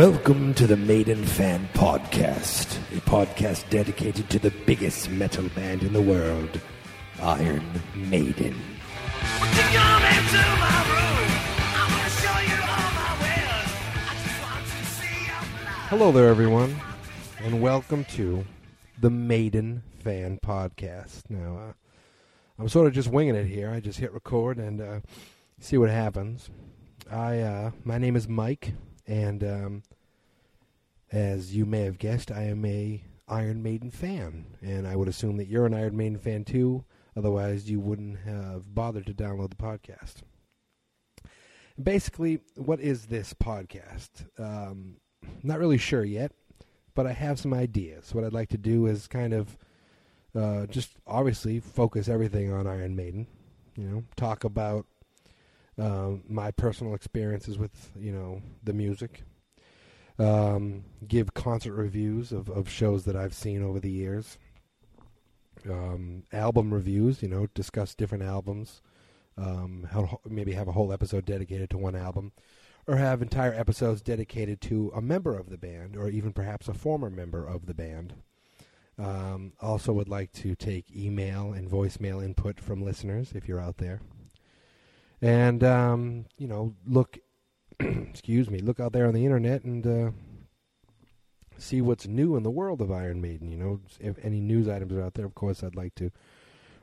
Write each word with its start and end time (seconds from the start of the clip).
Welcome 0.00 0.54
to 0.54 0.66
the 0.66 0.78
Maiden 0.78 1.22
Fan 1.26 1.68
Podcast, 1.74 2.78
a 2.96 3.02
podcast 3.02 3.68
dedicated 3.68 4.30
to 4.30 4.38
the 4.38 4.50
biggest 4.64 5.10
metal 5.10 5.46
band 5.50 5.82
in 5.82 5.92
the 5.92 6.00
world, 6.00 6.58
Iron 7.20 7.62
Maiden. 7.94 8.54
Hello 15.90 16.10
there, 16.10 16.28
everyone, 16.28 16.74
and 17.40 17.60
welcome 17.60 18.06
to 18.06 18.46
the 18.98 19.10
Maiden 19.10 19.82
Fan 20.02 20.38
Podcast. 20.42 21.28
Now, 21.28 21.58
uh, 21.58 21.72
I'm 22.58 22.70
sort 22.70 22.86
of 22.86 22.94
just 22.94 23.08
winging 23.08 23.34
it 23.34 23.44
here. 23.44 23.68
I 23.68 23.80
just 23.80 23.98
hit 23.98 24.14
record 24.14 24.56
and 24.56 24.80
uh, 24.80 25.00
see 25.58 25.76
what 25.76 25.90
happens. 25.90 26.48
I, 27.12 27.40
uh, 27.40 27.72
my 27.84 27.98
name 27.98 28.16
is 28.16 28.26
Mike, 28.26 28.72
and 29.10 29.42
um, 29.42 29.82
as 31.10 31.54
you 31.54 31.66
may 31.66 31.82
have 31.82 31.98
guessed, 31.98 32.30
I 32.30 32.44
am 32.44 32.64
a 32.64 33.02
Iron 33.26 33.60
Maiden 33.62 33.90
fan, 33.90 34.46
and 34.62 34.86
I 34.86 34.94
would 34.94 35.08
assume 35.08 35.36
that 35.38 35.48
you're 35.48 35.66
an 35.66 35.74
Iron 35.74 35.96
Maiden 35.96 36.18
fan 36.18 36.44
too. 36.44 36.84
Otherwise, 37.16 37.68
you 37.68 37.80
wouldn't 37.80 38.20
have 38.20 38.72
bothered 38.72 39.06
to 39.06 39.14
download 39.14 39.50
the 39.50 39.56
podcast. 39.56 40.22
Basically, 41.82 42.38
what 42.54 42.80
is 42.80 43.06
this 43.06 43.34
podcast? 43.34 44.26
Um, 44.38 44.98
not 45.42 45.58
really 45.58 45.78
sure 45.78 46.04
yet, 46.04 46.30
but 46.94 47.06
I 47.06 47.12
have 47.12 47.40
some 47.40 47.52
ideas. 47.52 48.14
What 48.14 48.22
I'd 48.22 48.32
like 48.32 48.50
to 48.50 48.58
do 48.58 48.86
is 48.86 49.08
kind 49.08 49.32
of 49.32 49.58
uh, 50.36 50.66
just 50.66 50.92
obviously 51.04 51.58
focus 51.58 52.08
everything 52.08 52.52
on 52.52 52.68
Iron 52.68 52.94
Maiden. 52.94 53.26
You 53.76 53.88
know, 53.88 54.04
talk 54.14 54.44
about 54.44 54.86
uh, 55.80 56.10
my 56.28 56.50
personal 56.50 56.94
experiences 56.94 57.58
with 57.58 57.92
you 57.98 58.12
know 58.12 58.42
the 58.62 58.72
music. 58.72 59.22
Um, 60.18 60.84
give 61.08 61.32
concert 61.32 61.72
reviews 61.72 62.30
of, 62.30 62.50
of 62.50 62.68
shows 62.68 63.04
that 63.06 63.16
I've 63.16 63.32
seen 63.32 63.62
over 63.62 63.80
the 63.80 63.90
years. 63.90 64.36
Um, 65.68 66.24
album 66.30 66.74
reviews, 66.74 67.22
you 67.22 67.28
know, 67.28 67.46
discuss 67.54 67.94
different 67.94 68.24
albums. 68.24 68.82
Um, 69.38 69.88
how, 69.90 70.20
maybe 70.28 70.52
have 70.52 70.68
a 70.68 70.72
whole 70.72 70.92
episode 70.92 71.24
dedicated 71.24 71.70
to 71.70 71.78
one 71.78 71.96
album, 71.96 72.32
or 72.86 72.96
have 72.96 73.22
entire 73.22 73.54
episodes 73.54 74.02
dedicated 74.02 74.60
to 74.62 74.92
a 74.94 75.00
member 75.00 75.38
of 75.38 75.48
the 75.48 75.56
band, 75.56 75.96
or 75.96 76.10
even 76.10 76.34
perhaps 76.34 76.68
a 76.68 76.74
former 76.74 77.08
member 77.08 77.46
of 77.46 77.64
the 77.64 77.74
band. 77.74 78.14
Um, 78.98 79.54
also, 79.62 79.94
would 79.94 80.10
like 80.10 80.32
to 80.32 80.54
take 80.54 80.94
email 80.94 81.54
and 81.54 81.70
voicemail 81.70 82.22
input 82.22 82.60
from 82.60 82.82
listeners 82.82 83.32
if 83.34 83.48
you're 83.48 83.60
out 83.60 83.78
there, 83.78 84.02
and 85.22 85.62
um, 85.64 86.26
you 86.38 86.48
know, 86.48 86.74
look, 86.86 87.18
excuse 87.80 88.50
me, 88.50 88.60
look 88.60 88.80
out 88.80 88.92
there 88.92 89.06
on 89.06 89.14
the 89.14 89.24
internet 89.24 89.64
and 89.64 89.86
uh, 89.86 90.10
see 91.58 91.80
what's 91.80 92.06
new 92.06 92.36
in 92.36 92.42
the 92.42 92.50
world 92.50 92.80
of 92.80 92.90
Iron 92.90 93.20
Maiden. 93.20 93.50
You 93.50 93.58
know, 93.58 93.80
if 94.00 94.16
any 94.24 94.40
news 94.40 94.68
items 94.68 94.92
are 94.92 95.02
out 95.02 95.14
there, 95.14 95.26
of 95.26 95.34
course, 95.34 95.62
I'd 95.62 95.76
like 95.76 95.94
to 95.96 96.10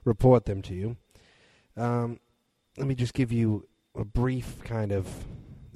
report 0.06 0.46
them 0.46 0.62
to 0.64 0.74
you. 0.74 0.98
Um, 1.76 2.20
let 2.78 2.88
me 2.88 2.96
just 2.96 3.14
give 3.14 3.32
you 3.32 3.68
a 3.96 4.06
brief 4.06 4.64
kind 4.64 4.92
of 4.92 5.26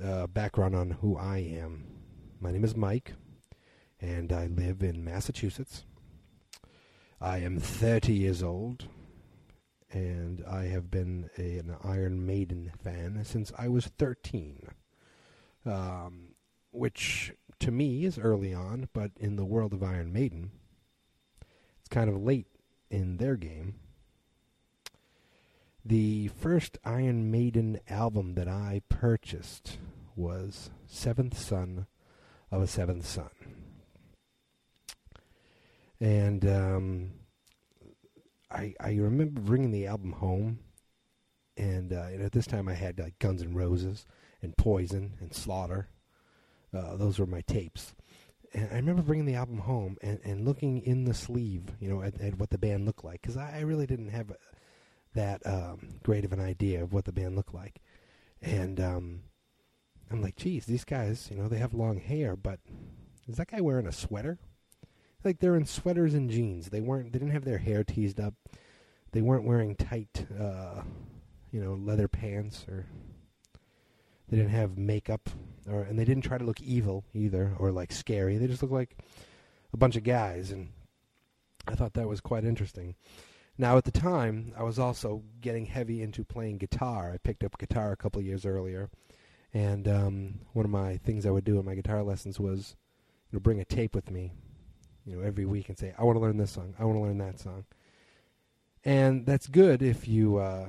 uh, 0.03 0.27
background 0.27 0.75
on 0.75 0.91
who 0.91 1.17
I 1.17 1.37
am. 1.37 1.85
My 2.39 2.51
name 2.51 2.63
is 2.63 2.75
Mike, 2.75 3.13
and 3.99 4.31
I 4.31 4.47
live 4.47 4.81
in 4.81 5.03
Massachusetts. 5.03 5.83
I 7.19 7.37
am 7.39 7.59
30 7.59 8.13
years 8.13 8.41
old, 8.41 8.87
and 9.91 10.43
I 10.49 10.65
have 10.65 10.89
been 10.89 11.29
a, 11.37 11.57
an 11.57 11.75
Iron 11.83 12.25
Maiden 12.25 12.71
fan 12.83 13.21
since 13.23 13.51
I 13.57 13.67
was 13.67 13.87
13. 13.87 14.67
Um, 15.65 16.31
which 16.71 17.33
to 17.59 17.71
me 17.71 18.05
is 18.05 18.17
early 18.17 18.53
on, 18.53 18.89
but 18.93 19.11
in 19.19 19.35
the 19.35 19.45
world 19.45 19.73
of 19.73 19.83
Iron 19.83 20.11
Maiden, 20.11 20.51
it's 21.79 21.89
kind 21.89 22.09
of 22.09 22.21
late 22.21 22.47
in 22.89 23.17
their 23.17 23.35
game. 23.35 23.75
The 25.83 26.29
first 26.29 26.77
Iron 26.83 27.31
Maiden 27.31 27.79
album 27.89 28.35
that 28.35 28.47
I 28.47 28.81
purchased 28.87 29.77
was 30.15 30.69
Seventh 30.87 31.37
Son 31.37 31.87
of 32.51 32.61
a 32.61 32.67
Seventh 32.67 33.05
Son. 33.05 33.29
And 35.99 36.45
um, 36.45 37.11
I, 38.51 38.73
I 38.79 38.95
remember 38.95 39.41
bringing 39.41 39.71
the 39.71 39.87
album 39.87 40.11
home, 40.11 40.59
and, 41.57 41.93
uh, 41.93 42.07
and 42.11 42.21
at 42.21 42.31
this 42.31 42.47
time 42.47 42.67
I 42.67 42.73
had 42.73 42.99
like 42.99 43.17
Guns 43.19 43.41
N' 43.41 43.53
Roses 43.53 44.05
and 44.41 44.57
Poison 44.57 45.13
and 45.19 45.33
Slaughter. 45.33 45.87
Uh, 46.73 46.95
those 46.97 47.19
were 47.19 47.25
my 47.25 47.41
tapes. 47.41 47.95
And 48.53 48.67
I 48.71 48.75
remember 48.75 49.01
bringing 49.01 49.25
the 49.25 49.35
album 49.35 49.59
home 49.59 49.97
and, 50.01 50.19
and 50.23 50.45
looking 50.45 50.81
in 50.81 51.05
the 51.05 51.13
sleeve, 51.13 51.63
you 51.79 51.89
know, 51.89 52.01
at, 52.01 52.19
at 52.19 52.37
what 52.37 52.49
the 52.49 52.57
band 52.57 52.85
looked 52.85 53.05
like, 53.05 53.21
because 53.21 53.37
I, 53.37 53.57
I 53.57 53.61
really 53.61 53.85
didn't 53.85 54.09
have 54.09 54.33
that 55.13 55.45
um, 55.45 55.99
great 56.03 56.25
of 56.25 56.33
an 56.33 56.41
idea 56.41 56.83
of 56.83 56.93
what 56.93 57.05
the 57.05 57.13
band 57.13 57.35
looked 57.35 57.53
like. 57.53 57.81
And 58.41 58.79
um, 58.79 59.21
I'm 60.09 60.21
like, 60.21 60.35
geez, 60.35 60.65
these 60.65 60.83
guys, 60.83 61.29
you 61.31 61.37
know, 61.37 61.47
they 61.47 61.59
have 61.59 61.73
long 61.73 61.99
hair, 61.99 62.35
but 62.35 62.59
is 63.27 63.37
that 63.37 63.51
guy 63.51 63.61
wearing 63.61 63.87
a 63.87 63.91
sweater? 63.91 64.39
Like 65.23 65.39
they're 65.39 65.55
in 65.55 65.65
sweaters 65.65 66.13
and 66.13 66.29
jeans. 66.29 66.69
They 66.69 66.81
weren't. 66.81 67.11
They 67.11 67.19
didn't 67.19 67.33
have 67.33 67.45
their 67.45 67.57
hair 67.57 67.83
teased 67.83 68.19
up. 68.19 68.33
They 69.11 69.21
weren't 69.21 69.45
wearing 69.45 69.75
tight, 69.75 70.25
uh, 70.39 70.81
you 71.51 71.61
know, 71.63 71.73
leather 71.73 72.07
pants 72.07 72.65
or. 72.67 72.85
They 74.29 74.37
didn't 74.37 74.53
have 74.53 74.77
makeup, 74.77 75.29
or 75.69 75.81
and 75.81 75.99
they 75.99 76.05
didn't 76.05 76.23
try 76.23 76.37
to 76.37 76.45
look 76.45 76.61
evil 76.61 77.03
either, 77.13 77.53
or 77.59 77.71
like 77.73 77.91
scary. 77.91 78.37
They 78.37 78.47
just 78.47 78.61
looked 78.61 78.73
like 78.73 78.95
a 79.73 79.77
bunch 79.77 79.97
of 79.97 80.03
guys, 80.03 80.51
and 80.51 80.69
I 81.67 81.75
thought 81.75 81.93
that 81.95 82.07
was 82.07 82.21
quite 82.21 82.45
interesting. 82.45 82.95
Now, 83.57 83.77
at 83.77 83.83
the 83.83 83.91
time, 83.91 84.53
I 84.57 84.63
was 84.63 84.79
also 84.79 85.23
getting 85.41 85.65
heavy 85.65 86.01
into 86.01 86.23
playing 86.23 86.59
guitar. 86.59 87.11
I 87.13 87.17
picked 87.17 87.43
up 87.43 87.57
guitar 87.57 87.91
a 87.91 87.97
couple 87.97 88.21
years 88.21 88.45
earlier, 88.45 88.89
and 89.53 89.85
um, 89.87 90.39
one 90.53 90.65
of 90.65 90.71
my 90.71 90.97
things 90.97 91.25
I 91.25 91.31
would 91.31 91.43
do 91.43 91.59
in 91.59 91.65
my 91.65 91.75
guitar 91.75 92.01
lessons 92.01 92.39
was 92.39 92.75
you 93.31 93.35
know, 93.35 93.41
bring 93.41 93.59
a 93.59 93.65
tape 93.65 93.93
with 93.93 94.09
me, 94.09 94.31
you 95.05 95.15
know, 95.15 95.23
every 95.23 95.45
week 95.45 95.69
and 95.69 95.77
say, 95.77 95.93
"I 95.97 96.03
want 96.03 96.15
to 96.17 96.21
learn 96.21 96.37
this 96.37 96.51
song. 96.51 96.73
I 96.79 96.85
want 96.85 96.97
to 96.97 97.01
learn 97.01 97.17
that 97.19 97.39
song." 97.39 97.65
And 98.83 99.25
that's 99.25 99.47
good 99.47 99.81
if 99.81 100.07
you, 100.07 100.37
uh, 100.37 100.67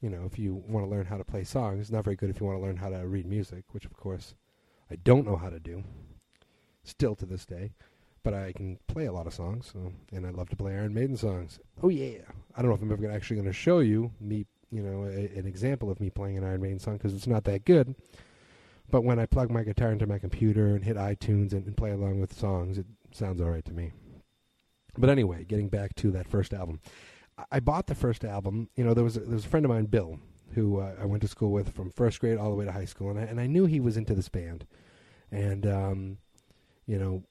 you 0.00 0.10
know, 0.10 0.24
if 0.24 0.38
you 0.38 0.54
want 0.54 0.86
to 0.86 0.90
learn 0.90 1.06
how 1.06 1.16
to 1.16 1.24
play 1.24 1.44
songs. 1.44 1.80
It's 1.80 1.90
not 1.90 2.04
very 2.04 2.16
good 2.16 2.30
if 2.30 2.40
you 2.40 2.46
want 2.46 2.58
to 2.58 2.62
learn 2.62 2.76
how 2.76 2.88
to 2.88 3.06
read 3.06 3.26
music, 3.26 3.64
which, 3.72 3.84
of 3.84 3.96
course, 3.96 4.34
I 4.90 4.96
don't 4.96 5.26
know 5.26 5.36
how 5.36 5.50
to 5.50 5.58
do, 5.58 5.82
still 6.84 7.16
to 7.16 7.26
this 7.26 7.44
day 7.44 7.72
but 8.22 8.34
I 8.34 8.52
can 8.52 8.78
play 8.86 9.06
a 9.06 9.12
lot 9.12 9.26
of 9.26 9.32
songs, 9.32 9.70
so, 9.72 9.90
and 10.12 10.26
I 10.26 10.30
love 10.30 10.50
to 10.50 10.56
play 10.56 10.74
Iron 10.74 10.92
Maiden 10.92 11.16
songs. 11.16 11.58
Oh 11.82 11.88
yeah! 11.88 12.18
I 12.54 12.60
don't 12.60 12.68
know 12.68 12.74
if 12.74 12.82
I'm 12.82 12.92
ever 12.92 13.10
actually 13.10 13.36
going 13.36 13.46
to 13.46 13.52
show 13.54 13.78
you 13.78 14.10
me, 14.20 14.44
you 14.70 14.82
know, 14.82 15.04
a, 15.04 15.38
an 15.38 15.46
example 15.46 15.90
of 15.90 15.98
me 15.98 16.10
playing 16.10 16.36
an 16.36 16.44
Iron 16.44 16.60
Maiden 16.60 16.78
song 16.78 16.98
because 16.98 17.14
it's 17.14 17.26
not 17.26 17.44
that 17.44 17.64
good. 17.64 17.94
But 18.90 19.04
when 19.04 19.18
I 19.18 19.26
plug 19.26 19.50
my 19.50 19.64
guitar 19.64 19.92
into 19.92 20.06
my 20.06 20.18
computer 20.18 20.74
and 20.74 20.84
hit 20.84 20.96
iTunes 20.96 21.52
and, 21.52 21.66
and 21.66 21.76
play 21.76 21.90
along 21.90 22.20
with 22.20 22.32
songs, 22.32 22.78
it 22.78 22.86
sounds 23.12 23.40
all 23.40 23.50
right 23.50 23.64
to 23.64 23.72
me. 23.72 23.92
But 24.96 25.10
anyway, 25.10 25.44
getting 25.44 25.68
back 25.68 25.94
to 25.96 26.10
that 26.12 26.26
first 26.26 26.52
album, 26.54 26.80
I, 27.36 27.44
I 27.52 27.60
bought 27.60 27.86
the 27.86 27.94
first 27.94 28.24
album. 28.24 28.70
You 28.76 28.84
know, 28.84 28.94
there 28.94 29.04
was 29.04 29.16
a, 29.16 29.20
there 29.20 29.34
was 29.34 29.44
a 29.44 29.48
friend 29.48 29.66
of 29.66 29.70
mine, 29.70 29.86
Bill, 29.86 30.18
who 30.54 30.80
uh, 30.80 30.94
I 31.00 31.04
went 31.04 31.22
to 31.22 31.28
school 31.28 31.50
with 31.52 31.74
from 31.74 31.90
first 31.90 32.20
grade 32.20 32.38
all 32.38 32.50
the 32.50 32.56
way 32.56 32.64
to 32.64 32.72
high 32.72 32.86
school, 32.86 33.10
and 33.10 33.18
I, 33.18 33.22
and 33.22 33.40
I 33.40 33.46
knew 33.46 33.66
he 33.66 33.80
was 33.80 33.96
into 33.96 34.14
this 34.14 34.28
band, 34.28 34.66
and 35.30 35.66
um, 35.66 36.18
you 36.86 36.98
know, 36.98 37.22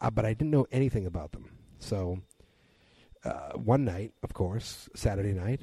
I, 0.00 0.10
but 0.10 0.24
I 0.24 0.32
didn't 0.32 0.50
know 0.50 0.66
anything 0.72 1.06
about 1.06 1.32
them. 1.32 1.50
So 1.78 2.20
uh, 3.24 3.52
one 3.52 3.84
night, 3.84 4.12
of 4.22 4.32
course, 4.32 4.88
Saturday 4.94 5.32
night, 5.32 5.60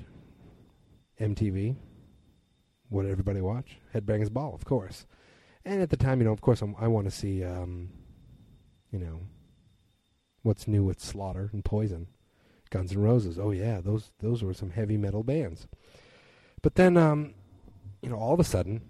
MTV. 1.19 1.75
What 2.89 3.03
did 3.03 3.11
everybody 3.11 3.41
watch? 3.41 3.77
Headbangers 3.93 4.31
Ball, 4.31 4.53
of 4.53 4.65
course. 4.65 5.05
And 5.65 5.81
at 5.81 5.89
the 5.89 5.97
time, 5.97 6.19
you 6.19 6.25
know, 6.25 6.33
of 6.33 6.41
course, 6.41 6.61
I'm, 6.61 6.75
i 6.79 6.87
want 6.87 7.05
to 7.05 7.11
see, 7.11 7.43
um, 7.43 7.89
you 8.91 8.99
know, 8.99 9.21
what's 10.41 10.67
new 10.67 10.83
with 10.83 10.99
Slaughter 10.99 11.49
and 11.53 11.63
Poison, 11.63 12.07
Guns 12.69 12.91
N' 12.91 12.99
Roses. 12.99 13.39
Oh 13.39 13.51
yeah, 13.51 13.79
those 13.81 14.11
those 14.19 14.43
were 14.43 14.53
some 14.53 14.71
heavy 14.71 14.97
metal 14.97 15.23
bands. 15.23 15.67
But 16.61 16.75
then, 16.75 16.97
um, 16.97 17.33
you 18.01 18.09
know, 18.09 18.17
all 18.17 18.33
of 18.33 18.39
a 18.39 18.43
sudden, 18.43 18.81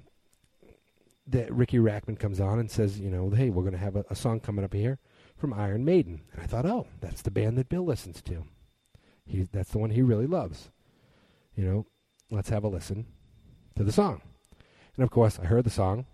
that 1.27 1.53
Riki 1.53 1.77
Rachtman 1.77 2.19
comes 2.19 2.39
on 2.39 2.59
and 2.59 2.69
says, 2.69 2.99
you 2.99 3.09
know, 3.09 3.29
hey, 3.29 3.49
we're 3.49 3.63
going 3.63 3.73
to 3.73 3.79
have 3.79 3.95
a, 3.95 4.05
a 4.09 4.15
song 4.15 4.39
coming 4.39 4.65
up 4.65 4.73
here 4.73 4.99
from 5.37 5.53
Iron 5.53 5.85
Maiden. 5.85 6.21
And 6.31 6.41
I 6.41 6.45
thought, 6.45 6.65
oh, 6.65 6.87
that's 6.99 7.21
the 7.21 7.31
band 7.31 7.57
that 7.57 7.69
Bill 7.69 7.83
listens 7.83 8.21
to. 8.23 8.45
He, 9.25 9.43
that's 9.43 9.71
the 9.71 9.77
one 9.77 9.91
he 9.91 10.01
really 10.01 10.27
loves. 10.27 10.69
You 11.55 11.65
know, 11.65 11.85
let's 12.29 12.49
have 12.49 12.63
a 12.63 12.67
listen 12.67 13.05
to 13.75 13.83
the 13.83 13.91
song. 13.91 14.21
And 14.95 15.03
of 15.03 15.11
course, 15.11 15.39
I 15.39 15.45
heard 15.45 15.63
the 15.63 15.69
song. 15.69 16.05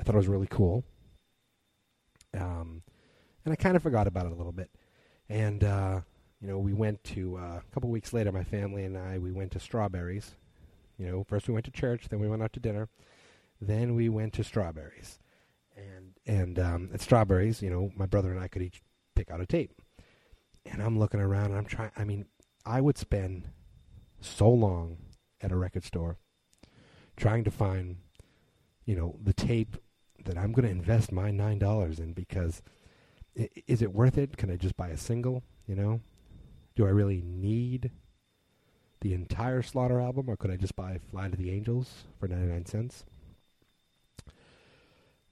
I 0.00 0.02
thought 0.02 0.14
it 0.14 0.18
was 0.18 0.28
really 0.28 0.48
cool. 0.48 0.82
Um, 2.34 2.82
and 3.44 3.52
I 3.52 3.56
kind 3.56 3.76
of 3.76 3.82
forgot 3.82 4.06
about 4.06 4.24
it 4.26 4.32
a 4.32 4.34
little 4.34 4.52
bit. 4.52 4.70
And, 5.28 5.62
uh, 5.62 6.00
you 6.40 6.48
know, 6.48 6.58
we 6.58 6.72
went 6.72 7.04
to, 7.04 7.36
uh, 7.36 7.60
a 7.60 7.74
couple 7.74 7.90
weeks 7.90 8.14
later, 8.14 8.32
my 8.32 8.42
family 8.42 8.84
and 8.84 8.96
I, 8.96 9.18
we 9.18 9.30
went 9.30 9.52
to 9.52 9.60
Strawberries. 9.60 10.36
You 10.98 11.06
know, 11.06 11.24
first 11.24 11.48
we 11.48 11.54
went 11.54 11.66
to 11.66 11.70
church, 11.70 12.08
then 12.08 12.18
we 12.18 12.28
went 12.28 12.42
out 12.42 12.52
to 12.54 12.60
dinner, 12.60 12.88
then 13.60 13.94
we 13.94 14.08
went 14.08 14.32
to 14.34 14.44
Strawberries. 14.44 15.18
and 15.76 16.14
and 16.26 16.58
um, 16.58 16.90
at 16.92 17.00
Strawberries, 17.00 17.62
you 17.62 17.70
know, 17.70 17.90
my 17.96 18.06
brother 18.06 18.30
and 18.30 18.40
I 18.40 18.48
could 18.48 18.62
each 18.62 18.82
pick 19.14 19.30
out 19.30 19.40
a 19.40 19.46
tape. 19.46 19.80
And 20.66 20.82
I'm 20.82 20.98
looking 20.98 21.20
around, 21.20 21.46
and 21.46 21.56
I'm 21.56 21.64
trying. 21.64 21.90
I 21.96 22.04
mean, 22.04 22.26
I 22.66 22.80
would 22.80 22.98
spend 22.98 23.48
so 24.20 24.48
long 24.50 24.98
at 25.40 25.52
a 25.52 25.56
record 25.56 25.84
store 25.84 26.18
trying 27.16 27.44
to 27.44 27.50
find, 27.50 27.96
you 28.84 28.94
know, 28.94 29.16
the 29.22 29.32
tape 29.32 29.76
that 30.24 30.38
I'm 30.38 30.52
going 30.52 30.64
to 30.64 30.70
invest 30.70 31.12
my 31.12 31.30
nine 31.30 31.58
dollars 31.58 31.98
in 31.98 32.12
because 32.12 32.62
I- 33.38 33.50
is 33.66 33.82
it 33.82 33.92
worth 33.94 34.18
it? 34.18 34.36
Can 34.36 34.50
I 34.50 34.56
just 34.56 34.76
buy 34.76 34.88
a 34.88 34.96
single? 34.96 35.42
You 35.66 35.76
know, 35.76 36.00
do 36.76 36.86
I 36.86 36.90
really 36.90 37.22
need 37.24 37.90
the 39.00 39.14
entire 39.14 39.62
Slaughter 39.62 40.00
album, 40.00 40.28
or 40.28 40.36
could 40.36 40.50
I 40.50 40.56
just 40.56 40.76
buy 40.76 40.98
Fly 41.10 41.28
to 41.28 41.36
the 41.36 41.50
Angels 41.50 42.04
for 42.18 42.28
ninety 42.28 42.46
nine 42.48 42.66
cents? 42.66 43.04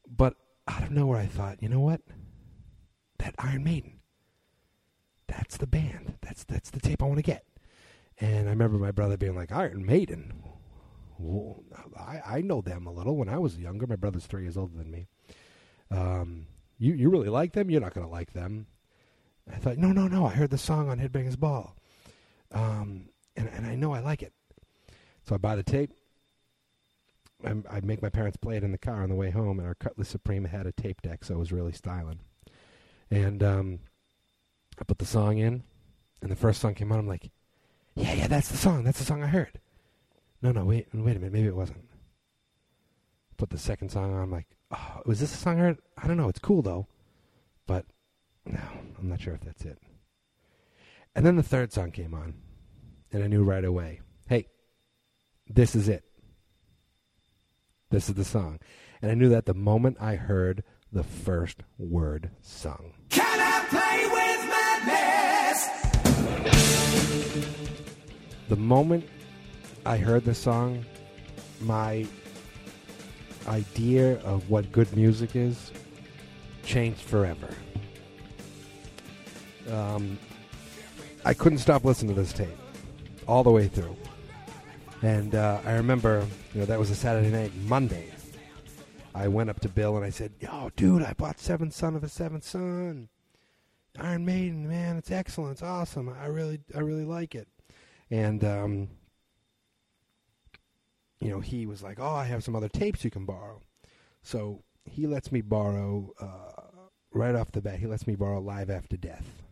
But 0.06 0.36
out 0.66 0.82
of 0.82 0.90
nowhere, 0.90 1.18
I 1.18 1.26
thought, 1.26 1.62
you 1.62 1.68
know 1.68 1.80
what? 1.80 2.00
That 3.18 3.34
Iron 3.38 3.64
Maiden. 3.64 4.00
That's 5.26 5.56
the 5.58 5.66
band. 5.66 6.14
That's 6.22 6.44
that's 6.44 6.70
the 6.70 6.80
tape 6.80 7.02
I 7.02 7.06
want 7.06 7.18
to 7.18 7.22
get. 7.22 7.44
And 8.20 8.48
I 8.48 8.50
remember 8.50 8.78
my 8.78 8.90
brother 8.90 9.16
being 9.16 9.34
like, 9.36 9.52
Iron 9.52 9.84
Maiden. 9.84 10.32
I, 11.98 12.20
I 12.26 12.40
know 12.40 12.60
them 12.60 12.86
a 12.86 12.92
little. 12.92 13.16
When 13.16 13.28
I 13.28 13.38
was 13.38 13.58
younger, 13.58 13.86
my 13.86 13.96
brother's 13.96 14.26
three 14.26 14.42
years 14.42 14.56
older 14.56 14.76
than 14.76 14.90
me. 14.90 15.08
Um, 15.90 16.46
you 16.78 16.94
you 16.94 17.10
really 17.10 17.28
like 17.28 17.52
them? 17.52 17.70
You're 17.70 17.80
not 17.80 17.94
going 17.94 18.06
to 18.06 18.12
like 18.12 18.32
them. 18.32 18.66
I 19.52 19.56
thought, 19.56 19.78
no, 19.78 19.92
no, 19.92 20.06
no. 20.06 20.26
I 20.26 20.30
heard 20.30 20.50
the 20.50 20.58
song 20.58 20.88
on 20.90 20.98
Headbangers 20.98 21.38
Ball, 21.38 21.74
um, 22.52 23.08
and 23.36 23.48
and 23.48 23.66
I 23.66 23.74
know 23.74 23.92
I 23.92 24.00
like 24.00 24.22
it. 24.22 24.32
So 25.26 25.34
I 25.34 25.38
buy 25.38 25.56
the 25.56 25.62
tape. 25.62 25.90
I, 27.44 27.54
I 27.70 27.80
make 27.80 28.02
my 28.02 28.08
parents 28.08 28.36
play 28.36 28.56
it 28.56 28.64
in 28.64 28.72
the 28.72 28.78
car 28.78 29.02
on 29.02 29.08
the 29.08 29.14
way 29.14 29.30
home, 29.30 29.58
and 29.58 29.66
our 29.66 29.74
Cutlass 29.74 30.08
Supreme 30.08 30.44
had 30.44 30.66
a 30.66 30.72
tape 30.72 31.02
deck, 31.02 31.24
so 31.24 31.34
it 31.34 31.38
was 31.38 31.52
really 31.52 31.72
styling. 31.72 32.20
And 33.10 33.42
um, 33.42 33.78
I 34.78 34.84
put 34.84 34.98
the 34.98 35.06
song 35.06 35.38
in, 35.38 35.62
and 36.20 36.30
the 36.30 36.36
first 36.36 36.60
song 36.60 36.74
came 36.74 36.92
on. 36.92 36.98
I'm 36.98 37.06
like, 37.06 37.30
yeah, 37.94 38.12
yeah, 38.14 38.26
that's 38.26 38.48
the 38.48 38.56
song. 38.56 38.84
That's 38.84 38.98
the 38.98 39.04
song 39.04 39.22
I 39.22 39.28
heard. 39.28 39.60
No, 40.40 40.52
no, 40.52 40.64
wait, 40.64 40.86
wait 40.94 41.16
a 41.16 41.18
minute. 41.18 41.32
Maybe 41.32 41.48
it 41.48 41.56
wasn't. 41.56 41.84
Put 43.36 43.50
the 43.50 43.58
second 43.58 43.90
song 43.90 44.14
on. 44.14 44.22
I'm 44.22 44.30
like, 44.30 44.46
oh, 44.70 45.02
was 45.04 45.20
this 45.20 45.34
a 45.34 45.36
song 45.36 45.58
I 45.58 45.64
heard? 45.64 45.78
I 45.96 46.06
don't 46.06 46.16
know. 46.16 46.28
It's 46.28 46.38
cool 46.38 46.62
though, 46.62 46.86
but 47.66 47.86
no, 48.44 48.60
I'm 48.98 49.08
not 49.08 49.20
sure 49.20 49.34
if 49.34 49.42
that's 49.42 49.64
it. 49.64 49.78
And 51.14 51.26
then 51.26 51.36
the 51.36 51.42
third 51.42 51.72
song 51.72 51.90
came 51.90 52.14
on, 52.14 52.34
and 53.12 53.24
I 53.24 53.26
knew 53.26 53.42
right 53.42 53.64
away, 53.64 54.00
hey, 54.28 54.48
this 55.48 55.74
is 55.74 55.88
it. 55.88 56.04
This 57.90 58.08
is 58.08 58.14
the 58.14 58.24
song. 58.24 58.60
And 59.00 59.10
I 59.10 59.14
knew 59.14 59.28
that 59.30 59.46
the 59.46 59.54
moment 59.54 59.96
I 60.00 60.16
heard 60.16 60.62
the 60.92 61.04
first 61.04 61.62
word 61.78 62.30
sung. 62.40 62.92
Can 63.08 63.40
I 63.40 63.64
play 63.68 64.06
with 64.16 64.40
madness? 66.44 66.88
The 68.48 68.56
moment 68.56 69.04
I 69.88 69.96
heard 69.96 70.26
the 70.26 70.34
song, 70.34 70.84
my 71.62 72.06
idea 73.46 74.20
of 74.20 74.50
what 74.50 74.70
good 74.70 74.94
music 74.94 75.34
is 75.34 75.72
changed 76.62 77.00
forever. 77.00 77.48
Um, 79.70 80.18
I 81.24 81.32
couldn't 81.32 81.56
stop 81.56 81.86
listening 81.86 82.14
to 82.14 82.20
this 82.20 82.34
tape 82.34 82.50
all 83.26 83.42
the 83.42 83.50
way 83.50 83.66
through. 83.66 83.96
And 85.00 85.34
uh, 85.34 85.60
I 85.64 85.72
remember, 85.72 86.26
you 86.52 86.60
know, 86.60 86.66
that 86.66 86.78
was 86.78 86.90
a 86.90 86.94
Saturday 86.94 87.30
night. 87.30 87.52
Monday, 87.64 88.10
I 89.14 89.26
went 89.26 89.48
up 89.48 89.58
to 89.60 89.70
Bill 89.70 89.96
and 89.96 90.04
I 90.04 90.10
said, 90.10 90.32
"Yo, 90.38 90.70
dude, 90.76 91.02
I 91.02 91.14
bought 91.14 91.40
Seventh 91.40 91.72
Son 91.72 91.96
of 91.96 92.04
a 92.04 92.10
Seventh 92.10 92.44
Son, 92.44 93.08
Iron 93.98 94.26
Maiden. 94.26 94.68
Man, 94.68 94.98
it's 94.98 95.10
excellent. 95.10 95.52
It's 95.52 95.62
awesome. 95.62 96.10
I 96.10 96.26
really, 96.26 96.60
I 96.76 96.80
really 96.80 97.06
like 97.06 97.34
it." 97.34 97.48
And 98.10 98.44
um, 98.44 98.88
you 101.20 101.30
know, 101.30 101.40
he 101.40 101.66
was 101.66 101.82
like, 101.82 101.98
"Oh, 102.00 102.14
I 102.14 102.24
have 102.24 102.44
some 102.44 102.56
other 102.56 102.68
tapes 102.68 103.04
you 103.04 103.10
can 103.10 103.24
borrow." 103.24 103.60
So 104.22 104.62
he 104.84 105.06
lets 105.06 105.32
me 105.32 105.40
borrow 105.40 106.12
uh, 106.20 106.62
right 107.12 107.34
off 107.34 107.52
the 107.52 107.60
bat. 107.60 107.78
He 107.78 107.86
lets 107.86 108.06
me 108.06 108.16
borrow 108.16 108.40
Live 108.40 108.70
After 108.70 108.96
Death. 108.96 109.42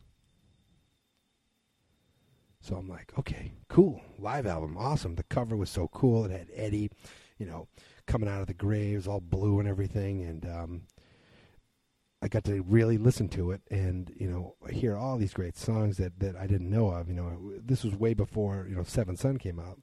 So 2.67 2.75
I'm 2.75 2.89
like, 2.89 3.13
okay, 3.17 3.53
cool, 3.69 4.03
live 4.19 4.45
album, 4.45 4.77
awesome. 4.77 5.15
The 5.15 5.23
cover 5.25 5.57
was 5.57 5.71
so 5.71 5.87
cool. 5.89 6.25
It 6.25 6.33
had 6.33 6.49
Eddie, 6.53 6.91
you 7.39 7.47
know, 7.47 7.69
coming 8.07 8.29
out 8.29 8.41
of 8.41 8.49
the 8.49 8.55
graves, 8.55 9.07
all 9.07 9.21
blue 9.21 9.61
and 9.61 9.69
everything, 9.69 10.25
and 10.25 10.45
um, 10.47 10.83
I 12.21 12.27
got 12.27 12.43
to 12.45 12.63
really 12.63 12.99
listen 12.99 13.29
to 13.31 13.53
it 13.53 13.61
and 13.71 14.13
you 14.19 14.29
know 14.29 14.57
hear 14.69 14.97
all 14.97 15.17
these 15.17 15.33
great 15.33 15.57
songs 15.57 15.97
that 15.99 16.19
that 16.19 16.35
I 16.35 16.49
didn't 16.49 16.69
know 16.69 16.91
of. 16.91 17.09
You 17.09 17.15
know, 17.15 17.53
this 17.65 17.85
was 17.85 17.95
way 17.95 18.15
before 18.15 18.67
you 18.69 18.75
know 18.75 18.83
Seventh 18.83 19.21
Son 19.21 19.37
came 19.37 19.61
out. 19.61 19.79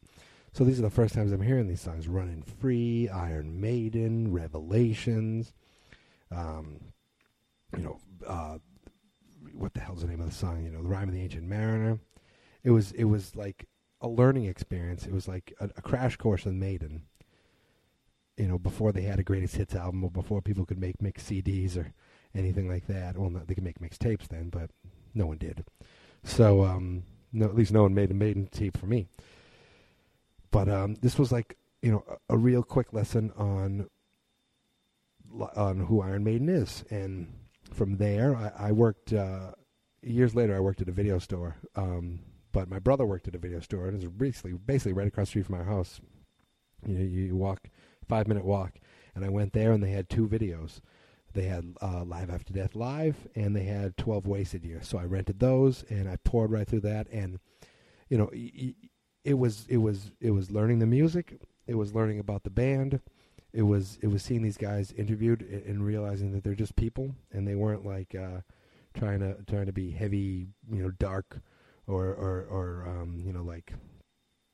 So 0.53 0.63
these 0.63 0.77
are 0.77 0.83
the 0.83 0.91
first 0.91 1.15
times 1.15 1.31
I'm 1.31 1.41
hearing 1.41 1.67
these 1.67 1.81
songs: 1.81 2.07
"Running 2.07 2.43
Free," 2.43 3.09
"Iron 3.09 3.59
Maiden," 3.59 4.31
"Revelations." 4.31 5.51
Um, 6.29 6.79
you 7.75 7.83
know, 7.83 7.99
uh, 8.25 8.59
what 9.55 9.73
the 9.73 9.79
hell's 9.79 10.01
the 10.01 10.07
name 10.07 10.21
of 10.21 10.29
the 10.29 10.35
song? 10.35 10.63
You 10.63 10.69
know, 10.69 10.83
"The 10.83 10.89
Rhyme 10.89 11.09
of 11.09 11.15
the 11.15 11.21
Ancient 11.21 11.47
Mariner." 11.47 11.99
It 12.63 12.69
was 12.69 12.91
it 12.91 13.05
was 13.05 13.35
like 13.35 13.67
a 13.99 14.07
learning 14.07 14.45
experience. 14.45 15.07
It 15.07 15.11
was 15.11 15.27
like 15.27 15.53
a, 15.59 15.71
a 15.75 15.81
crash 15.81 16.17
course 16.17 16.45
in 16.45 16.59
Maiden. 16.59 17.01
You 18.37 18.47
know, 18.47 18.59
before 18.59 18.91
they 18.91 19.03
had 19.03 19.19
a 19.19 19.23
greatest 19.23 19.55
hits 19.55 19.73
album, 19.73 20.03
or 20.03 20.11
before 20.11 20.41
people 20.41 20.65
could 20.65 20.79
make 20.79 21.01
mix 21.01 21.23
CDs 21.23 21.77
or 21.77 21.93
anything 22.35 22.67
like 22.67 22.85
that. 22.87 23.17
Well, 23.17 23.31
not, 23.31 23.47
they 23.47 23.55
could 23.55 23.63
make 23.63 23.79
mixtapes 23.79 24.27
then, 24.27 24.49
but 24.49 24.69
no 25.15 25.25
one 25.25 25.37
did. 25.37 25.65
So, 26.23 26.63
um, 26.63 27.03
no, 27.31 27.45
at 27.45 27.55
least 27.55 27.71
no 27.71 27.83
one 27.83 27.95
made 27.95 28.11
a 28.11 28.15
Maiden 28.15 28.47
tape 28.51 28.77
for 28.77 28.85
me. 28.85 29.07
But 30.53 30.69
um, 30.69 30.95
this 31.01 31.17
was 31.17 31.31
like 31.31 31.57
you 31.81 31.91
know 31.91 32.05
a, 32.29 32.35
a 32.35 32.37
real 32.37 32.61
quick 32.61 32.93
lesson 32.93 33.31
on 33.35 33.89
on 35.55 35.79
who 35.79 36.01
Iron 36.01 36.23
Maiden 36.23 36.47
is, 36.47 36.85
and 36.91 37.27
from 37.73 37.97
there 37.97 38.35
I, 38.35 38.67
I 38.67 38.71
worked. 38.71 39.11
Uh, 39.11 39.53
years 40.03 40.35
later, 40.35 40.55
I 40.55 40.59
worked 40.59 40.81
at 40.81 40.87
a 40.87 40.91
video 40.93 41.17
store. 41.17 41.55
Um, 41.75 42.19
but 42.51 42.69
my 42.69 42.77
brother 42.77 43.03
worked 43.03 43.27
at 43.27 43.33
a 43.33 43.39
video 43.39 43.61
store, 43.61 43.87
and 43.87 43.95
it 43.95 44.05
was 44.05 44.15
basically 44.15 44.53
basically 44.53 44.93
right 44.93 45.07
across 45.07 45.27
the 45.27 45.31
street 45.31 45.47
from 45.47 45.55
our 45.55 45.63
house. 45.63 45.99
You 46.85 46.99
know, 46.99 47.03
you 47.03 47.35
walk 47.35 47.69
five 48.07 48.27
minute 48.27 48.45
walk, 48.45 48.73
and 49.15 49.25
I 49.25 49.29
went 49.29 49.53
there, 49.53 49.71
and 49.71 49.83
they 49.83 49.89
had 49.89 50.07
two 50.07 50.27
videos. 50.27 50.81
They 51.33 51.45
had 51.45 51.73
uh, 51.81 52.03
Live 52.03 52.29
After 52.29 52.53
Death 52.53 52.75
Live, 52.75 53.27
and 53.33 53.55
they 53.55 53.63
had 53.63 53.97
12 53.97 54.27
Wasted 54.27 54.63
Years. 54.63 54.87
So 54.87 54.99
I 54.99 55.05
rented 55.05 55.39
those, 55.39 55.83
and 55.89 56.07
I 56.07 56.17
poured 56.17 56.51
right 56.51 56.67
through 56.67 56.81
that. 56.81 57.07
And 57.11 57.39
you 58.07 58.19
know, 58.19 58.29
y- 58.31 58.51
y- 58.55 58.75
it 59.23 59.35
was 59.35 59.65
it 59.69 59.77
was 59.77 60.11
it 60.19 60.31
was 60.31 60.51
learning 60.51 60.79
the 60.79 60.85
music. 60.85 61.39
It 61.67 61.75
was 61.75 61.93
learning 61.93 62.19
about 62.19 62.43
the 62.43 62.49
band. 62.49 62.99
It 63.53 63.63
was 63.63 63.97
it 64.01 64.07
was 64.07 64.23
seeing 64.23 64.41
these 64.41 64.57
guys 64.57 64.91
interviewed 64.91 65.41
and, 65.41 65.65
and 65.65 65.85
realizing 65.85 66.31
that 66.33 66.43
they're 66.43 66.55
just 66.55 66.75
people, 66.75 67.15
and 67.31 67.47
they 67.47 67.55
weren't 67.55 67.85
like 67.85 68.15
uh, 68.15 68.41
trying 68.93 69.19
to 69.19 69.37
trying 69.47 69.67
to 69.67 69.73
be 69.73 69.91
heavy, 69.91 70.47
you 70.71 70.83
know, 70.83 70.91
dark, 70.91 71.39
or 71.87 72.05
or 72.05 72.47
or 72.49 72.85
um, 72.87 73.21
you 73.25 73.31
know 73.31 73.43
like 73.43 73.73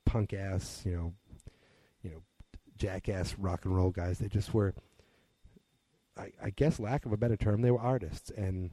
punk 0.04 0.32
ass, 0.32 0.82
you 0.84 0.92
know, 0.92 1.12
you 2.02 2.10
know, 2.10 2.22
jackass 2.76 3.36
rock 3.38 3.64
and 3.64 3.74
roll 3.74 3.90
guys. 3.90 4.18
They 4.18 4.28
just 4.28 4.52
were 4.52 4.74
I, 6.16 6.32
I 6.42 6.50
guess 6.50 6.78
lack 6.78 7.06
of 7.06 7.12
a 7.12 7.16
better 7.16 7.36
term, 7.36 7.62
they 7.62 7.70
were 7.70 7.80
artists, 7.80 8.30
and 8.30 8.70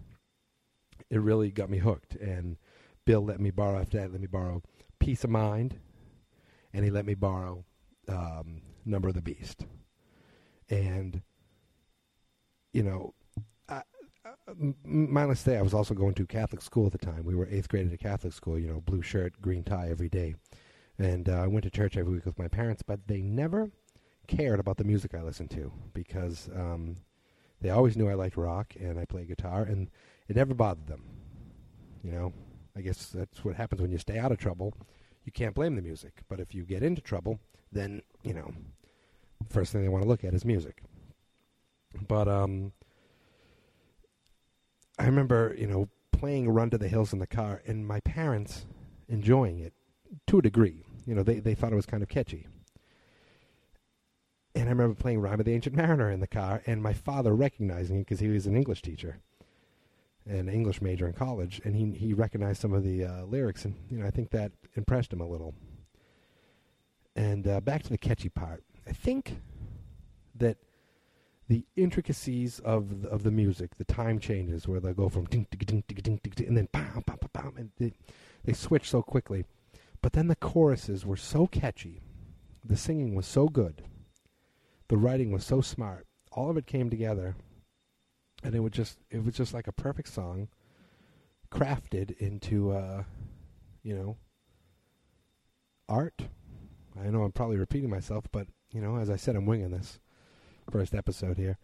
it 1.09 1.21
really 1.21 1.51
got 1.51 1.69
me 1.69 1.77
hooked. 1.77 2.15
And 2.15 2.57
Bill 3.05 3.23
let 3.23 3.39
me 3.39 3.51
borrow 3.51 3.79
after 3.79 3.99
that. 3.99 4.11
Let 4.11 4.19
me 4.21 4.27
borrow 4.27 4.61
"Piece 4.99 5.23
of 5.23 5.29
Mind," 5.29 5.79
and 6.73 6.83
he 6.83 6.91
let 6.91 7.05
me 7.05 7.13
borrow 7.13 7.65
um, 8.07 8.61
"Number 8.85 9.07
of 9.09 9.15
the 9.15 9.21
Beast." 9.21 9.65
And 10.69 11.21
you 12.73 12.83
know, 12.83 13.13
I, 13.69 13.81
I, 14.27 14.53
to 14.53 15.35
say, 15.35 15.57
I 15.57 15.61
was 15.61 15.73
also 15.73 15.93
going 15.93 16.13
to 16.15 16.25
Catholic 16.25 16.61
school 16.61 16.85
at 16.85 16.91
the 16.91 16.97
time. 16.97 17.23
We 17.23 17.35
were 17.35 17.47
eighth 17.49 17.69
grade 17.69 17.87
at 17.87 17.93
a 17.93 17.97
Catholic 17.97 18.33
school. 18.33 18.59
You 18.59 18.67
know, 18.67 18.81
blue 18.81 19.01
shirt, 19.01 19.41
green 19.41 19.63
tie 19.63 19.89
every 19.89 20.09
day, 20.09 20.35
and 20.99 21.27
uh, 21.29 21.43
I 21.43 21.47
went 21.47 21.63
to 21.63 21.71
church 21.71 21.97
every 21.97 22.13
week 22.13 22.25
with 22.25 22.39
my 22.39 22.47
parents. 22.47 22.83
But 22.83 23.07
they 23.07 23.21
never 23.21 23.71
cared 24.27 24.59
about 24.59 24.77
the 24.77 24.83
music 24.83 25.15
I 25.15 25.21
listened 25.21 25.51
to 25.51 25.71
because 25.93 26.49
um, 26.53 26.97
they 27.61 27.69
always 27.69 27.95
knew 27.97 28.09
I 28.09 28.13
liked 28.13 28.37
rock 28.37 28.73
and 28.79 28.99
I 28.99 29.05
played 29.05 29.27
guitar, 29.27 29.63
and 29.63 29.89
it 30.27 30.35
never 30.35 30.53
bothered 30.53 30.87
them. 30.87 31.03
You 32.03 32.11
know, 32.11 32.33
I 32.75 32.81
guess 32.81 33.07
that's 33.07 33.43
what 33.43 33.55
happens 33.55 33.81
when 33.81 33.91
you 33.91 33.97
stay 33.97 34.19
out 34.19 34.31
of 34.31 34.37
trouble. 34.37 34.73
You 35.27 35.33
can't 35.33 35.53
blame 35.53 35.75
the 35.75 35.81
music, 35.81 36.21
but 36.29 36.39
if 36.39 36.55
you 36.55 36.63
get 36.63 36.81
into 36.81 37.01
trouble, 37.01 37.41
then 37.69 38.01
you 38.23 38.33
know, 38.33 38.53
first 39.49 39.73
thing 39.73 39.81
they 39.81 39.89
want 39.89 40.03
to 40.03 40.07
look 40.07 40.23
at 40.23 40.33
is 40.33 40.45
music. 40.45 40.81
But 42.07 42.29
um, 42.29 42.71
I 44.97 45.05
remember, 45.05 45.53
you 45.59 45.67
know, 45.67 45.89
playing 46.13 46.47
"Run 46.47 46.69
to 46.69 46.77
the 46.77 46.87
Hills" 46.87 47.11
in 47.11 47.19
the 47.19 47.27
car, 47.27 47.61
and 47.67 47.85
my 47.85 47.99
parents 47.99 48.67
enjoying 49.09 49.59
it 49.59 49.73
to 50.27 50.39
a 50.39 50.41
degree. 50.41 50.85
You 51.05 51.13
know, 51.13 51.23
they 51.23 51.41
they 51.41 51.55
thought 51.55 51.73
it 51.73 51.75
was 51.75 51.85
kind 51.85 52.03
of 52.03 52.07
catchy. 52.07 52.47
And 54.55 54.63
I 54.63 54.69
remember 54.69 54.95
playing 54.95 55.19
Rhyme 55.19 55.41
of 55.41 55.45
the 55.45 55.53
Ancient 55.53 55.75
Mariner 55.75 56.09
in 56.09 56.21
the 56.21 56.27
car, 56.27 56.63
and 56.65 56.81
my 56.81 56.93
father 56.93 57.35
recognizing 57.35 57.97
it 57.97 58.05
because 58.05 58.21
he 58.21 58.29
was 58.29 58.47
an 58.47 58.55
English 58.55 58.81
teacher, 58.81 59.19
an 60.29 60.49
English 60.49 60.81
major 60.81 61.07
in 61.07 61.13
college, 61.13 61.61
and 61.63 61.75
he 61.75 61.91
he 61.91 62.13
recognized 62.13 62.61
some 62.61 62.73
of 62.73 62.83
the 62.83 63.05
uh, 63.05 63.23
lyrics, 63.23 63.65
and 63.65 63.75
you 63.89 63.97
know 63.97 64.05
I 64.05 64.11
think 64.11 64.31
that 64.31 64.51
impressed 64.75 65.13
him 65.13 65.21
a 65.21 65.27
little. 65.27 65.53
And 67.15 67.47
uh, 67.47 67.61
back 67.61 67.83
to 67.83 67.89
the 67.89 67.97
catchy 67.97 68.29
part, 68.29 68.63
I 68.87 68.91
think 68.91 69.41
that 70.35 70.57
the 71.47 71.65
intricacies 71.75 72.59
of 72.59 73.01
the, 73.01 73.09
of 73.09 73.23
the 73.23 73.31
music, 73.31 73.77
the 73.77 73.85
time 73.85 74.19
changes 74.19 74.67
where 74.67 74.79
they 74.79 74.93
go 74.93 75.09
from 75.09 75.25
ding 75.25 75.47
ding 75.49 75.65
ding 75.65 75.83
ding 75.87 76.19
ding 76.21 76.33
ding, 76.35 76.47
and 76.47 76.57
then 76.57 76.67
bam 76.71 77.03
bam 77.05 77.17
bam 77.21 77.29
bam, 77.33 77.53
and 77.57 77.71
they, 77.77 77.93
they 78.43 78.53
switch 78.53 78.89
so 78.89 79.01
quickly. 79.01 79.45
But 80.01 80.13
then 80.13 80.27
the 80.27 80.35
choruses 80.35 81.05
were 81.05 81.17
so 81.17 81.47
catchy, 81.47 82.01
the 82.63 82.77
singing 82.77 83.15
was 83.15 83.25
so 83.25 83.47
good, 83.47 83.83
the 84.89 84.97
writing 84.97 85.31
was 85.31 85.45
so 85.45 85.61
smart. 85.61 86.05
All 86.31 86.49
of 86.49 86.57
it 86.57 86.67
came 86.67 86.89
together, 86.89 87.35
and 88.43 88.55
it 88.55 88.59
would 88.59 88.73
just 88.73 88.97
it 89.09 89.23
was 89.23 89.35
just 89.35 89.53
like 89.53 89.67
a 89.67 89.71
perfect 89.71 90.09
song, 90.09 90.47
crafted 91.51 92.17
into 92.17 92.71
uh, 92.71 93.03
you 93.83 93.95
know 93.95 94.17
art. 95.89 96.23
I 96.99 97.09
know 97.09 97.23
I'm 97.23 97.31
probably 97.31 97.57
repeating 97.57 97.89
myself, 97.89 98.25
but 98.31 98.47
you 98.71 98.81
know, 98.81 98.97
as 98.97 99.09
I 99.09 99.15
said, 99.15 99.35
I'm 99.35 99.45
winging 99.45 99.71
this 99.71 99.99
first 100.69 100.93
episode 100.93 101.37
here. 101.37 101.57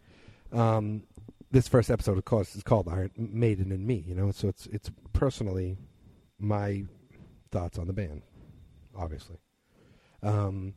Um, 0.52 1.04
this 1.50 1.68
first 1.68 1.90
episode, 1.90 2.18
of 2.18 2.24
course, 2.24 2.56
is 2.56 2.62
called 2.62 2.88
Iron 2.88 3.10
Maiden 3.16 3.70
and 3.72 3.86
Me. 3.86 4.04
You 4.06 4.14
know, 4.14 4.30
so 4.30 4.48
it's 4.48 4.66
it's 4.66 4.90
personally 5.12 5.76
my 6.38 6.84
thoughts 7.50 7.78
on 7.78 7.86
the 7.86 7.92
band, 7.92 8.22
obviously. 8.96 9.36
Um, 10.22 10.74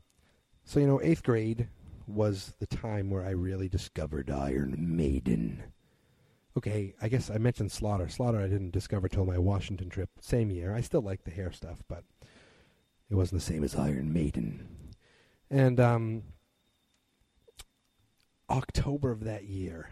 so 0.66 0.80
you 0.80 0.88
know, 0.88 1.02
eighth 1.02 1.24
grade 1.24 1.70
was 2.08 2.54
the 2.60 2.68
time 2.68 3.10
where 3.10 3.24
I 3.26 3.32
really 3.32 3.70
discovered 3.70 4.30
Iron 4.30 4.76
Maiden. 4.78 5.64
Okay, 6.58 6.96
I 7.00 7.08
guess 7.08 7.30
I 7.30 7.38
mentioned 7.38 7.72
Slaughter. 7.72 8.10
Slaughter 8.10 8.40
I 8.40 8.48
didn't 8.48 8.72
discover 8.72 9.08
till 9.08 9.26
my 9.28 9.38
Washington 9.38 9.90
trip, 9.90 10.10
same 10.20 10.50
year. 10.50 10.74
I 10.74 10.82
still 10.82 11.02
like 11.02 11.24
the 11.24 11.30
hair 11.30 11.52
stuff, 11.52 11.84
but 11.88 12.04
it 13.12 13.16
wasn't 13.16 13.42
the 13.42 13.46
same 13.46 13.64
as 13.64 13.76
Iron 13.76 14.12
Maiden. 14.12 14.68
And 15.52 15.80
um, 15.80 16.24
October 18.50 19.12
of 19.12 19.24
that 19.26 19.44
year, 19.44 19.92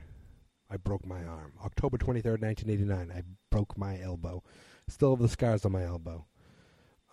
I 0.68 0.78
broke 0.78 1.06
my 1.06 1.24
arm. 1.24 1.54
October 1.64 2.00
23rd, 2.00 2.42
1989, 2.42 3.12
I 3.16 3.22
broke 3.52 3.78
my 3.78 4.02
elbow. 4.02 4.42
Still 4.88 5.12
have 5.12 5.22
the 5.22 5.30
scars 5.30 5.66
on 5.66 5.72
my 5.72 5.84
elbow. 5.84 6.26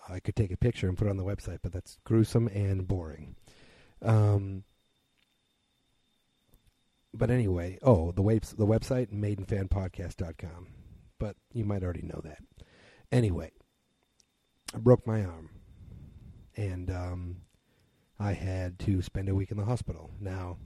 I 0.08 0.18
could 0.18 0.34
take 0.34 0.50
a 0.50 0.56
picture 0.56 0.88
and 0.88 0.96
put 0.96 1.08
it 1.08 1.10
on 1.10 1.18
the 1.18 1.24
website, 1.24 1.58
but 1.62 1.72
that's 1.72 1.98
gruesome 2.04 2.48
and 2.48 2.88
boring. 2.88 3.36
Um, 4.00 4.64
but 7.14 7.30
anyway, 7.30 7.78
oh, 7.82 8.12
the, 8.12 8.22
web- 8.22 8.44
the 8.44 8.66
website, 8.66 9.12
maidenfanpodcast.com. 9.12 10.68
But 11.18 11.36
you 11.52 11.64
might 11.64 11.82
already 11.82 12.02
know 12.02 12.20
that. 12.24 12.38
Anyway, 13.10 13.52
I 14.74 14.78
broke 14.78 15.06
my 15.06 15.24
arm. 15.24 15.50
And 16.56 16.90
um, 16.90 17.36
I 18.18 18.32
had 18.32 18.78
to 18.80 19.02
spend 19.02 19.28
a 19.28 19.34
week 19.34 19.50
in 19.50 19.56
the 19.56 19.64
hospital. 19.64 20.10
Now, 20.20 20.58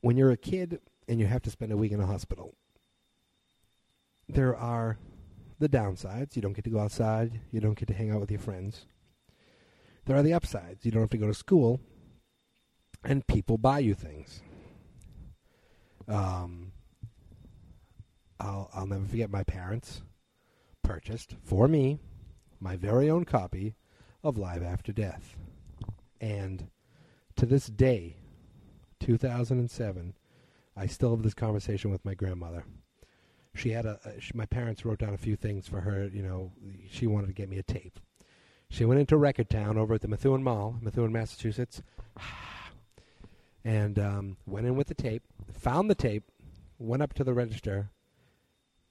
when 0.00 0.16
you're 0.16 0.30
a 0.30 0.36
kid 0.36 0.80
and 1.08 1.18
you 1.18 1.26
have 1.26 1.42
to 1.42 1.50
spend 1.50 1.72
a 1.72 1.76
week 1.76 1.92
in 1.92 2.00
a 2.00 2.06
hospital, 2.06 2.54
there 4.28 4.56
are 4.56 4.98
the 5.58 5.68
downsides. 5.68 6.36
You 6.36 6.42
don't 6.42 6.52
get 6.54 6.64
to 6.64 6.70
go 6.70 6.78
outside. 6.78 7.40
You 7.50 7.60
don't 7.60 7.78
get 7.78 7.88
to 7.88 7.94
hang 7.94 8.10
out 8.10 8.20
with 8.20 8.30
your 8.30 8.40
friends. 8.40 8.86
There 10.04 10.16
are 10.16 10.22
the 10.22 10.34
upsides. 10.34 10.84
You 10.84 10.90
don't 10.90 11.02
have 11.02 11.10
to 11.10 11.18
go 11.18 11.28
to 11.28 11.34
school, 11.34 11.80
and 13.04 13.26
people 13.26 13.58
buy 13.58 13.78
you 13.78 13.94
things. 13.94 14.42
Um, 16.08 16.72
I'll 18.40 18.70
I'll 18.74 18.86
never 18.86 19.04
forget 19.06 19.30
my 19.30 19.44
parents 19.44 20.02
purchased 20.82 21.36
for 21.42 21.68
me 21.68 21.98
my 22.60 22.76
very 22.76 23.10
own 23.10 23.24
copy 23.24 23.74
of 24.22 24.38
Live 24.38 24.62
After 24.62 24.92
Death, 24.92 25.36
and 26.20 26.68
to 27.36 27.44
this 27.44 27.66
day, 27.66 28.16
2007, 29.00 30.14
I 30.76 30.86
still 30.86 31.10
have 31.10 31.22
this 31.22 31.34
conversation 31.34 31.90
with 31.90 32.04
my 32.04 32.14
grandmother. 32.14 32.64
She 33.54 33.70
had 33.70 33.84
a, 33.84 33.98
a 34.04 34.20
she, 34.20 34.30
my 34.34 34.46
parents 34.46 34.84
wrote 34.84 35.00
down 35.00 35.12
a 35.12 35.18
few 35.18 35.34
things 35.34 35.66
for 35.66 35.80
her. 35.80 36.06
You 36.06 36.22
know, 36.22 36.52
she 36.88 37.06
wanted 37.06 37.26
to 37.26 37.32
get 37.32 37.48
me 37.48 37.58
a 37.58 37.62
tape. 37.62 37.98
She 38.70 38.84
went 38.84 39.00
into 39.00 39.16
Record 39.16 39.50
Town 39.50 39.76
over 39.76 39.94
at 39.94 40.00
the 40.00 40.08
Methuen 40.08 40.42
Mall, 40.42 40.76
Methuen, 40.80 41.12
Massachusetts, 41.12 41.82
and 43.64 43.98
um, 43.98 44.36
went 44.46 44.66
in 44.66 44.76
with 44.76 44.88
the 44.88 44.94
tape. 44.94 45.22
Found 45.60 45.88
the 45.88 45.94
tape, 45.94 46.24
went 46.78 47.02
up 47.02 47.12
to 47.14 47.24
the 47.24 47.34
register 47.34 47.90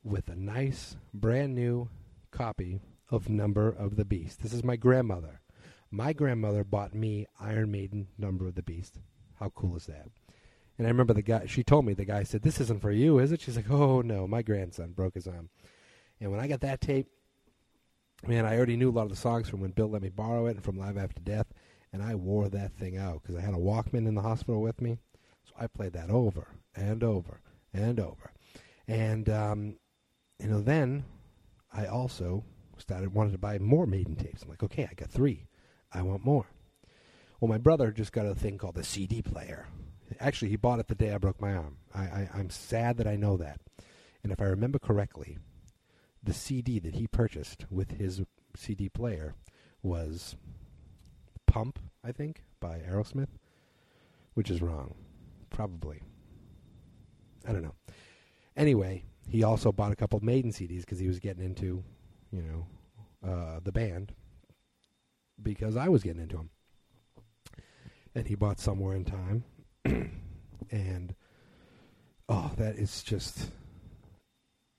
with 0.04 0.30
a 0.30 0.36
nice, 0.36 0.96
brand 1.14 1.56
new 1.56 1.90
copy 2.32 2.80
of 3.10 3.30
Number 3.30 3.70
of 3.70 3.96
the 3.98 4.06
Beast. 4.06 4.42
This 4.42 4.54
is 4.54 4.64
my 4.64 4.76
grandmother. 4.76 5.42
My 5.92 6.14
grandmother 6.14 6.64
bought 6.64 6.96
me 6.96 7.28
Iron 7.40 7.72
Maiden 7.72 8.08
Number 8.18 8.48
of 8.48 8.56
the 8.56 8.64
Beast. 8.64 9.00
How 9.40 9.50
cool 9.50 9.76
is 9.76 9.88
that? 9.88 10.08
And 10.78 10.88
I 10.88 10.90
remember 10.90 11.14
the 11.14 11.22
guy, 11.22 11.46
she 11.46 11.64
told 11.64 11.86
me, 11.86 11.94
the 11.94 12.06
guy 12.06 12.24
said, 12.24 12.42
This 12.42 12.62
isn't 12.62 12.82
for 12.82 12.92
you, 12.92 13.20
is 13.20 13.32
it? 13.32 13.42
She's 13.42 13.58
like, 13.58 13.70
Oh, 13.70 14.02
no, 14.02 14.28
my 14.28 14.42
grandson 14.42 14.94
broke 14.94 15.16
his 15.16 15.28
arm. 15.28 15.50
And 16.20 16.32
when 16.32 16.40
I 16.40 16.48
got 16.48 16.62
that 16.62 16.82
tape, 16.82 17.08
man, 18.26 18.46
I 18.46 18.56
already 18.56 18.78
knew 18.78 18.90
a 18.90 18.94
lot 18.94 19.04
of 19.04 19.10
the 19.10 19.16
songs 19.16 19.50
from 19.50 19.60
when 19.60 19.72
Bill 19.72 19.90
let 19.90 20.02
me 20.02 20.10
borrow 20.10 20.46
it 20.46 20.56
and 20.56 20.64
from 20.64 20.78
Live 20.78 20.98
After 20.98 21.22
Death. 21.22 21.48
And 21.94 22.02
I 22.02 22.16
wore 22.16 22.50
that 22.50 22.74
thing 22.74 22.98
out 22.98 23.22
because 23.22 23.36
I 23.36 23.42
had 23.42 23.54
a 23.54 23.58
Walkman 23.58 24.08
in 24.08 24.16
the 24.16 24.22
hospital 24.22 24.62
with 24.62 24.82
me. 24.82 24.98
So 25.44 25.54
I 25.60 25.68
played 25.68 25.94
that 25.94 26.10
over 26.10 26.48
and 26.76 27.04
over 27.04 27.42
and 27.74 28.00
over. 28.00 28.32
And, 28.88 29.30
um, 29.30 29.76
you 30.40 30.48
know, 30.48 30.62
then 30.62 31.04
I 31.74 31.86
also 31.86 32.44
started 32.78 33.14
wanted 33.14 33.32
to 33.32 33.38
buy 33.38 33.60
more 33.60 33.86
Maiden 33.86 34.16
tapes. 34.16 34.44
I'm 34.44 34.50
like, 34.50 34.64
okay, 34.64 34.88
I 34.90 34.94
got 34.94 35.10
three. 35.10 35.48
I 35.92 36.02
want 36.02 36.26
more. 36.26 36.46
Well, 37.40 37.50
my 37.50 37.58
brother 37.58 37.92
just 37.92 38.12
got 38.12 38.26
a 38.26 38.36
thing 38.36 38.58
called 38.58 38.78
a 38.78 38.84
CD 38.84 39.22
player. 39.22 39.68
Actually, 40.20 40.50
he 40.50 40.58
bought 40.58 40.80
it 40.80 40.88
the 40.88 40.96
day 40.96 41.14
I 41.14 41.18
broke 41.18 41.42
my 41.42 41.54
arm. 41.54 41.78
I, 41.94 42.02
I, 42.02 42.30
I'm 42.36 42.50
sad 42.50 42.98
that 42.98 43.08
I 43.08 43.16
know 43.16 43.38
that. 43.38 43.60
And 44.24 44.32
if 44.32 44.42
I 44.42 44.46
remember 44.46 44.80
correctly, 44.80 45.38
the 46.22 46.34
CD 46.34 46.80
that 46.80 46.96
he 46.96 47.08
purchased 47.08 47.66
with 47.70 47.92
his 47.92 48.22
CD 48.56 48.90
player 48.90 49.34
was 49.82 50.36
Pump, 51.52 51.80
I 52.02 52.14
think, 52.14 52.46
by 52.62 52.80
Aerosmith, 52.80 53.28
which 54.36 54.50
is 54.50 54.62
wrong. 54.62 54.96
Probably. 55.50 56.02
I 57.46 57.52
don't 57.52 57.62
know. 57.62 57.76
Anyway, 58.56 59.04
he 59.28 59.44
also 59.44 59.74
bought 59.74 59.92
a 59.92 59.98
couple 59.98 60.16
of 60.16 60.24
Maiden 60.24 60.52
CDs 60.52 60.82
because 60.82 61.00
he 61.00 61.10
was 61.10 61.20
getting 61.20 61.44
into, 61.44 61.84
you 62.32 62.42
know, 62.42 63.30
uh, 63.30 63.60
the 63.62 63.74
band 63.74 64.14
because 65.44 65.76
I 65.76 65.90
was 65.90 66.04
getting 66.04 66.22
into 66.22 66.38
him. 66.38 66.50
And 68.16 68.28
he 68.28 68.36
bought 68.36 68.62
Somewhere 68.62 68.96
in 68.96 69.04
Time. 69.04 69.44
and 70.72 71.16
oh, 72.30 72.52
that 72.56 72.76
is 72.76 73.04
just 73.04 73.50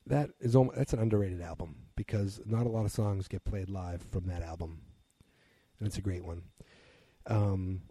that 0.06 0.30
is 0.40 0.56
almost, 0.56 0.78
that's 0.78 0.94
an 0.94 1.00
underrated 1.00 1.42
album 1.42 1.76
because 1.96 2.40
not 2.46 2.64
a 2.64 2.70
lot 2.70 2.86
of 2.86 2.90
songs 2.90 3.28
get 3.28 3.44
played 3.44 3.68
live 3.68 4.02
from 4.10 4.26
that 4.26 4.42
album, 4.42 4.80
and 5.78 5.88
it's 5.88 5.98
a 5.98 6.02
great 6.02 6.24
one. 6.24 6.42
Um, 7.26 7.82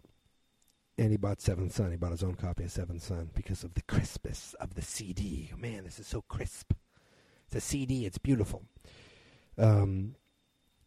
and 0.98 1.10
he 1.10 1.16
bought 1.16 1.40
Seventh 1.40 1.72
Son. 1.72 1.90
He 1.90 1.96
bought 1.96 2.12
his 2.12 2.22
own 2.22 2.34
copy 2.34 2.64
of 2.64 2.70
Seventh 2.70 3.02
Son 3.02 3.30
because 3.34 3.64
of 3.64 3.74
the 3.74 3.82
crispness 3.82 4.54
of 4.60 4.74
the 4.74 4.82
CD. 4.82 5.50
Man, 5.56 5.84
this 5.84 5.98
is 5.98 6.06
so 6.06 6.22
crisp. 6.22 6.72
It's 7.46 7.56
a 7.56 7.60
CD. 7.60 8.06
It's 8.06 8.18
beautiful. 8.18 8.64
Um, 9.58 10.16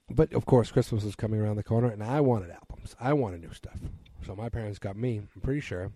but 0.09 0.33
of 0.33 0.45
course, 0.45 0.71
Christmas 0.71 1.03
was 1.03 1.15
coming 1.15 1.39
around 1.39 1.55
the 1.55 1.63
corner, 1.63 1.89
and 1.89 2.03
I 2.03 2.21
wanted 2.21 2.51
albums. 2.51 2.95
I 2.99 3.13
wanted 3.13 3.41
new 3.41 3.53
stuff. 3.53 3.79
So 4.25 4.35
my 4.35 4.49
parents 4.49 4.79
got 4.79 4.95
me. 4.95 5.17
I'm 5.35 5.41
pretty 5.41 5.61
sure 5.61 5.91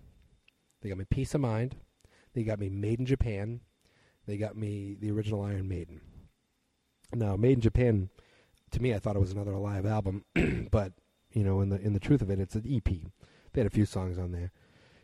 they 0.82 0.90
got 0.90 0.98
me 0.98 1.06
Piece 1.06 1.34
of 1.36 1.42
Mind. 1.42 1.76
They 2.34 2.44
got 2.44 2.60
me 2.60 2.70
Maiden 2.70 3.06
Japan. 3.06 3.62
They 4.28 4.38
got 4.38 4.56
me 4.56 4.96
the 5.00 5.12
original 5.12 5.44
Iron 5.44 5.68
Maiden. 5.68 6.02
Now, 7.14 7.36
Maiden 7.36 7.62
Japan, 7.62 8.10
to 8.72 8.82
me, 8.82 8.94
I 8.94 9.00
thought 9.00 9.16
it 9.16 9.20
was 9.20 9.32
another 9.32 9.56
live 9.58 9.86
album, 9.86 10.26
but 10.72 10.94
you 11.32 11.44
know, 11.44 11.62
in 11.62 11.70
the 11.70 11.80
in 11.80 11.94
the 11.94 12.00
truth 12.00 12.22
of 12.22 12.30
it, 12.30 12.40
it's 12.40 12.56
an 12.56 12.66
EP. 12.68 12.84
They 13.54 13.62
had 13.62 13.68
a 13.68 13.72
few 13.72 13.86
songs 13.86 14.18
on 14.18 14.32
there, 14.32 14.52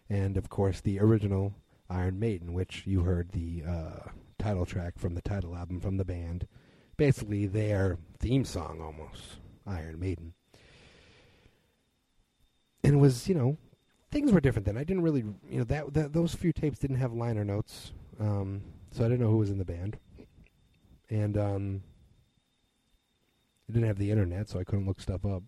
and 0.09 0.37
of 0.37 0.49
course, 0.49 0.81
the 0.81 0.99
original 0.99 1.53
Iron 1.89 2.19
Maiden, 2.19 2.53
which 2.53 2.83
you 2.85 3.01
heard 3.01 3.31
the 3.31 3.63
uh, 3.67 4.09
title 4.39 4.65
track 4.65 4.97
from 4.97 5.15
the 5.15 5.21
title 5.21 5.55
album 5.55 5.79
from 5.79 5.97
the 5.97 6.05
band, 6.05 6.47
basically 6.97 7.45
their 7.45 7.97
theme 8.19 8.45
song 8.45 8.81
almost, 8.81 9.39
Iron 9.67 9.99
Maiden. 9.99 10.33
And 12.83 12.95
it 12.95 12.97
was, 12.97 13.27
you 13.27 13.35
know, 13.35 13.57
things 14.11 14.31
were 14.31 14.39
different 14.39 14.65
then. 14.65 14.77
I 14.77 14.83
didn't 14.83 15.03
really, 15.03 15.23
you 15.49 15.59
know, 15.59 15.63
that, 15.65 15.93
that 15.93 16.13
those 16.13 16.35
few 16.35 16.53
tapes 16.53 16.79
didn't 16.79 16.97
have 16.97 17.13
liner 17.13 17.43
notes, 17.43 17.91
um, 18.19 18.61
so 18.91 19.03
I 19.03 19.07
didn't 19.07 19.21
know 19.21 19.31
who 19.31 19.37
was 19.37 19.49
in 19.49 19.57
the 19.57 19.65
band, 19.65 19.97
and 21.09 21.37
um, 21.37 21.83
I 23.67 23.73
didn't 23.73 23.87
have 23.87 23.97
the 23.97 24.11
internet, 24.11 24.49
so 24.49 24.59
I 24.59 24.63
couldn't 24.63 24.85
look 24.85 25.01
stuff 25.01 25.25
up. 25.25 25.43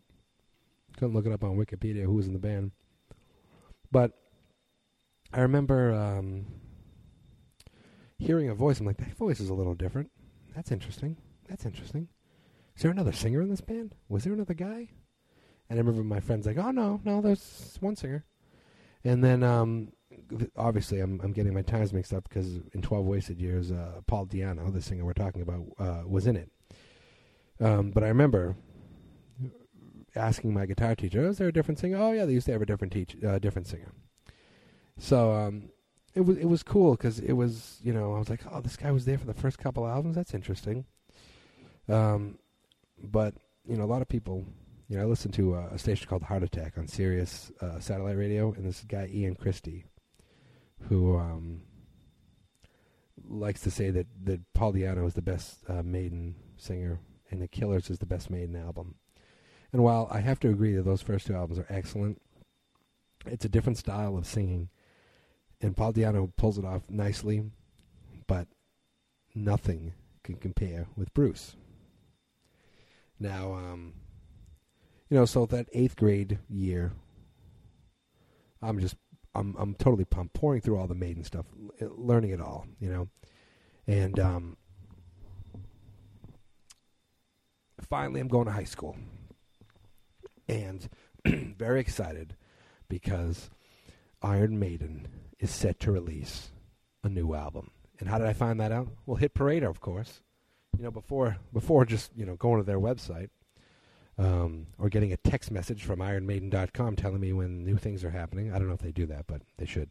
Couldn't 0.97 1.13
look 1.13 1.25
it 1.25 1.31
up 1.31 1.43
on 1.43 1.57
Wikipedia 1.57 2.03
who 2.03 2.13
was 2.13 2.27
in 2.27 2.33
the 2.33 2.39
band. 2.39 2.71
But 3.91 4.13
I 5.31 5.41
remember 5.41 5.93
um, 5.93 6.47
hearing 8.17 8.49
a 8.49 8.55
voice. 8.55 8.79
I'm 8.79 8.85
like, 8.85 8.97
that 8.97 9.15
voice 9.15 9.39
is 9.39 9.49
a 9.49 9.53
little 9.53 9.75
different. 9.75 10.11
That's 10.55 10.71
interesting. 10.71 11.17
That's 11.47 11.65
interesting. 11.65 12.07
Is 12.75 12.81
there 12.81 12.91
another 12.91 13.11
singer 13.11 13.41
in 13.41 13.49
this 13.49 13.61
band? 13.61 13.95
Was 14.09 14.23
there 14.23 14.33
another 14.33 14.53
guy? 14.53 14.89
And 15.69 15.77
I 15.77 15.81
remember 15.81 16.03
my 16.03 16.19
friends 16.19 16.45
like, 16.45 16.57
oh 16.57 16.71
no, 16.71 17.01
no, 17.03 17.21
there's 17.21 17.77
one 17.79 17.95
singer. 17.95 18.25
And 19.03 19.23
then 19.23 19.43
um, 19.43 19.91
obviously 20.55 20.99
I'm 20.99 21.19
I'm 21.21 21.33
getting 21.33 21.53
my 21.53 21.61
times 21.61 21.93
mixed 21.93 22.13
up 22.13 22.27
because 22.27 22.59
in 22.73 22.81
Twelve 22.81 23.05
Wasted 23.05 23.39
Years, 23.39 23.71
uh, 23.71 24.01
Paul 24.07 24.25
Di'Anno, 24.25 24.73
the 24.73 24.81
singer 24.81 25.05
we're 25.05 25.13
talking 25.13 25.41
about, 25.41 25.65
uh, 25.79 26.07
was 26.07 26.27
in 26.27 26.35
it. 26.35 26.49
Um, 27.59 27.91
but 27.91 28.03
I 28.03 28.07
remember 28.07 28.55
asking 30.15 30.53
my 30.53 30.65
guitar 30.65 30.95
teacher, 30.95 31.27
"Is 31.27 31.37
there 31.37 31.47
a 31.47 31.53
different 31.53 31.79
singer?" 31.79 31.97
Oh 31.97 32.11
yeah, 32.11 32.25
they 32.25 32.33
used 32.33 32.45
to 32.47 32.51
have 32.51 32.61
a 32.61 32.65
different 32.65 32.93
teach, 32.93 33.15
uh, 33.23 33.39
different 33.39 33.67
singer. 33.67 33.91
So 34.97 35.33
um, 35.33 35.69
it 36.15 36.21
was 36.21 36.37
it 36.37 36.45
was 36.45 36.63
cool 36.63 36.91
because 36.91 37.19
it 37.19 37.33
was 37.33 37.79
you 37.83 37.93
know 37.93 38.15
I 38.15 38.19
was 38.19 38.29
like, 38.29 38.41
oh, 38.51 38.61
this 38.61 38.75
guy 38.75 38.91
was 38.91 39.05
there 39.05 39.17
for 39.17 39.25
the 39.27 39.33
first 39.33 39.57
couple 39.57 39.87
albums. 39.87 40.15
That's 40.15 40.33
interesting. 40.33 40.85
Um, 41.87 42.39
but 43.01 43.35
you 43.67 43.77
know, 43.77 43.83
a 43.83 43.85
lot 43.85 44.01
of 44.01 44.09
people. 44.09 44.45
You 44.89 44.95
know, 44.95 45.03
I 45.03 45.05
listened 45.05 45.33
to 45.33 45.53
uh, 45.53 45.67
a 45.73 45.77
station 45.77 46.07
called 46.07 46.23
Hard 46.23 46.43
Attack 46.43 46.77
on 46.77 46.87
Sirius 46.87 47.51
uh, 47.59 47.77
satellite 47.77 48.15
radio, 48.15 48.53
and 48.53 48.65
this 48.65 48.85
guy 48.87 49.09
Ian 49.13 49.35
Christe, 49.35 49.83
who 50.87 51.17
um, 51.17 51.63
likes 53.27 53.59
to 53.61 53.71
say 53.71 53.89
that 53.89 54.07
that 54.23 54.39
Paul 54.53 54.71
Di'Anno 54.71 55.05
is 55.05 55.13
the 55.13 55.21
best 55.21 55.57
uh, 55.67 55.83
Maiden 55.83 56.35
singer, 56.55 57.01
and 57.29 57.41
the 57.41 57.47
Killers 57.47 57.89
is 57.89 57.99
the 57.99 58.05
best 58.05 58.29
Maiden 58.29 58.55
album. 58.55 58.95
And 59.73 59.83
while 59.83 60.07
I 60.11 60.21
have 60.21 60.39
to 60.41 60.49
agree 60.49 60.75
that 60.75 60.83
those 60.83 61.01
first 61.01 61.27
two 61.27 61.35
albums 61.35 61.59
are 61.59 61.67
excellent, 61.69 62.21
it's 63.25 63.45
a 63.45 63.49
different 63.49 63.77
style 63.77 64.17
of 64.17 64.25
singing, 64.25 64.69
and 65.61 65.75
Paul 65.75 65.93
Di'Anno 65.93 66.31
pulls 66.37 66.57
it 66.57 66.65
off 66.65 66.89
nicely, 66.89 67.43
but 68.27 68.47
nothing 69.35 69.93
can 70.23 70.35
compare 70.35 70.87
with 70.95 71.13
Bruce. 71.13 71.55
Now, 73.19 73.53
um, 73.53 73.93
you 75.09 75.17
know, 75.17 75.25
so 75.25 75.45
that 75.47 75.67
eighth 75.73 75.95
grade 75.95 76.39
year, 76.49 76.93
I'm 78.61 78.79
just, 78.79 78.95
I'm, 79.33 79.55
I'm 79.57 79.73
totally 79.75 80.05
pumped, 80.05 80.33
pouring 80.33 80.61
through 80.61 80.77
all 80.77 80.87
the 80.87 80.95
Maiden 80.95 81.23
stuff, 81.23 81.45
learning 81.81 82.31
it 82.31 82.41
all, 82.41 82.67
you 82.79 82.89
know, 82.89 83.09
and 83.87 84.19
um, 84.19 84.57
finally, 87.89 88.19
I'm 88.19 88.27
going 88.27 88.45
to 88.45 88.51
high 88.51 88.63
school, 88.63 88.97
and 90.47 90.89
very 91.25 91.79
excited 91.79 92.35
because 92.89 93.49
Iron 94.21 94.59
Maiden 94.59 95.07
is 95.39 95.51
set 95.51 95.79
to 95.81 95.91
release 95.91 96.49
a 97.03 97.09
new 97.09 97.33
album. 97.33 97.71
And 97.99 98.09
how 98.09 98.17
did 98.17 98.27
I 98.27 98.33
find 98.33 98.59
that 98.59 98.71
out? 98.71 98.89
Well, 99.05 99.17
Hit 99.17 99.33
Parade, 99.33 99.63
of 99.63 99.81
course. 99.81 100.21
You 100.77 100.83
know, 100.83 100.91
before 100.91 101.37
before 101.51 101.85
just 101.85 102.11
you 102.15 102.25
know 102.25 102.35
going 102.35 102.59
to 102.59 102.63
their 102.63 102.79
website 102.79 103.29
um, 104.17 104.67
or 104.77 104.89
getting 104.89 105.11
a 105.11 105.17
text 105.17 105.51
message 105.51 105.83
from 105.83 105.99
IronMaiden.com 105.99 106.95
telling 106.95 107.19
me 107.19 107.33
when 107.33 107.63
new 107.63 107.77
things 107.77 108.03
are 108.03 108.11
happening. 108.11 108.51
I 108.51 108.59
don't 108.59 108.67
know 108.67 108.73
if 108.73 108.81
they 108.81 108.91
do 108.91 109.05
that, 109.07 109.27
but 109.27 109.41
they 109.57 109.65
should. 109.65 109.89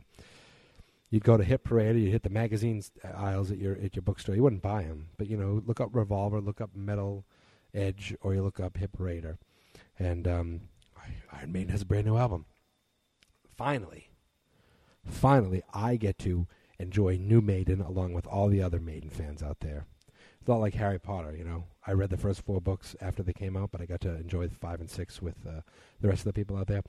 You'd 1.11 1.25
go 1.25 1.37
to 1.37 1.45
Hit 1.45 1.65
Parade, 1.65 1.97
you'd 1.97 2.13
hit 2.13 2.25
the 2.25 2.31
magazines 2.31 2.91
aisles 3.05 3.51
at 3.51 3.59
your 3.59 3.77
at 3.83 3.95
your 3.95 4.03
bookstore. 4.03 4.35
You 4.35 4.43
wouldn't 4.43 4.63
buy 4.63 4.83
them, 4.83 5.09
but 5.17 5.29
you 5.29 5.37
know, 5.37 5.63
look 5.65 5.81
up 5.81 5.91
Revolver, 5.93 6.41
look 6.41 6.61
up 6.61 6.71
Metal 6.75 7.25
Edge, 7.77 8.15
or 8.23 8.35
you 8.35 8.43
look 8.43 8.59
up 8.59 8.77
Hit 8.77 8.93
Parader, 8.93 9.37
and 9.99 10.27
um, 10.27 10.61
Iron 11.33 11.53
Maiden 11.53 11.69
has 11.71 11.83
a 11.83 11.87
brand 11.87 12.07
new 12.07 12.17
album. 12.17 12.47
Finally, 13.57 14.11
finally, 15.05 15.63
I 15.73 15.97
get 15.97 16.19
to 16.21 16.47
enjoy 16.79 17.17
new 17.17 17.41
Maiden 17.41 17.81
along 17.81 18.13
with 18.13 18.27
all 18.27 18.49
the 18.49 18.63
other 18.63 18.81
Maiden 18.81 19.11
fans 19.11 19.43
out 19.43 19.61
there. 19.61 19.87
It's 20.39 20.49
not 20.49 20.61
like 20.61 20.75
Harry 20.75 20.99
Potter, 20.99 21.35
you 21.37 21.45
know. 21.45 21.65
I 21.87 21.93
read 21.93 22.11
the 22.11 22.17
first 22.17 22.43
four 22.43 22.61
books 22.61 22.95
after 23.01 23.23
they 23.23 23.33
came 23.33 23.57
out, 23.57 23.71
but 23.73 23.81
I 23.81 23.87
got 23.87 24.01
to 24.03 24.15
enjoy 24.15 24.49
five 24.49 24.81
and 24.81 24.91
six 24.91 25.21
with 25.23 25.35
uh, 25.47 25.63
the 26.01 26.09
rest 26.09 26.21
of 26.21 26.27
the 26.27 26.33
people 26.33 26.57
out 26.57 26.67
there. 26.67 26.83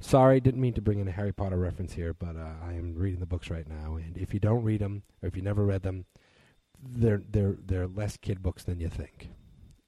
Sorry, 0.00 0.40
didn't 0.40 0.60
mean 0.60 0.74
to 0.74 0.82
bring 0.82 0.98
in 0.98 1.08
a 1.08 1.12
Harry 1.12 1.32
Potter 1.32 1.56
reference 1.56 1.92
here, 1.92 2.14
but 2.14 2.36
uh, 2.36 2.54
I 2.62 2.72
am 2.72 2.94
reading 2.94 3.20
the 3.20 3.26
books 3.26 3.50
right 3.50 3.68
now, 3.68 3.96
and 3.96 4.16
if 4.16 4.34
you 4.34 4.40
don't 4.40 4.64
read 4.64 4.80
them 4.80 5.02
or 5.22 5.28
if 5.28 5.36
you 5.36 5.42
never 5.42 5.64
read 5.64 5.82
them, 5.82 6.06
they're 6.82 7.22
they're 7.30 7.56
they're 7.64 7.86
less 7.86 8.16
kid 8.16 8.42
books 8.42 8.64
than 8.64 8.80
you 8.80 8.88
think. 8.88 9.30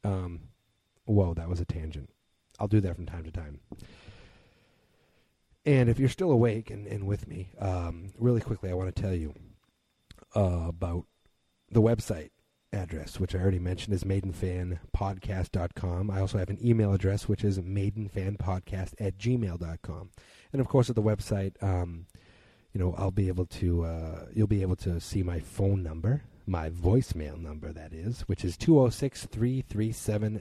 Um, 0.07 0.40
whoa, 1.05 1.35
that 1.35 1.49
was 1.49 1.61
a 1.61 1.64
tangent. 1.64 2.11
I'll 2.59 2.69
do 2.69 2.81
that 2.81 2.95
from 2.95 3.07
time 3.07 3.25
to 3.25 3.31
time. 3.31 3.61
And 5.64 5.88
if 5.88 5.99
you're 5.99 6.09
still 6.09 6.31
awake 6.31 6.71
and, 6.71 6.87
and 6.87 7.07
with 7.07 7.27
me, 7.27 7.51
um, 7.59 8.12
really 8.16 8.40
quickly, 8.40 8.71
I 8.71 8.75
want 8.75 8.95
to 8.95 9.03
tell 9.03 9.14
you 9.14 9.35
uh, 10.35 10.66
about 10.69 11.07
the 11.71 11.83
website 11.83 12.31
address, 12.73 13.19
which 13.19 13.35
I 13.35 13.40
already 13.40 13.59
mentioned 13.59 13.95
is 13.95 14.05
maidenfanpodcast.com. 14.05 16.11
I 16.11 16.21
also 16.21 16.38
have 16.38 16.51
an 16.51 16.64
email 16.64 16.92
address, 16.92 17.29
which 17.29 17.42
is 17.42 17.59
maidenfanpodcast 17.59 18.95
at 19.01 19.19
gmail.com. 19.19 20.11
And 20.53 20.61
of 20.61 20.69
course, 20.69 20.88
at 20.88 20.95
the 20.95 21.03
website, 21.03 21.61
um, 21.62 22.07
you 22.73 22.81
know, 22.81 22.95
I'll 22.97 23.11
be 23.11 23.27
able 23.27 23.47
to, 23.47 23.85
uh, 23.85 24.27
you'll 24.33 24.47
be 24.47 24.62
able 24.62 24.77
to 24.77 25.01
see 25.01 25.25
my 25.25 25.40
phone 25.40 25.83
number, 25.83 26.23
my 26.46 26.70
voicemail 26.70 27.38
number, 27.40 27.72
that 27.72 27.92
is, 27.92 28.20
which 28.22 28.44
is 28.44 28.56
206 28.56 29.26
337 29.26 30.38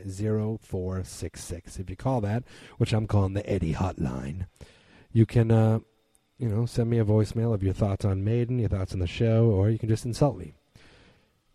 0466. 0.60 1.80
If 1.80 1.90
you 1.90 1.96
call 1.96 2.22
that, 2.22 2.44
which 2.78 2.94
I'm 2.94 3.08
calling 3.08 3.34
the 3.34 3.50
Eddie 3.50 3.74
Hotline, 3.74 4.48
you 5.12 5.26
can, 5.26 5.52
uh, 5.52 5.80
you 6.38 6.48
know, 6.48 6.66
send 6.66 6.90
me 6.90 7.00
a 7.00 7.06
voicemail 7.06 7.54
of 7.54 7.64
your 7.64 7.74
thoughts 7.74 8.06
on 8.06 8.24
Maiden, 8.24 8.60
your 8.60 8.70
thoughts 8.70 8.94
on 8.94 9.00
the 9.00 9.08
show, 9.08 9.46
or 9.46 9.70
you 9.70 9.80
can 9.80 9.90
just 9.90 10.06
insult 10.06 10.38
me. 10.38 10.54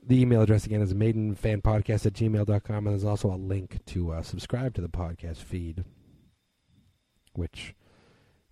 The 0.02 0.20
email 0.20 0.42
address 0.42 0.66
again 0.66 0.80
is 0.80 0.94
maidenfanpodcast 0.94 2.06
at 2.06 2.14
gmail.com, 2.14 2.86
and 2.86 2.88
there's 2.88 3.04
also 3.04 3.32
a 3.32 3.36
link 3.36 3.84
to 3.86 4.12
uh, 4.12 4.22
subscribe 4.22 4.74
to 4.74 4.80
the 4.80 4.88
podcast 4.88 5.38
feed, 5.38 5.84
which 7.34 7.74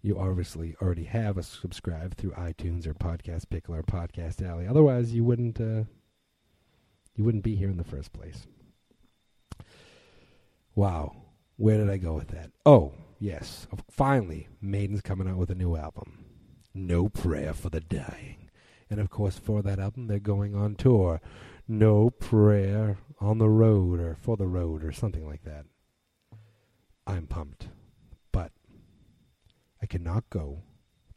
you 0.02 0.18
obviously 0.18 0.74
already 0.80 1.04
have 1.04 1.36
a 1.36 1.42
subscribe 1.42 2.16
through 2.16 2.32
iTunes 2.32 2.86
or 2.86 2.94
Podcast 2.94 3.48
Pickle 3.50 3.74
or 3.74 3.82
Podcast 3.82 4.46
Alley. 4.46 4.66
Otherwise, 4.66 5.12
you 5.12 5.24
wouldn't 5.24 5.60
uh, 5.60 5.84
you 7.14 7.24
wouldn't 7.24 7.44
be 7.44 7.56
here 7.56 7.70
in 7.70 7.76
the 7.76 7.84
first 7.84 8.12
place. 8.12 8.46
Wow, 10.74 11.16
where 11.56 11.78
did 11.78 11.90
I 11.90 11.96
go 11.96 12.12
with 12.12 12.28
that? 12.28 12.52
Oh, 12.64 12.92
yes, 13.18 13.66
finally, 13.90 14.48
Maiden's 14.60 15.00
coming 15.00 15.28
out 15.28 15.36
with 15.36 15.50
a 15.50 15.56
new 15.56 15.76
album. 15.76 16.24
No 16.72 17.08
Prayer 17.08 17.52
for 17.52 17.68
the 17.70 17.80
Dying. 17.80 18.50
And 18.90 19.00
of 19.00 19.10
course, 19.10 19.38
for 19.38 19.60
that 19.62 19.78
album, 19.78 20.06
they're 20.06 20.20
going 20.20 20.54
on 20.54 20.76
tour. 20.76 21.20
No 21.66 22.10
prayer 22.10 22.98
on 23.20 23.38
the 23.38 23.48
road 23.48 24.00
or 24.00 24.14
for 24.14 24.36
the 24.36 24.46
road 24.46 24.82
or 24.82 24.92
something 24.92 25.26
like 25.26 25.42
that. 25.42 25.66
I'm 27.06 27.26
pumped. 27.26 27.68
I 29.82 29.86
cannot 29.86 30.28
go 30.30 30.62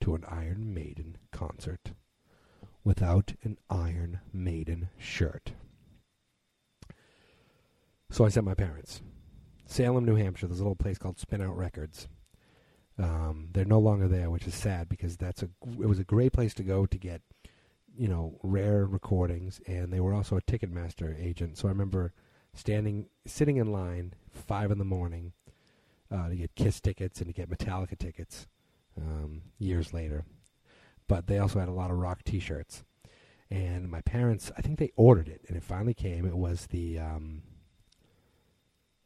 to 0.01 0.15
an 0.15 0.23
Iron 0.27 0.73
Maiden 0.73 1.17
concert 1.31 1.91
without 2.83 3.33
an 3.43 3.57
Iron 3.69 4.19
Maiden 4.33 4.89
shirt. 4.97 5.53
So 8.09 8.25
I 8.25 8.29
sent 8.29 8.45
my 8.45 8.55
parents. 8.55 9.01
Salem, 9.65 10.05
New 10.05 10.15
Hampshire, 10.15 10.47
there's 10.47 10.59
a 10.59 10.63
little 10.63 10.75
place 10.75 10.97
called 10.97 11.19
Spin 11.19 11.41
Out 11.41 11.57
Records. 11.57 12.07
Um, 12.97 13.49
they're 13.53 13.63
no 13.63 13.79
longer 13.79 14.07
there, 14.07 14.29
which 14.29 14.47
is 14.47 14.53
sad 14.53 14.89
because 14.89 15.17
that's 15.17 15.41
a 15.43 15.49
it 15.79 15.87
was 15.87 15.99
a 15.99 16.03
great 16.03 16.33
place 16.33 16.53
to 16.55 16.63
go 16.63 16.85
to 16.85 16.97
get 16.97 17.21
you 17.97 18.07
know, 18.07 18.39
rare 18.43 18.85
recordings, 18.85 19.61
and 19.67 19.91
they 19.91 19.99
were 19.99 20.13
also 20.13 20.37
a 20.37 20.41
Ticketmaster 20.41 21.19
agent. 21.21 21.57
So 21.57 21.67
I 21.67 21.71
remember 21.71 22.13
standing, 22.53 23.07
sitting 23.25 23.57
in 23.57 23.71
line 23.71 24.13
five 24.29 24.71
in 24.71 24.77
the 24.77 24.85
morning 24.85 25.33
uh, 26.11 26.29
to 26.29 26.35
get 26.35 26.55
Kiss 26.55 26.79
tickets 26.79 27.19
and 27.19 27.27
to 27.27 27.33
get 27.33 27.49
Metallica 27.49 27.97
tickets 27.97 28.47
um, 28.97 29.41
years 29.57 29.93
later. 29.93 30.25
But 31.07 31.27
they 31.27 31.39
also 31.39 31.59
had 31.59 31.69
a 31.69 31.73
lot 31.73 31.91
of 31.91 31.97
rock 31.97 32.23
T-shirts, 32.23 32.83
and 33.49 33.89
my 33.89 34.01
parents, 34.01 34.51
I 34.57 34.61
think 34.61 34.79
they 34.79 34.91
ordered 34.95 35.27
it, 35.27 35.41
and 35.47 35.57
it 35.57 35.63
finally 35.63 35.93
came. 35.93 36.25
It 36.25 36.37
was 36.37 36.67
the 36.67 36.99
um, 36.99 37.41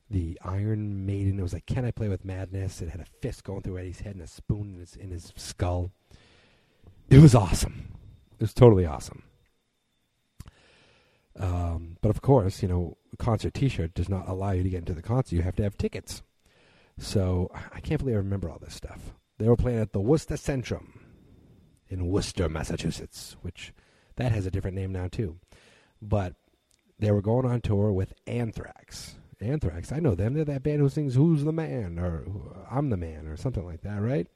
the 0.09 0.39
Iron 0.43 1.05
Maiden. 1.05 1.39
It 1.39 1.41
was 1.43 1.53
like, 1.53 1.65
"Can 1.65 1.83
I 1.83 1.91
play 1.91 2.07
with 2.09 2.23
madness?" 2.23 2.81
It 2.81 2.89
had 2.89 3.01
a 3.01 3.05
fist 3.21 3.43
going 3.43 3.63
through 3.63 3.79
Eddie's 3.79 4.01
head 4.01 4.13
and 4.13 4.23
a 4.23 4.27
spoon 4.27 4.73
in 4.75 4.79
his 4.79 4.95
in 4.95 5.09
his 5.09 5.33
skull. 5.35 5.91
It 7.09 7.19
was 7.19 7.33
awesome. 7.33 7.87
It 8.33 8.41
was 8.41 8.53
totally 8.53 8.85
awesome. 8.85 9.23
Um, 11.37 11.97
but 12.01 12.09
of 12.09 12.21
course, 12.21 12.61
you 12.61 12.67
know, 12.67 12.97
concert 13.17 13.53
T-shirt 13.53 13.93
does 13.93 14.09
not 14.09 14.27
allow 14.27 14.51
you 14.51 14.63
to 14.63 14.69
get 14.69 14.79
into 14.79 14.93
the 14.93 15.01
concert. 15.01 15.35
You 15.35 15.41
have 15.41 15.55
to 15.55 15.63
have 15.63 15.77
tickets. 15.77 16.21
So 16.97 17.51
I 17.73 17.79
can't 17.79 17.99
believe 17.99 18.15
I 18.15 18.19
remember 18.19 18.49
all 18.49 18.59
this 18.59 18.75
stuff. 18.75 19.13
They 19.37 19.47
were 19.47 19.57
playing 19.57 19.79
at 19.79 19.91
the 19.91 19.99
Worcester 19.99 20.35
Centrum 20.35 20.99
in 21.89 22.07
Worcester, 22.07 22.47
Massachusetts, 22.47 23.35
which 23.41 23.73
that 24.15 24.31
has 24.31 24.45
a 24.45 24.51
different 24.51 24.77
name 24.77 24.91
now 24.91 25.07
too. 25.07 25.39
But 26.01 26.35
they 26.99 27.11
were 27.11 27.21
going 27.21 27.45
on 27.45 27.61
tour 27.61 27.91
with 27.91 28.13
Anthrax. 28.25 29.15
Anthrax, 29.41 29.91
I 29.91 29.99
know 29.99 30.15
them. 30.15 30.33
They're 30.33 30.45
that 30.45 30.63
band 30.63 30.79
who 30.79 30.89
sings 30.89 31.15
"Who's 31.15 31.43
the 31.43 31.51
Man" 31.51 31.99
or 31.99 32.25
"I'm 32.71 32.89
the 32.89 32.97
Man" 32.97 33.27
or 33.27 33.35
something 33.35 33.65
like 33.65 33.81
that, 33.81 34.01
right? 34.01 34.27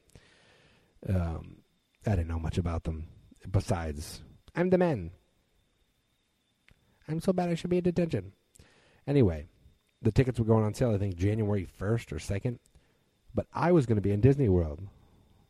Um, 1.08 1.60
I 2.06 2.12
didn't 2.12 2.28
know 2.28 2.40
much 2.40 2.58
about 2.58 2.84
them 2.84 3.08
besides 3.50 4.22
I'm 4.56 4.70
the 4.70 4.78
man. 4.78 5.12
I'm 7.08 7.22
so 7.22 7.34
bad 7.34 7.50
I 7.50 7.56
should 7.56 7.70
be 7.70 7.78
in 7.78 7.84
detention. 7.84 8.34
Anyway, 9.08 9.48
the 10.02 10.12
tickets 10.12 10.40
were 10.40 10.46
going 10.46 10.64
on 10.64 10.74
sale 10.74 10.94
I 10.94 10.98
think 10.98 11.16
January 11.16 11.68
1st 11.80 12.12
or 12.12 12.18
2nd, 12.18 12.60
but 13.34 13.48
I 13.54 13.72
was 13.72 13.86
going 13.86 13.98
to 13.98 14.02
be 14.02 14.12
in 14.12 14.22
Disney 14.22 14.50
World 14.50 14.82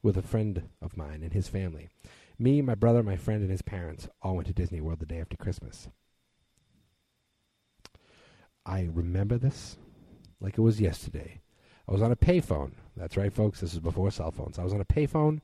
with 0.01 0.17
a 0.17 0.21
friend 0.21 0.69
of 0.81 0.97
mine 0.97 1.21
and 1.23 1.33
his 1.33 1.47
family. 1.47 1.89
Me, 2.37 2.61
my 2.61 2.75
brother, 2.75 3.03
my 3.03 3.17
friend, 3.17 3.41
and 3.41 3.51
his 3.51 3.61
parents 3.61 4.07
all 4.21 4.35
went 4.35 4.47
to 4.47 4.53
Disney 4.53 4.79
World 4.79 4.99
the 4.99 5.05
day 5.05 5.19
after 5.19 5.35
Christmas. 5.35 5.89
I 8.65 8.87
remember 8.93 9.37
this 9.37 9.77
like 10.39 10.57
it 10.57 10.61
was 10.61 10.79
yesterday. 10.79 11.41
I 11.87 11.91
was 11.91 12.01
on 12.01 12.11
a 12.11 12.15
payphone. 12.15 12.73
That's 12.95 13.17
right, 13.17 13.33
folks. 13.33 13.59
This 13.59 13.73
is 13.73 13.79
before 13.79 14.11
cell 14.11 14.31
phones. 14.31 14.59
I 14.59 14.63
was 14.63 14.73
on 14.73 14.81
a 14.81 14.85
payphone 14.85 15.39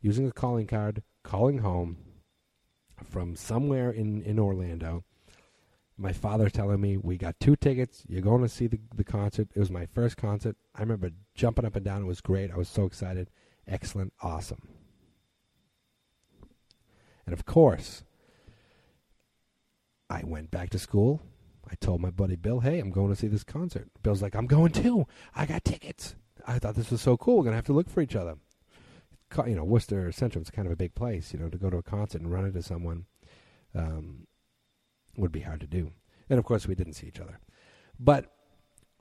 using 0.00 0.26
a 0.26 0.32
calling 0.32 0.66
card, 0.66 1.02
calling 1.22 1.58
home 1.58 1.98
from 3.04 3.36
somewhere 3.36 3.90
in, 3.90 4.22
in 4.22 4.38
Orlando. 4.38 5.04
My 6.00 6.12
father 6.14 6.48
telling 6.48 6.80
me, 6.80 6.96
We 6.96 7.18
got 7.18 7.38
two 7.38 7.56
tickets. 7.56 8.04
You're 8.08 8.22
going 8.22 8.40
to 8.40 8.48
see 8.48 8.66
the, 8.66 8.80
the 8.94 9.04
concert. 9.04 9.48
It 9.54 9.60
was 9.60 9.70
my 9.70 9.84
first 9.84 10.16
concert. 10.16 10.56
I 10.74 10.80
remember 10.80 11.10
jumping 11.34 11.66
up 11.66 11.76
and 11.76 11.84
down. 11.84 12.02
It 12.02 12.06
was 12.06 12.22
great. 12.22 12.50
I 12.50 12.56
was 12.56 12.70
so 12.70 12.86
excited. 12.86 13.28
Excellent. 13.68 14.14
Awesome. 14.22 14.66
And 17.26 17.34
of 17.34 17.44
course, 17.44 18.02
I 20.08 20.22
went 20.24 20.50
back 20.50 20.70
to 20.70 20.78
school. 20.78 21.22
I 21.70 21.74
told 21.74 22.00
my 22.00 22.10
buddy 22.10 22.34
Bill, 22.34 22.60
hey, 22.60 22.80
I'm 22.80 22.90
going 22.90 23.10
to 23.10 23.16
see 23.16 23.28
this 23.28 23.44
concert. 23.44 23.88
Bill's 24.02 24.22
like, 24.22 24.34
I'm 24.34 24.46
going 24.46 24.72
too. 24.72 25.06
I 25.36 25.44
got 25.44 25.64
tickets. 25.64 26.16
I 26.46 26.58
thought 26.58 26.76
this 26.76 26.90
was 26.90 27.02
so 27.02 27.18
cool. 27.18 27.36
We're 27.36 27.44
going 27.44 27.52
to 27.52 27.58
have 27.58 27.66
to 27.66 27.74
look 27.74 27.90
for 27.90 28.00
each 28.00 28.16
other. 28.16 28.36
You 29.46 29.54
know, 29.54 29.64
Worcester 29.64 30.08
Centrum 30.08 30.42
is 30.42 30.50
kind 30.50 30.66
of 30.66 30.72
a 30.72 30.76
big 30.76 30.94
place. 30.94 31.34
You 31.34 31.38
know, 31.38 31.50
to 31.50 31.58
go 31.58 31.68
to 31.68 31.76
a 31.76 31.82
concert 31.82 32.22
and 32.22 32.32
run 32.32 32.46
into 32.46 32.62
someone 32.62 33.04
um, 33.74 34.26
would 35.16 35.32
be 35.32 35.40
hard 35.40 35.60
to 35.60 35.66
do. 35.66 35.92
And 36.28 36.38
of 36.38 36.44
course, 36.44 36.66
we 36.66 36.74
didn't 36.74 36.94
see 36.94 37.06
each 37.06 37.20
other. 37.20 37.38
But 37.98 38.32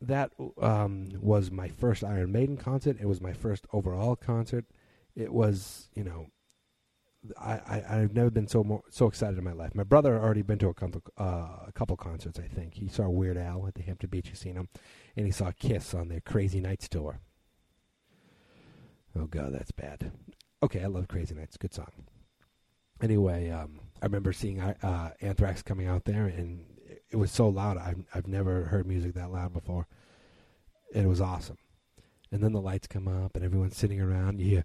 that 0.02 0.32
um, 0.62 1.10
was 1.20 1.52
my 1.52 1.68
first 1.68 2.04
Iron 2.04 2.32
Maiden 2.32 2.58
concert. 2.58 2.98
It 3.00 3.08
was 3.08 3.22
my 3.22 3.34
first 3.34 3.66
overall 3.74 4.16
concert. 4.16 4.66
It 5.16 5.34
was, 5.34 5.90
you 5.94 6.04
know, 6.04 6.28
I, 7.38 7.84
I 7.88 7.96
have 7.98 8.14
never 8.14 8.30
been 8.30 8.48
so 8.48 8.64
more, 8.64 8.84
so 8.90 9.08
excited 9.08 9.38
in 9.38 9.44
my 9.44 9.52
life. 9.52 9.76
My 9.76 9.84
brother 9.84 10.14
had 10.14 10.24
already 10.24 10.42
been 10.42 10.60
to 10.60 10.70
a 10.70 10.74
couple, 10.74 11.02
uh, 11.18 11.66
a 11.68 11.72
couple 11.74 11.98
concerts. 11.98 12.40
I 12.40 12.48
think 12.48 12.76
he 12.76 12.88
saw 12.88 13.10
Weird 13.10 13.38
Al 13.38 13.68
at 13.68 13.76
the 13.76 13.82
Hampton 13.82 14.10
Beach 14.10 14.30
Casino, 14.30 14.68
and 15.18 15.26
he 15.26 15.32
saw 15.32 15.52
Kiss 15.52 15.94
on 15.94 16.08
their 16.08 16.22
Crazy 16.22 16.62
Nights 16.62 16.88
tour. 16.88 17.20
Oh 19.18 19.26
God, 19.26 19.54
that's 19.54 19.72
bad. 19.72 20.12
Okay, 20.64 20.82
I 20.82 20.88
love 20.88 21.10
Crazy 21.10 21.36
Nights. 21.36 21.58
Good 21.58 21.74
song. 21.74 21.92
Anyway, 23.02 23.50
um, 23.50 23.80
I 24.02 24.06
remember 24.06 24.32
seeing 24.34 24.60
uh, 24.62 25.12
Anthrax 25.22 25.62
coming 25.62 25.88
out 25.88 26.06
there, 26.06 26.26
and 26.26 26.66
it 27.10 27.18
was 27.18 27.32
so 27.32 27.50
loud. 27.50 27.78
I've 27.78 28.04
I've 28.14 28.28
never 28.28 28.66
heard 28.66 28.88
music 28.88 29.14
that 29.16 29.32
loud 29.32 29.54
before, 29.54 29.88
it 30.94 31.06
was 31.06 31.22
awesome. 31.22 31.58
And 32.32 32.44
then 32.44 32.54
the 32.54 32.62
lights 32.62 32.88
come 32.88 33.08
up, 33.08 33.36
and 33.36 33.44
everyone's 33.44 33.76
sitting 33.76 34.00
around. 34.00 34.40
You 34.40 34.50
hear 34.50 34.64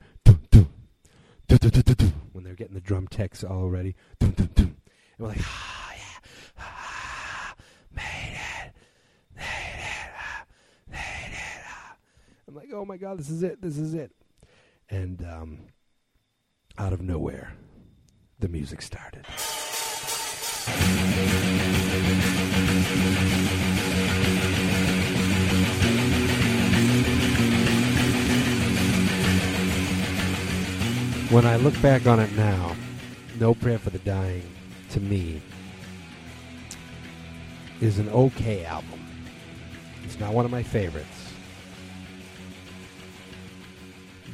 when 2.33 2.45
they're 2.45 2.55
getting 2.55 2.75
the 2.75 2.81
drum 2.81 3.07
techs 3.09 3.45
all 3.45 3.69
ready. 3.69 3.95
And 4.21 4.77
we're 5.19 5.29
like, 5.29 5.41
ah, 5.41 5.93
yeah, 5.97 6.31
ah, 6.59 7.55
made 7.93 8.39
it, 8.65 8.73
made 9.37 9.45
it, 9.79 10.11
ah, 10.19 10.45
made 10.91 11.33
it. 11.33 11.65
Ah. 11.69 11.97
I'm 12.49 12.55
like, 12.55 12.69
oh 12.75 12.85
my 12.85 12.97
god, 12.97 13.19
this 13.19 13.31
is 13.31 13.43
it, 13.43 13.63
this 13.63 13.79
is 13.79 13.95
it. 13.95 14.11
And 14.91 15.25
um, 15.25 15.59
out 16.77 16.93
of 16.93 17.01
nowhere, 17.01 17.53
the 18.41 18.49
music 18.49 18.83
started. 18.83 19.25
When 31.31 31.47
I 31.47 31.57
look 31.57 31.81
back 31.83 32.07
on 32.07 32.21
it 32.21 32.33
now, 32.37 32.77
No 33.41 33.55
Prayer 33.55 33.79
for 33.79 33.91
the 33.91 33.99
Dying, 34.01 34.49
to 34.91 35.01
me, 35.01 35.43
is 37.81 37.99
an 37.99 38.09
okay 38.11 38.65
album. 38.65 39.01
It's 40.05 40.21
not 40.21 40.33
one 40.33 40.45
of 40.45 40.51
my 40.51 40.63
favorites. 40.63 41.33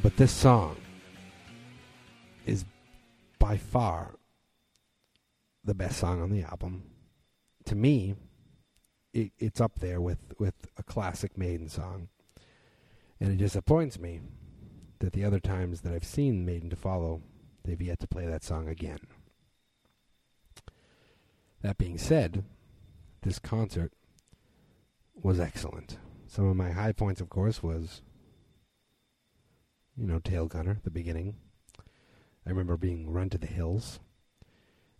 But 0.02 0.16
this 0.16 0.32
song 0.32 0.76
by 3.40 3.56
far 3.56 4.14
the 5.64 5.74
best 5.74 5.98
song 5.98 6.22
on 6.22 6.30
the 6.30 6.42
album. 6.42 6.84
To 7.64 7.74
me, 7.74 8.14
it, 9.12 9.32
it's 9.38 9.60
up 9.60 9.80
there 9.80 10.00
with, 10.00 10.18
with 10.38 10.54
a 10.76 10.84
classic 10.84 11.36
Maiden 11.36 11.68
song. 11.68 12.08
And 13.18 13.32
it 13.32 13.38
disappoints 13.38 13.98
me 13.98 14.20
that 15.00 15.12
the 15.12 15.24
other 15.24 15.40
times 15.40 15.80
that 15.80 15.92
I've 15.92 16.04
seen 16.04 16.46
Maiden 16.46 16.70
to 16.70 16.76
Follow, 16.76 17.22
they've 17.64 17.80
yet 17.80 17.98
to 18.00 18.06
play 18.06 18.26
that 18.26 18.44
song 18.44 18.68
again. 18.68 19.00
That 21.62 21.76
being 21.76 21.98
said, 21.98 22.44
this 23.22 23.38
concert 23.38 23.92
was 25.14 25.40
excellent. 25.40 25.98
Some 26.26 26.46
of 26.46 26.56
my 26.56 26.70
high 26.70 26.92
points, 26.92 27.20
of 27.20 27.28
course, 27.28 27.62
was, 27.62 28.02
you 29.96 30.06
know, 30.06 30.20
Tail 30.20 30.46
Gunner, 30.46 30.78
the 30.84 30.90
beginning. 30.90 31.34
I 32.46 32.50
remember 32.50 32.76
being 32.76 33.10
run 33.10 33.30
to 33.30 33.38
the 33.38 33.46
hills. 33.46 34.00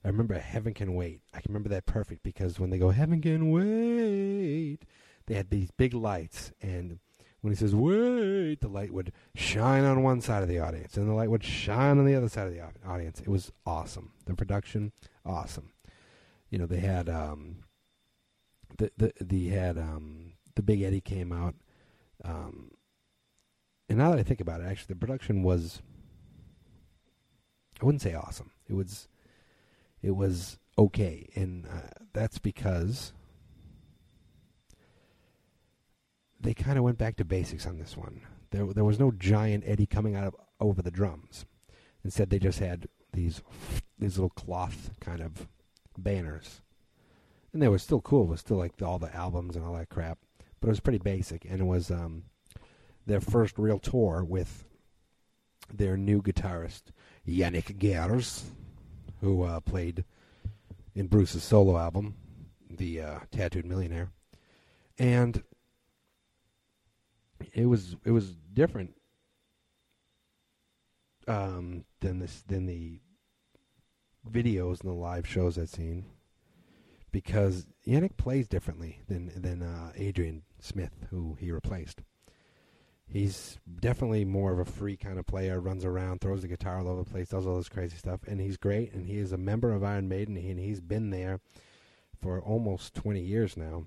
I 0.05 0.09
remember 0.09 0.39
Heaven 0.39 0.73
Can 0.75 0.95
Wait. 0.95 1.21
I 1.35 1.41
can 1.41 1.53
remember 1.53 1.69
that 1.71 1.87
perfect 1.87 2.23
because 2.23 2.59
when 2.59 2.71
they 2.71 2.79
go, 2.79 2.91
Heaven 2.91 3.21
Can 3.21 3.51
Wait, 3.51 4.79
they 5.27 5.35
had 5.35 5.51
these 5.51 5.71
big 5.71 5.95
lights 5.95 6.53
and 6.63 6.99
when 7.41 7.53
he 7.53 7.57
says 7.57 7.75
wait, 7.75 8.61
the 8.61 8.69
light 8.69 8.93
would 8.93 9.13
shine 9.35 9.85
on 9.85 10.03
one 10.03 10.21
side 10.21 10.43
of 10.43 10.49
the 10.49 10.59
audience, 10.59 10.97
and 10.97 11.09
the 11.09 11.15
light 11.15 11.31
would 11.31 11.45
shine 11.45 11.99
on 11.99 12.05
the 12.05 12.15
other 12.15 12.29
side 12.29 12.47
of 12.47 12.55
the 12.55 12.63
audience. 12.87 13.21
It 13.21 13.29
was 13.29 13.51
awesome. 13.65 14.13
The 14.27 14.35
production, 14.35 14.93
awesome. 15.25 15.73
You 16.51 16.59
know, 16.59 16.67
they 16.67 16.81
had 16.81 17.09
um, 17.09 17.65
the 18.77 18.91
the 18.97 19.13
the 19.21 19.49
had 19.49 19.79
um, 19.79 20.35
the 20.55 20.63
Big 20.63 20.83
Eddie 20.83 21.01
came 21.01 21.33
out, 21.33 21.55
um, 22.25 22.73
and 23.89 23.99
now 23.99 24.11
that 24.11 24.19
I 24.19 24.23
think 24.23 24.41
about 24.41 24.61
it, 24.61 24.65
actually, 24.65 24.95
the 24.95 25.01
production 25.01 25.43
was. 25.43 25.83
I 27.81 27.85
wouldn't 27.85 28.03
say 28.03 28.15
awesome. 28.15 28.51
It 28.69 28.75
was, 28.75 29.09
it 30.03 30.13
was 30.13 30.59
okay, 30.79 31.29
and 31.35 31.67
uh, 31.67 31.89
that's 32.13 32.39
because 32.39 33.13
they 36.41 36.55
kind 36.55 36.79
of 36.79 36.85
went 36.85 36.99
back 36.99 37.17
to 37.17 37.25
basics 37.25 37.67
on 37.67 37.79
this 37.79 37.97
one. 37.97 38.21
There, 38.51 38.67
there 38.67 38.85
was 38.85 38.99
no 38.99 39.11
giant 39.11 39.65
Eddie 39.67 39.87
coming 39.87 40.15
out 40.17 40.25
of 40.25 40.37
over 40.61 40.83
the 40.83 40.91
drums. 40.91 41.47
Instead, 42.05 42.31
they 42.31 42.39
just 42.39 42.59
had 42.59 42.89
these 43.13 43.43
these 43.99 44.17
little 44.17 44.31
cloth 44.31 44.91
kind 45.01 45.21
of 45.21 45.47
banners, 45.99 46.63
and 47.53 47.61
they 47.61 47.69
were 47.69 47.79
still 47.79 48.01
cool. 48.01 48.25
It 48.25 48.31
was 48.31 48.41
still 48.41 48.57
like 48.57 48.77
the, 48.77 48.87
all 48.87 48.99
the 48.99 49.15
albums 49.15 49.57
and 49.57 49.65
all 49.65 49.75
that 49.75 49.91
crap, 49.91 50.19
but 50.61 50.69
it 50.69 50.71
was 50.71 50.81
pretty 50.81 50.99
basic. 50.99 51.45
And 51.45 51.61
it 51.61 51.65
was 51.65 51.91
um, 51.91 52.25
their 53.07 53.21
first 53.21 53.59
real 53.59 53.79
tour 53.79 54.25
with 54.25 54.65
their 55.73 55.97
new 55.97 56.23
guitarist 56.23 56.85
Janick 57.27 57.79
Gers, 57.79 58.51
who 59.21 59.43
uh, 59.43 59.61
played 59.61 60.05
in 60.95 61.07
Bruce's 61.07 61.45
solo 61.45 61.79
album, 61.79 62.17
the 62.69 63.01
uh, 63.01 63.19
Tattooed 63.31 63.65
Millionaire, 63.65 64.11
and 64.99 65.43
it 67.53 67.67
was 67.67 67.97
it 68.05 68.11
was 68.11 68.33
different 68.53 68.95
um, 71.29 71.85
than 72.01 72.19
this 72.19 72.43
than 72.47 72.67
the 72.67 73.01
videos 74.29 74.81
and 74.81 74.91
the 74.91 74.95
live 74.95 75.27
shows 75.27 75.59
I've 75.59 75.71
seen 75.71 76.05
because 77.13 77.67
Janick 77.87 78.17
plays 78.17 78.49
differently 78.49 79.01
than 79.09 79.31
than 79.35 79.63
uh, 79.63 79.93
Adrian 79.97 80.43
Smith, 80.61 81.07
who 81.11 81.37
he 81.41 81.51
replaced. 81.51 82.03
He's 83.13 83.59
definitely 83.81 84.25
more 84.25 84.53
of 84.53 84.61
a 84.61 84.65
free 84.65 84.97
kind 84.97 85.19
of 85.19 85.27
player, 85.27 85.61
runs 85.61 85.85
around, 85.85 86.21
throws 86.21 86.43
the 86.43 86.49
guitar 86.49 86.79
all 86.79 86.89
over 86.89 87.03
the 87.03 87.11
place, 87.11 87.29
does 87.31 87.47
all 87.47 87.57
this 87.57 87.69
crazy 87.69 87.97
stuff, 87.97 88.21
and 88.27 88.41
he's 88.41 88.57
great. 88.57 88.93
And 88.93 89.07
he 89.07 89.19
is 89.19 89.33
a 89.33 89.37
member 89.37 89.73
of 89.73 89.83
Iron 89.83 90.09
Maiden, 90.09 90.37
and 90.37 90.61
he's 90.61 90.81
been 90.81 91.11
there 91.11 91.41
for 92.21 92.41
almost 92.41 92.95
20 92.95 93.21
years 93.21 93.57
now 93.57 93.87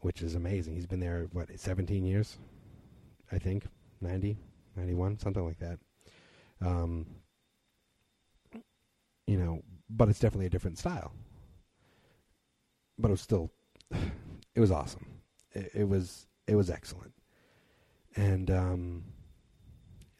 which 0.00 0.22
is 0.22 0.34
amazing. 0.34 0.74
He's 0.74 0.86
been 0.86 1.00
there, 1.00 1.26
what, 1.32 1.48
17 1.58 2.04
years? 2.04 2.38
I 3.32 3.38
think. 3.38 3.66
90, 4.00 4.38
91, 4.76 5.18
something 5.18 5.44
like 5.44 5.58
that. 5.58 5.78
Um, 6.60 7.06
you 9.26 9.36
know, 9.36 9.62
but 9.90 10.08
it's 10.08 10.20
definitely 10.20 10.46
a 10.46 10.50
different 10.50 10.78
style. 10.78 11.12
But 12.96 13.08
it 13.08 13.12
was 13.12 13.20
still, 13.20 13.50
it 14.54 14.60
was 14.60 14.70
awesome. 14.70 15.06
It, 15.52 15.70
it 15.74 15.88
was, 15.88 16.26
it 16.46 16.54
was 16.54 16.70
excellent. 16.70 17.12
And 18.18 18.50
um, 18.50 19.04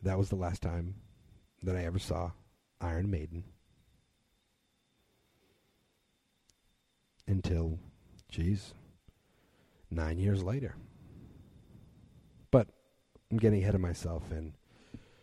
that 0.05 0.17
was 0.17 0.29
the 0.29 0.37
last 0.37 0.63
time 0.63 0.95
that 1.65 1.75
I 1.75 1.83
ever 1.83 1.99
saw 1.99 2.31
Iron 2.81 3.11
Maiden 3.11 3.43
until, 7.27 7.81
geez, 8.31 8.73
nine 9.91 10.17
years 10.21 10.45
later. 10.45 10.77
But 12.53 12.69
I'm 13.33 13.39
getting 13.39 13.63
ahead 13.63 13.75
of 13.75 13.81
myself, 13.81 14.31
and 14.31 14.53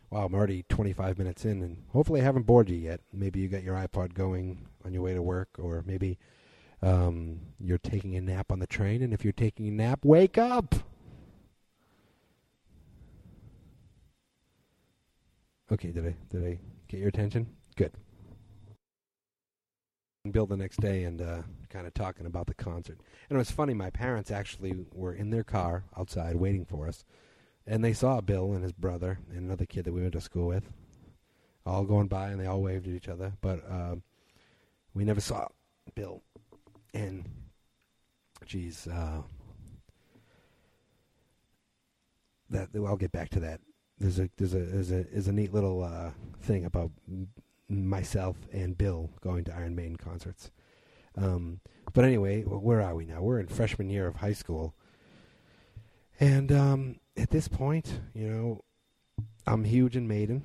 wow, 0.09 0.25
I'm 0.25 0.35
already 0.35 0.65
25 0.67 1.17
minutes 1.17 1.45
in, 1.45 1.61
and 1.61 1.77
hopefully 1.93 2.19
I 2.19 2.25
haven't 2.25 2.45
bored 2.45 2.69
you 2.69 2.75
yet. 2.75 2.99
Maybe 3.13 3.39
you 3.39 3.47
got 3.47 3.63
your 3.63 3.75
iPod 3.75 4.13
going 4.13 4.67
on 4.83 4.93
your 4.93 5.01
way 5.01 5.13
to 5.13 5.21
work, 5.21 5.47
or 5.57 5.81
maybe 5.87 6.19
um, 6.81 7.39
you're 7.57 7.77
taking 7.77 8.17
a 8.17 8.21
nap 8.21 8.51
on 8.51 8.59
the 8.59 8.67
train, 8.67 9.01
and 9.01 9.13
if 9.13 9.23
you're 9.23 9.31
taking 9.31 9.69
a 9.69 9.71
nap, 9.71 10.03
wake 10.03 10.37
up! 10.37 10.75
Okay, 15.71 15.91
did 15.91 16.05
I 16.05 16.15
did 16.29 16.45
I 16.45 16.59
get 16.87 16.99
your 16.99 17.09
attention? 17.09 17.47
Good. 17.75 17.91
Bill 20.31 20.45
the 20.45 20.57
next 20.57 20.79
day 20.79 21.03
and 21.03 21.21
uh, 21.21 21.41
kind 21.69 21.85
of 21.85 21.93
talking 21.93 22.25
about 22.25 22.47
the 22.47 22.53
concert. 22.53 22.99
And 23.29 23.35
it 23.35 23.39
was 23.39 23.51
funny. 23.51 23.73
My 23.73 23.89
parents 23.89 24.31
actually 24.31 24.85
were 24.91 25.13
in 25.13 25.29
their 25.29 25.43
car 25.43 25.83
outside 25.97 26.35
waiting 26.35 26.65
for 26.65 26.87
us, 26.87 27.03
and 27.67 27.83
they 27.83 27.93
saw 27.93 28.21
Bill 28.21 28.53
and 28.53 28.63
his 28.63 28.73
brother 28.73 29.19
and 29.29 29.39
another 29.39 29.65
kid 29.65 29.85
that 29.85 29.93
we 29.93 30.01
went 30.01 30.13
to 30.13 30.21
school 30.21 30.47
with, 30.47 30.69
all 31.65 31.83
going 31.83 32.07
by, 32.07 32.29
and 32.29 32.39
they 32.39 32.47
all 32.47 32.61
waved 32.61 32.87
at 32.87 32.93
each 32.93 33.07
other. 33.07 33.33
But 33.41 33.63
uh, 33.69 33.95
we 34.93 35.03
never 35.03 35.21
saw 35.21 35.47
Bill. 35.93 36.23
And, 36.93 37.29
geez, 38.45 38.87
uh, 38.87 39.21
that 42.49 42.69
I'll 42.75 42.95
get 42.95 43.11
back 43.11 43.29
to 43.29 43.39
that. 43.41 43.61
There's 43.99 44.19
a 44.19 44.29
there's 44.37 44.53
a 44.53 44.59
there's 44.59 44.91
a 44.91 45.03
there's 45.03 45.27
a 45.27 45.31
neat 45.33 45.53
little 45.53 45.83
uh, 45.83 46.11
thing 46.41 46.65
about 46.65 46.91
myself 47.69 48.37
and 48.51 48.77
Bill 48.77 49.09
going 49.21 49.43
to 49.45 49.55
Iron 49.55 49.75
Maiden 49.75 49.95
concerts. 49.95 50.51
Um, 51.17 51.61
but 51.93 52.03
anyway, 52.03 52.41
where 52.41 52.81
are 52.81 52.93
we 52.93 53.05
now? 53.05 53.21
We're 53.21 53.39
in 53.39 53.47
freshman 53.47 53.89
year 53.89 54.05
of 54.07 54.17
high 54.17 54.33
school, 54.33 54.75
and 56.19 56.51
um, 56.51 56.99
at 57.15 57.29
this 57.29 57.47
point, 57.47 57.99
you 58.13 58.27
know, 58.27 58.63
I'm 59.47 59.63
huge 59.63 59.95
in 59.95 60.07
Maiden, 60.07 60.43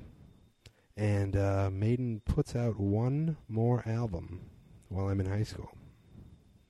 and 0.95 1.35
uh, 1.35 1.69
Maiden 1.71 2.21
puts 2.23 2.55
out 2.55 2.79
one 2.79 3.35
more 3.49 3.83
album 3.85 4.49
while 4.87 5.09
I'm 5.09 5.19
in 5.19 5.25
high 5.25 5.43
school, 5.43 5.71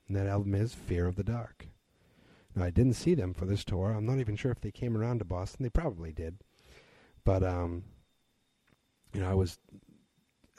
and 0.08 0.17
that 0.17 0.28
album 0.28 0.56
is 0.56 0.74
Fear 0.74 1.06
of 1.06 1.15
the 1.15 1.24
Dark. 1.24 1.67
Now, 2.56 2.65
I 2.65 2.70
didn't 2.70 2.94
see 2.94 3.13
them 3.13 3.34
for 3.34 3.46
this 3.46 3.63
tour. 3.63 3.91
I'm 3.91 4.06
not 4.06 4.20
even 4.20 4.36
sure 4.36 4.52
if 4.52 4.62
they 4.62 4.72
came 4.72 4.98
around 4.98 5.20
to 5.20 5.26
Boston. 5.26 5.63
They 5.63 5.70
probably 5.70 6.12
did, 6.12 6.38
but 7.24 7.44
um, 7.44 7.84
you 9.14 9.22
know, 9.22 9.30
I 9.30 9.34
was 9.34 9.58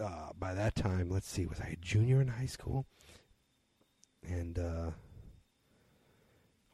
uh, 0.01 0.31
by 0.39 0.55
that 0.55 0.75
time. 0.75 1.11
Let's 1.11 1.29
see, 1.29 1.47
was 1.47 1.61
I 1.61 1.69
a 1.69 1.77
junior 1.77 2.21
in 2.21 2.29
high 2.29 2.47
school? 2.47 2.87
And 4.25 4.59
uh, 4.59 4.91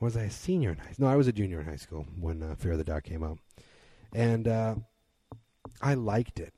was 0.00 0.16
I 0.16 0.24
a 0.24 0.30
senior 0.30 0.70
in 0.72 0.78
high 0.78 0.92
school? 0.92 1.06
No, 1.06 1.12
I 1.12 1.16
was 1.16 1.28
a 1.28 1.32
junior 1.32 1.60
in 1.60 1.66
high 1.66 1.76
school 1.76 2.06
when 2.20 2.42
uh, 2.42 2.54
Fear 2.56 2.72
of 2.72 2.78
the 2.78 2.84
Dark 2.84 3.04
came 3.04 3.22
out, 3.22 3.38
and 4.14 4.46
uh, 4.46 4.74
I 5.80 5.94
liked 5.94 6.40
it. 6.40 6.52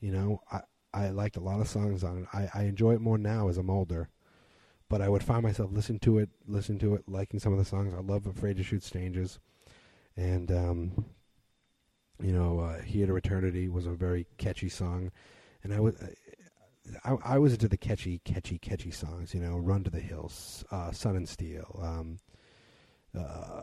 You 0.00 0.12
know, 0.12 0.40
I 0.50 0.60
I 0.92 1.08
liked 1.10 1.36
a 1.36 1.40
lot 1.40 1.60
of 1.60 1.68
songs 1.68 2.04
on 2.04 2.18
it. 2.18 2.26
I, 2.32 2.48
I 2.54 2.62
enjoy 2.64 2.94
it 2.94 3.00
more 3.00 3.18
now 3.18 3.48
as 3.48 3.58
I'm 3.58 3.70
older, 3.70 4.08
but 4.88 5.00
I 5.00 5.08
would 5.08 5.24
find 5.24 5.42
myself 5.42 5.72
listening 5.72 5.98
to 6.00 6.18
it, 6.18 6.30
listening 6.46 6.78
to 6.80 6.94
it, 6.94 7.02
liking 7.08 7.40
some 7.40 7.52
of 7.52 7.58
the 7.58 7.64
songs. 7.64 7.92
I 7.92 8.00
love 8.00 8.26
"Afraid 8.26 8.56
to 8.58 8.62
Shoot 8.62 8.84
Strangers," 8.84 9.38
and 10.16 10.52
um, 10.52 11.04
you 12.24 12.32
know, 12.32 12.60
uh, 12.60 12.80
"Here 12.80 13.06
to 13.06 13.16
Eternity" 13.16 13.68
was 13.68 13.86
a 13.86 13.90
very 13.90 14.26
catchy 14.38 14.70
song, 14.70 15.12
and 15.62 15.74
I 15.74 15.80
was 15.80 15.94
I, 17.04 17.16
I 17.22 17.38
was 17.38 17.52
into 17.52 17.68
the 17.68 17.76
catchy, 17.76 18.20
catchy, 18.24 18.58
catchy 18.58 18.90
songs. 18.90 19.34
You 19.34 19.40
know, 19.40 19.58
"Run 19.58 19.84
to 19.84 19.90
the 19.90 20.00
Hills," 20.00 20.64
uh, 20.70 20.90
"Sun 20.90 21.16
and 21.16 21.28
Steel," 21.28 21.78
um, 21.82 22.18
uh, 23.18 23.62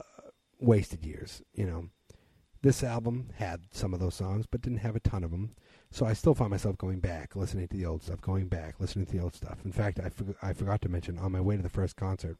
"Wasted 0.59 1.03
Years." 1.03 1.41
You 1.55 1.65
know, 1.65 1.89
this 2.61 2.83
album 2.83 3.29
had 3.35 3.61
some 3.71 3.95
of 3.95 3.99
those 3.99 4.15
songs, 4.15 4.45
but 4.45 4.61
didn't 4.61 4.79
have 4.79 4.95
a 4.95 4.99
ton 4.99 5.23
of 5.23 5.31
them. 5.31 5.55
So 5.89 6.05
I 6.05 6.13
still 6.13 6.35
find 6.35 6.51
myself 6.51 6.77
going 6.77 6.99
back, 6.99 7.35
listening 7.35 7.67
to 7.67 7.75
the 7.75 7.85
old 7.85 8.03
stuff, 8.03 8.21
going 8.21 8.47
back, 8.47 8.75
listening 8.79 9.07
to 9.07 9.11
the 9.11 9.23
old 9.23 9.33
stuff. 9.33 9.57
In 9.65 9.71
fact, 9.71 9.99
I, 9.99 10.09
for, 10.09 10.35
I 10.41 10.53
forgot 10.53 10.81
to 10.83 10.89
mention 10.89 11.17
on 11.17 11.31
my 11.31 11.41
way 11.41 11.57
to 11.57 11.63
the 11.63 11.67
first 11.69 11.95
concert, 11.95 12.37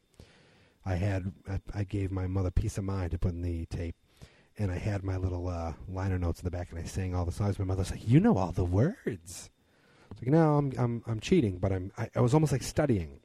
I 0.86 0.94
had 0.94 1.32
I, 1.48 1.60
I 1.74 1.84
gave 1.84 2.12
my 2.12 2.28
mother 2.28 2.52
Piece 2.52 2.78
of 2.78 2.84
Mind 2.84 3.10
to 3.10 3.18
put 3.18 3.32
in 3.32 3.42
the 3.42 3.66
tape, 3.66 3.96
and 4.58 4.70
I 4.70 4.78
had 4.78 5.02
my 5.02 5.16
little 5.16 5.48
uh, 5.48 5.72
liner 5.88 6.18
notes 6.18 6.40
in 6.40 6.44
the 6.44 6.50
back, 6.50 6.70
and 6.70 6.78
I 6.78 6.84
sang 6.84 7.14
all 7.14 7.24
the 7.24 7.32
songs. 7.32 7.58
My 7.58 7.64
mother's 7.64 7.90
like, 7.90 8.06
"You 8.06 8.20
know 8.20 8.36
all 8.36 8.52
the 8.52 8.64
words." 8.64 9.50
It's 10.10 10.22
like, 10.22 10.30
no, 10.30 10.56
I'm 10.56 10.72
I'm 10.78 11.02
I'm 11.06 11.20
cheating, 11.20 11.58
but 11.58 11.72
I'm 11.72 11.92
I, 11.96 12.10
I 12.14 12.20
was 12.20 12.34
almost 12.34 12.52
like 12.52 12.62
studying 12.62 13.20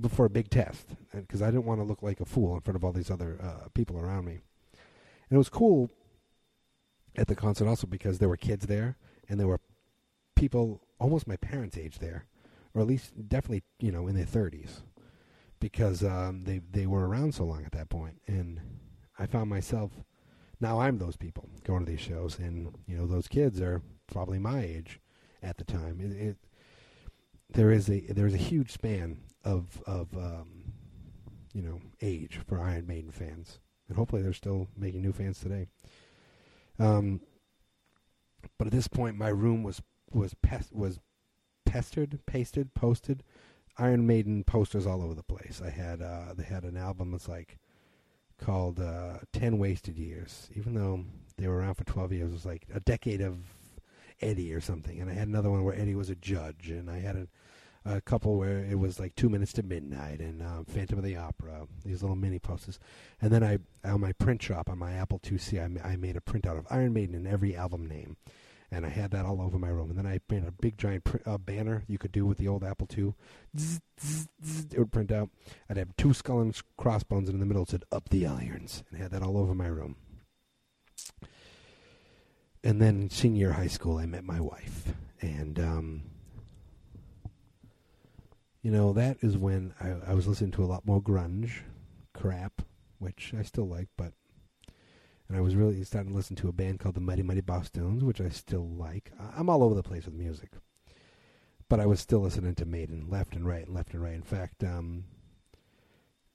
before 0.00 0.26
a 0.26 0.30
big 0.30 0.50
test 0.50 0.88
because 1.12 1.42
I 1.42 1.46
didn't 1.46 1.66
want 1.66 1.80
to 1.80 1.84
look 1.84 2.02
like 2.02 2.20
a 2.20 2.24
fool 2.24 2.54
in 2.54 2.60
front 2.60 2.76
of 2.76 2.84
all 2.84 2.92
these 2.92 3.10
other 3.10 3.38
uh, 3.42 3.68
people 3.74 3.98
around 3.98 4.24
me. 4.24 4.32
And 4.32 5.36
it 5.36 5.38
was 5.38 5.48
cool 5.48 5.90
at 7.16 7.28
the 7.28 7.36
concert 7.36 7.68
also 7.68 7.86
because 7.86 8.18
there 8.18 8.28
were 8.28 8.36
kids 8.36 8.66
there 8.66 8.96
and 9.28 9.38
there 9.38 9.46
were 9.46 9.60
people 10.34 10.80
almost 10.98 11.28
my 11.28 11.36
parents' 11.36 11.78
age 11.78 11.98
there, 11.98 12.26
or 12.74 12.80
at 12.80 12.88
least 12.88 13.28
definitely 13.28 13.62
you 13.78 13.92
know 13.92 14.08
in 14.08 14.16
their 14.16 14.24
thirties, 14.24 14.82
because 15.60 16.02
um, 16.02 16.44
they 16.44 16.60
they 16.70 16.86
were 16.86 17.08
around 17.08 17.34
so 17.34 17.44
long 17.44 17.64
at 17.64 17.72
that 17.72 17.88
point, 17.88 18.20
and 18.26 18.60
I 19.18 19.26
found 19.26 19.48
myself 19.48 19.92
now 20.64 20.80
I'm 20.80 20.96
those 20.96 21.16
people 21.16 21.48
going 21.62 21.84
to 21.84 21.90
these 21.90 22.00
shows, 22.00 22.38
and 22.38 22.74
you 22.86 22.96
know 22.96 23.06
those 23.06 23.28
kids 23.28 23.60
are 23.60 23.82
probably 24.06 24.38
my 24.38 24.62
age 24.62 24.98
at 25.42 25.58
the 25.58 25.64
time. 25.64 26.00
It, 26.00 26.12
it 26.12 26.36
there 27.50 27.70
is 27.70 27.90
a 27.90 28.00
there 28.00 28.26
is 28.26 28.32
a 28.34 28.38
huge 28.38 28.72
span 28.72 29.18
of 29.44 29.82
of 29.86 30.16
um, 30.16 30.72
you 31.52 31.60
know 31.60 31.80
age 32.00 32.40
for 32.46 32.58
Iron 32.58 32.86
Maiden 32.86 33.10
fans, 33.10 33.60
and 33.88 33.98
hopefully 33.98 34.22
they're 34.22 34.32
still 34.32 34.68
making 34.74 35.02
new 35.02 35.12
fans 35.12 35.38
today. 35.38 35.66
Um, 36.78 37.20
but 38.56 38.66
at 38.66 38.72
this 38.72 38.88
point, 38.88 39.18
my 39.18 39.28
room 39.28 39.62
was 39.62 39.82
was 40.10 40.32
pest, 40.32 40.72
was 40.72 40.98
pestered, 41.66 42.20
pasted, 42.24 42.72
posted, 42.72 43.22
Iron 43.76 44.06
Maiden 44.06 44.44
posters 44.44 44.86
all 44.86 45.02
over 45.02 45.14
the 45.14 45.22
place. 45.22 45.60
I 45.62 45.68
had 45.68 46.00
uh, 46.00 46.32
they 46.34 46.44
had 46.44 46.64
an 46.64 46.78
album 46.78 47.10
that's 47.10 47.28
like 47.28 47.58
called 48.38 48.80
uh, 48.80 49.18
Ten 49.32 49.58
Wasted 49.58 49.98
Years, 49.98 50.48
even 50.54 50.74
though 50.74 51.04
they 51.36 51.48
were 51.48 51.58
around 51.58 51.74
for 51.74 51.84
twelve 51.84 52.12
years. 52.12 52.30
It 52.30 52.34
was 52.34 52.46
like 52.46 52.66
a 52.72 52.80
decade 52.80 53.20
of 53.20 53.38
Eddie 54.20 54.52
or 54.52 54.60
something. 54.60 55.00
And 55.00 55.10
I 55.10 55.14
had 55.14 55.28
another 55.28 55.50
one 55.50 55.64
where 55.64 55.74
Eddie 55.74 55.94
was 55.94 56.10
a 56.10 56.14
judge, 56.14 56.70
and 56.70 56.90
I 56.90 57.00
had 57.00 57.16
a, 57.16 57.28
a 57.96 58.00
couple 58.00 58.36
where 58.36 58.58
it 58.64 58.78
was 58.78 58.98
like 58.98 59.14
Two 59.14 59.28
Minutes 59.28 59.52
to 59.54 59.62
Midnight 59.62 60.20
and 60.20 60.42
uh, 60.42 60.64
Phantom 60.66 60.98
of 60.98 61.04
the 61.04 61.16
Opera. 61.16 61.66
These 61.84 62.02
little 62.02 62.16
mini 62.16 62.38
posters, 62.38 62.78
and 63.20 63.30
then 63.30 63.42
I 63.42 63.58
on 63.88 64.00
my 64.00 64.12
print 64.12 64.42
shop 64.42 64.68
on 64.68 64.78
my 64.78 64.92
Apple 64.92 65.18
IIc, 65.20 65.82
I, 65.84 65.92
I 65.92 65.96
made 65.96 66.16
a 66.16 66.20
printout 66.20 66.58
of 66.58 66.66
Iron 66.70 66.92
Maiden 66.92 67.14
in 67.14 67.26
every 67.26 67.56
album 67.56 67.86
name. 67.86 68.16
And 68.74 68.84
I 68.84 68.88
had 68.88 69.12
that 69.12 69.24
all 69.24 69.40
over 69.40 69.58
my 69.58 69.68
room. 69.68 69.90
And 69.90 69.98
then 69.98 70.06
I 70.06 70.20
made 70.28 70.44
a 70.44 70.50
big 70.50 70.76
giant 70.76 71.04
pr- 71.04 71.18
uh, 71.24 71.38
banner 71.38 71.84
you 71.86 71.98
could 71.98 72.12
do 72.12 72.26
with 72.26 72.38
the 72.38 72.48
old 72.48 72.64
Apple 72.64 72.88
II. 72.96 73.14
Zzz, 73.56 73.80
zzz, 74.00 74.28
zzz, 74.44 74.72
it 74.72 74.78
would 74.78 74.92
print 74.92 75.12
out. 75.12 75.30
I'd 75.70 75.76
have 75.76 75.96
two 75.96 76.12
skull 76.12 76.40
and 76.40 76.60
crossbones, 76.76 77.28
and 77.28 77.36
in 77.36 77.40
the 77.40 77.46
middle 77.46 77.62
it 77.62 77.70
said 77.70 77.84
"Up 77.92 78.08
the 78.08 78.26
Irons," 78.26 78.82
and 78.90 78.98
I 78.98 79.02
had 79.02 79.12
that 79.12 79.22
all 79.22 79.38
over 79.38 79.54
my 79.54 79.66
room 79.68 79.96
and 82.64 82.80
then 82.80 83.10
senior 83.10 83.52
high 83.52 83.68
school, 83.68 83.98
I 83.98 84.06
met 84.06 84.24
my 84.24 84.40
wife, 84.40 84.94
and 85.20 85.60
um, 85.60 86.02
you 88.62 88.70
know 88.70 88.94
that 88.94 89.18
is 89.20 89.36
when 89.36 89.74
I, 89.80 90.10
I 90.10 90.14
was 90.14 90.26
listening 90.26 90.52
to 90.52 90.64
a 90.64 90.66
lot 90.66 90.86
more 90.86 91.00
grunge 91.00 91.60
crap, 92.14 92.62
which 92.98 93.34
I 93.38 93.42
still 93.42 93.68
like, 93.68 93.88
but 93.98 94.14
I 95.34 95.40
was 95.40 95.56
really 95.56 95.82
starting 95.82 96.12
to 96.12 96.16
listen 96.16 96.36
to 96.36 96.48
a 96.48 96.52
band 96.52 96.78
called 96.78 96.94
the 96.94 97.00
Mighty 97.00 97.22
Mighty 97.22 97.42
Bosstones, 97.42 98.02
which 98.02 98.20
I 98.20 98.28
still 98.28 98.68
like. 98.68 99.10
I'm 99.36 99.50
all 99.50 99.64
over 99.64 99.74
the 99.74 99.82
place 99.82 100.04
with 100.04 100.14
music, 100.14 100.50
but 101.68 101.80
I 101.80 101.86
was 101.86 101.98
still 101.98 102.20
listening 102.20 102.54
to 102.54 102.64
Maiden 102.64 103.08
left 103.08 103.34
and 103.34 103.44
right 103.44 103.66
and 103.66 103.74
left 103.74 103.94
and 103.94 104.02
right. 104.02 104.14
In 104.14 104.22
fact, 104.22 104.62
um, 104.62 105.04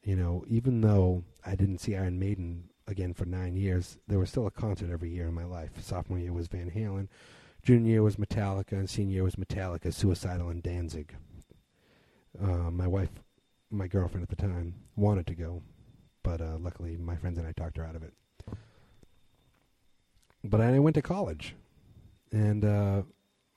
you 0.04 0.18
know, 0.18 0.44
even 0.50 0.82
though 0.82 1.24
I 1.46 1.56
didn't 1.56 1.80
see 1.80 1.96
Iron 1.96 2.20
Maiden 2.20 2.66
again 2.88 3.14
for 3.14 3.26
nine 3.26 3.56
years, 3.56 3.98
there 4.08 4.20
was 4.20 4.30
still 4.30 4.48
a 4.48 4.52
concert 4.52 4.92
every 4.92 5.10
year 5.10 5.28
in 5.28 5.34
my 5.34 5.46
life. 5.46 5.72
Sophomore 5.82 6.20
year 6.20 6.34
was 6.34 6.48
Van 6.48 6.70
Halen, 6.70 7.08
junior 7.64 7.92
year 7.92 8.04
was 8.04 8.18
Metallica, 8.18 8.74
and 8.74 8.90
senior 8.90 9.14
year 9.14 9.24
was 9.24 9.36
Metallica, 9.36 9.94
Suicidal, 9.94 10.50
and 10.50 10.62
Danzig. 10.62 11.16
Uh, 12.42 12.70
my 12.70 12.88
wife, 12.88 13.12
my 13.72 13.88
girlfriend 13.88 14.24
at 14.24 14.30
the 14.30 14.36
time, 14.36 14.76
wanted 14.98 15.26
to 15.28 15.36
go, 15.36 15.62
but 16.22 16.42
uh, 16.42 16.58
luckily 16.60 16.98
my 16.98 17.16
friends 17.16 17.38
and 17.38 17.48
I 17.48 17.54
talked 17.54 17.78
her 17.78 17.86
out 17.86 17.96
of 17.96 18.04
it. 18.04 18.14
But 20.44 20.62
I 20.62 20.80
went 20.80 20.96
to 20.96 21.02
college, 21.02 21.56
and 22.32 22.64
uh, 22.64 23.02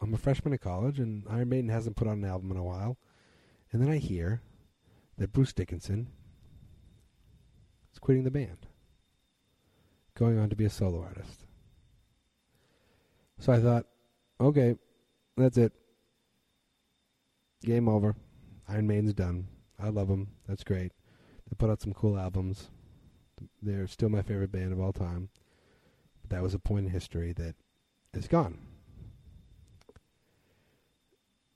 I'm 0.01 0.15
a 0.15 0.19
freshman 0.19 0.55
at 0.55 0.61
college, 0.61 0.99
and 0.99 1.25
Iron 1.31 1.49
Maiden 1.49 1.71
hasn't 1.71 1.97
put 1.97 2.09
out 2.09 2.17
an 2.17 2.25
album 2.25 2.51
in 2.51 2.57
a 2.57 2.65
while. 2.65 2.99
And 3.71 3.81
then 3.81 3.89
I 3.89 3.99
hear 3.99 4.43
that 5.19 5.33
Bruce 5.33 5.53
Dickinson 5.53 6.09
is 7.93 7.99
quitting 7.99 8.25
the 8.25 8.31
band 8.31 8.67
going 10.15 10.39
on 10.39 10.51
to 10.51 10.57
be 10.57 10.65
a 10.65 10.71
solo 10.71 11.03
artist. 11.03 11.47
So 13.39 13.53
I 13.53 13.61
thought, 13.61 13.87
okay, 14.41 14.77
That's 15.37 15.57
it. 15.57 15.73
Game 17.65 17.89
over. 17.89 18.15
Iron 18.69 18.87
Maiden's 18.87 19.15
done. 19.15 19.49
I 19.79 19.89
love 19.89 20.09
them. 20.09 20.29
That's 20.47 20.65
great. 20.65 20.93
They 21.49 21.55
put 21.57 21.71
out 21.71 21.81
some 21.81 21.95
cool 21.95 22.19
albums. 22.19 22.69
They're 23.63 23.87
still 23.87 24.09
my 24.09 24.23
favorite 24.23 24.53
band 24.53 24.73
of 24.73 24.81
all 24.81 24.93
time. 24.93 25.31
That 26.33 26.43
was 26.43 26.55
a 26.55 26.59
point 26.59 26.87
in 26.87 26.91
history 26.91 27.35
that 27.35 27.57
is 28.15 28.27
gone. 28.27 28.57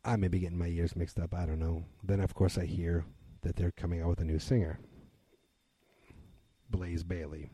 I 0.05 0.17
may 0.17 0.29
be 0.29 0.41
getting 0.41 0.59
my 0.59 0.67
years 0.67 0.95
mixed 0.95 1.19
up. 1.19 1.33
I 1.33 1.47
don't 1.47 1.59
know. 1.59 1.87
Then, 2.05 2.21
of 2.21 2.35
course, 2.35 2.59
I 2.59 2.67
hear 2.67 3.07
that 3.41 3.57
they're 3.57 3.71
coming 3.71 4.03
out 4.03 4.11
with 4.11 4.21
a 4.21 4.25
new 4.25 4.39
singer, 4.39 4.79
Blaze 6.69 7.05
Bayley. 7.05 7.49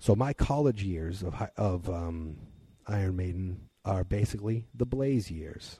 So 0.00 0.16
my 0.16 0.32
college 0.32 0.82
years 0.82 1.22
of 1.22 1.40
of 1.56 1.88
um, 1.88 2.38
Iron 2.88 3.14
Maiden 3.14 3.68
are 3.84 4.02
basically 4.02 4.66
the 4.74 4.84
Blaze 4.84 5.30
years. 5.30 5.78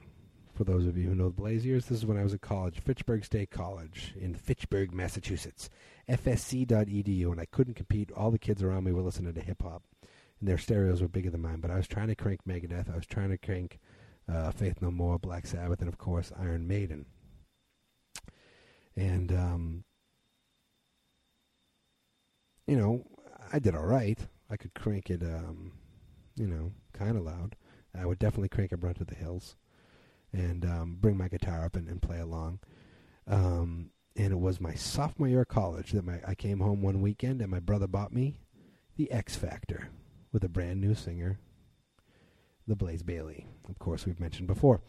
For 0.54 0.62
those 0.62 0.86
of 0.86 0.96
you 0.96 1.08
who 1.08 1.16
know 1.16 1.26
the 1.26 1.42
Blaze 1.42 1.66
years, 1.66 1.86
this 1.86 1.98
is 1.98 2.06
when 2.06 2.16
I 2.16 2.22
was 2.22 2.34
at 2.34 2.40
college, 2.40 2.78
Fitchburg 2.78 3.24
State 3.24 3.50
College 3.50 4.14
in 4.16 4.36
Fitchburg, 4.36 4.94
Massachusetts, 4.94 5.68
fsc.edu, 6.08 7.30
and 7.30 7.40
I 7.40 7.46
couldn't 7.46 7.74
compete. 7.74 8.10
All 8.12 8.30
the 8.30 8.38
kids 8.38 8.62
around 8.62 8.84
me 8.84 8.92
were 8.92 9.02
listening 9.02 9.34
to 9.34 9.40
hip 9.40 9.62
hop, 9.62 9.82
and 10.40 10.48
their 10.48 10.58
stereos 10.58 11.02
were 11.02 11.08
bigger 11.08 11.30
than 11.30 11.42
mine. 11.42 11.60
But 11.60 11.70
I 11.70 11.76
was 11.76 11.88
trying 11.88 12.08
to 12.08 12.14
crank 12.14 12.40
Megadeth. 12.46 12.92
I 12.92 12.96
was 12.96 13.06
trying 13.06 13.30
to 13.30 13.38
crank 13.38 13.78
uh, 14.32 14.50
Faith 14.50 14.80
No 14.80 14.90
More, 14.90 15.18
Black 15.18 15.46
Sabbath, 15.46 15.80
and 15.80 15.88
of 15.88 15.98
course 15.98 16.32
Iron 16.38 16.66
Maiden. 16.66 17.06
And 18.96 19.32
um, 19.32 19.84
you 22.66 22.76
know, 22.76 23.04
I 23.52 23.58
did 23.58 23.74
all 23.74 23.86
right. 23.86 24.18
I 24.50 24.56
could 24.56 24.74
crank 24.74 25.10
it, 25.10 25.22
um, 25.22 25.72
you 26.36 26.46
know, 26.46 26.72
kind 26.92 27.16
of 27.16 27.24
loud. 27.24 27.56
I 27.98 28.06
would 28.06 28.18
definitely 28.18 28.48
crank 28.48 28.72
it 28.72 28.82
Run 28.82 28.94
to 28.94 29.04
the 29.04 29.14
Hills 29.14 29.56
and 30.32 30.64
um, 30.64 30.98
bring 31.00 31.16
my 31.16 31.28
guitar 31.28 31.64
up 31.64 31.76
and, 31.76 31.88
and 31.88 32.02
play 32.02 32.20
along. 32.20 32.60
Um, 33.26 33.90
and 34.16 34.32
it 34.32 34.40
was 34.40 34.60
my 34.60 34.74
sophomore 34.74 35.28
year 35.28 35.42
of 35.42 35.48
college 35.48 35.92
that 35.92 36.04
my 36.04 36.20
I 36.26 36.34
came 36.34 36.60
home 36.60 36.82
one 36.82 37.02
weekend 37.02 37.40
and 37.42 37.50
my 37.50 37.60
brother 37.60 37.86
bought 37.86 38.12
me 38.12 38.40
the 38.96 39.10
X 39.10 39.36
Factor 39.36 39.90
with 40.32 40.42
a 40.44 40.48
brand 40.48 40.80
new 40.80 40.94
singer, 40.94 41.38
the 42.66 42.76
Blaze 42.76 43.02
Bayley. 43.02 43.46
Of 43.68 43.78
course, 43.78 44.06
we've 44.06 44.20
mentioned 44.20 44.48
before. 44.48 44.80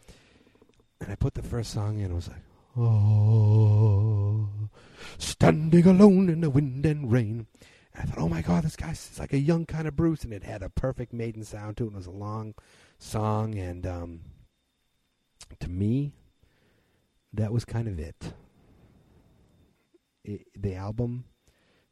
And 1.00 1.12
I 1.12 1.14
put 1.14 1.34
the 1.34 1.42
first 1.42 1.72
song 1.72 1.98
in. 1.98 2.06
and 2.06 2.14
was 2.14 2.28
like, 2.28 2.42
oh, 2.76 4.48
standing 5.18 5.86
alone 5.86 6.28
in 6.28 6.40
the 6.40 6.50
wind 6.50 6.84
and 6.86 7.12
rain. 7.12 7.46
And 7.94 8.02
I 8.02 8.04
thought, 8.04 8.22
oh 8.22 8.28
my 8.28 8.42
God, 8.42 8.64
this 8.64 8.76
guy's 8.76 9.18
like 9.18 9.32
a 9.32 9.38
young 9.38 9.66
kind 9.66 9.86
of 9.86 9.96
Bruce, 9.96 10.24
and 10.24 10.32
it 10.32 10.42
had 10.42 10.62
a 10.62 10.70
perfect 10.70 11.12
maiden 11.12 11.44
sound 11.44 11.76
to 11.76 11.84
it. 11.84 11.88
And 11.88 11.96
it 11.96 11.98
was 11.98 12.06
a 12.06 12.10
long 12.10 12.54
song, 12.98 13.56
and 13.56 13.86
um, 13.86 14.20
to 15.60 15.68
me, 15.68 16.12
that 17.32 17.52
was 17.52 17.64
kind 17.64 17.88
of 17.88 17.98
it. 17.98 18.32
It. 20.24 20.46
The 20.56 20.74
album 20.74 21.24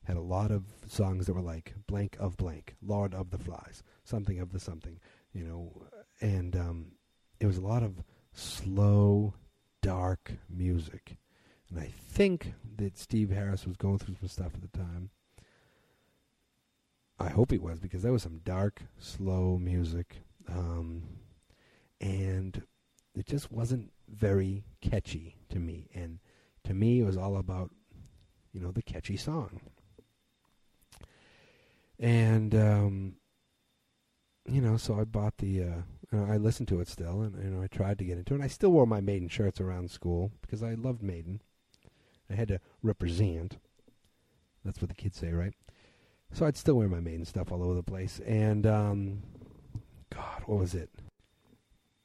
had 0.05 0.17
a 0.17 0.21
lot 0.21 0.51
of 0.51 0.65
songs 0.87 1.27
that 1.27 1.35
were 1.35 1.41
like 1.41 1.75
blank 1.87 2.17
of 2.21 2.37
blank, 2.37 2.77
Lord 2.81 3.15
of 3.15 3.31
the 3.31 3.39
Flies, 3.39 3.83
something 4.05 4.39
of 4.39 4.53
the 4.53 4.61
something, 4.61 5.01
you 5.33 5.45
know, 5.45 5.83
and 6.21 6.55
um, 6.55 6.93
it 7.41 7.47
was 7.47 7.57
a 7.57 7.63
lot 7.63 7.83
of 7.83 8.03
slow, 8.33 9.35
dark 9.83 10.33
music. 10.49 11.17
And 11.69 11.81
I 11.81 11.93
think 12.09 12.55
that 12.77 12.97
Steve 12.97 13.31
Harris 13.31 13.67
was 13.67 13.77
going 13.77 13.99
through 13.99 14.17
some 14.21 14.29
stuff 14.29 14.53
at 14.55 14.63
the 14.63 14.79
time. 14.79 15.11
I 17.19 17.29
hope 17.29 17.51
he 17.51 17.59
was 17.59 17.81
because 17.81 18.03
that 18.03 18.13
was 18.13 18.23
some 18.23 18.41
dark, 18.45 18.83
slow 18.99 19.59
music. 19.59 20.19
Um, 20.49 21.03
and 22.01 22.63
it 23.15 23.27
just 23.27 23.51
wasn't 23.51 23.91
very 24.09 24.65
catchy 24.81 25.37
to 25.49 25.59
me. 25.59 25.89
And 25.95 26.21
to 26.65 26.75
me, 26.75 27.01
it 27.01 27.05
was 27.05 27.17
all 27.17 27.37
about, 27.37 27.71
you 28.57 28.63
know, 28.63 28.73
the 28.73 28.83
catchy 28.83 29.19
song. 29.19 29.61
And, 31.99 32.55
um, 32.55 33.17
you 34.47 34.63
know, 34.63 34.79
so 34.79 34.99
I 34.99 35.05
bought 35.05 35.37
the, 35.37 35.63
uh, 35.63 36.17
I 36.17 36.39
listened 36.39 36.69
to 36.69 36.81
it 36.81 36.89
still, 36.89 37.21
and 37.21 37.43
you 37.43 37.51
know, 37.51 37.63
I 37.63 37.67
tried 37.67 37.99
to 37.99 38.05
get 38.05 38.17
into 38.17 38.33
it. 38.33 38.37
And 38.37 38.45
I 38.45 38.49
still 38.49 38.71
wore 38.71 38.87
my 38.87 39.03
Maiden 39.03 39.29
shirts 39.29 39.61
around 39.61 39.91
school 39.91 40.33
because 40.41 40.63
I 40.63 40.73
loved 40.73 41.03
Maiden. 41.03 41.43
I 42.31 42.35
had 42.35 42.49
to 42.49 42.61
represent. 42.83 43.59
That's 44.65 44.81
what 44.81 44.89
the 44.89 44.95
kids 44.95 45.19
say, 45.19 45.33
right? 45.33 45.53
So 46.33 46.47
I'd 46.47 46.57
still 46.57 46.77
wear 46.77 46.89
my 46.89 47.01
Maiden 47.01 47.27
stuff 47.27 47.53
all 47.53 47.63
over 47.63 47.75
the 47.75 47.83
place. 47.83 48.21
And, 48.27 48.67
um, 48.67 49.23
God, 50.11 50.45
what 50.47 50.59
was 50.59 50.75
it? 50.75 50.89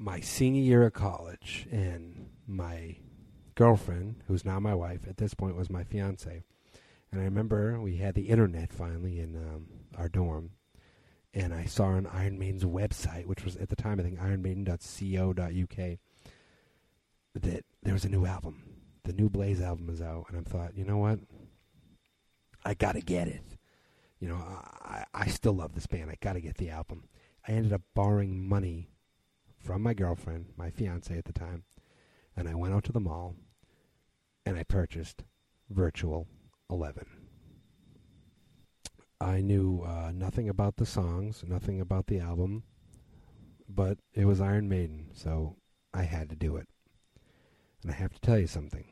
my 0.01 0.19
senior 0.19 0.63
year 0.63 0.83
of 0.83 0.93
college, 0.93 1.67
and 1.71 2.27
my 2.47 2.97
girlfriend, 3.61 4.15
who's 4.27 4.43
now 4.43 4.59
my 4.59 4.73
wife, 4.73 5.01
at 5.07 5.17
this 5.17 5.35
point 5.35 5.55
was 5.55 5.69
my 5.69 5.83
fiance. 5.83 6.41
And 7.11 7.21
I 7.21 7.25
remember 7.25 7.79
we 7.79 7.97
had 7.97 8.15
the 8.15 8.27
internet 8.27 8.73
finally 8.73 9.19
in 9.19 9.35
um, 9.35 9.67
our 9.95 10.09
dorm, 10.09 10.53
and 11.31 11.53
I 11.53 11.65
saw 11.65 11.89
on 11.89 12.07
Iron 12.07 12.39
Maiden's 12.39 12.63
website, 12.63 13.27
which 13.27 13.45
was 13.45 13.55
at 13.57 13.69
the 13.69 13.75
time 13.75 13.99
I 13.99 14.03
think 14.03 14.17
ironmaiden.co.uk, 14.17 15.97
that 17.35 17.65
there 17.83 17.93
was 17.93 18.03
a 18.03 18.09
new 18.09 18.25
album. 18.25 18.63
The 19.03 19.13
new 19.13 19.29
Blaze 19.29 19.61
album 19.61 19.91
is 19.91 20.01
out, 20.01 20.25
and 20.29 20.39
I 20.39 20.49
thought, 20.49 20.75
you 20.75 20.83
know 20.83 20.97
what? 20.97 21.19
I 22.65 22.73
gotta 22.73 23.01
get 23.01 23.27
it. 23.27 23.43
You 24.19 24.29
know, 24.29 24.37
I, 24.37 25.05
I 25.13 25.27
still 25.27 25.53
love 25.53 25.75
this 25.75 25.85
band. 25.85 26.09
I 26.09 26.17
gotta 26.19 26.41
get 26.41 26.57
the 26.57 26.71
album. 26.71 27.03
I 27.47 27.51
ended 27.51 27.73
up 27.73 27.83
borrowing 27.93 28.49
money 28.49 28.89
from 29.59 29.83
my 29.83 29.93
girlfriend, 29.93 30.47
my 30.57 30.71
fiance 30.71 31.15
at 31.15 31.25
the 31.25 31.31
time, 31.31 31.65
and 32.35 32.49
I 32.49 32.55
went 32.55 32.73
out 32.73 32.85
to 32.85 32.91
the 32.91 32.99
mall 32.99 33.35
and 34.45 34.57
I 34.57 34.63
purchased 34.63 35.23
Virtual 35.69 36.27
11. 36.69 37.05
I 39.19 39.41
knew 39.41 39.83
uh, 39.85 40.11
nothing 40.13 40.49
about 40.49 40.77
the 40.77 40.85
songs, 40.85 41.43
nothing 41.47 41.79
about 41.79 42.07
the 42.07 42.19
album, 42.19 42.63
but 43.69 43.99
it 44.13 44.25
was 44.25 44.41
Iron 44.41 44.67
Maiden, 44.67 45.09
so 45.13 45.57
I 45.93 46.03
had 46.03 46.29
to 46.29 46.35
do 46.35 46.55
it. 46.57 46.67
And 47.83 47.91
I 47.91 47.95
have 47.95 48.13
to 48.13 48.21
tell 48.21 48.39
you 48.39 48.47
something. 48.47 48.85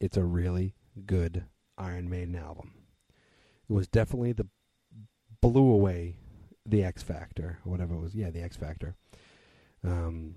It's 0.00 0.16
a 0.16 0.24
really 0.24 0.74
good 1.06 1.46
Iron 1.78 2.10
Maiden 2.10 2.36
album. 2.36 2.72
It 3.68 3.72
was 3.72 3.88
definitely 3.88 4.32
the 4.32 4.46
blew 5.40 5.70
away 5.70 6.18
the 6.66 6.84
X 6.84 7.02
Factor, 7.02 7.58
or 7.64 7.70
whatever 7.70 7.94
it 7.94 8.00
was. 8.00 8.14
Yeah, 8.14 8.30
the 8.30 8.42
X 8.42 8.56
Factor 8.56 8.94
um, 9.84 10.34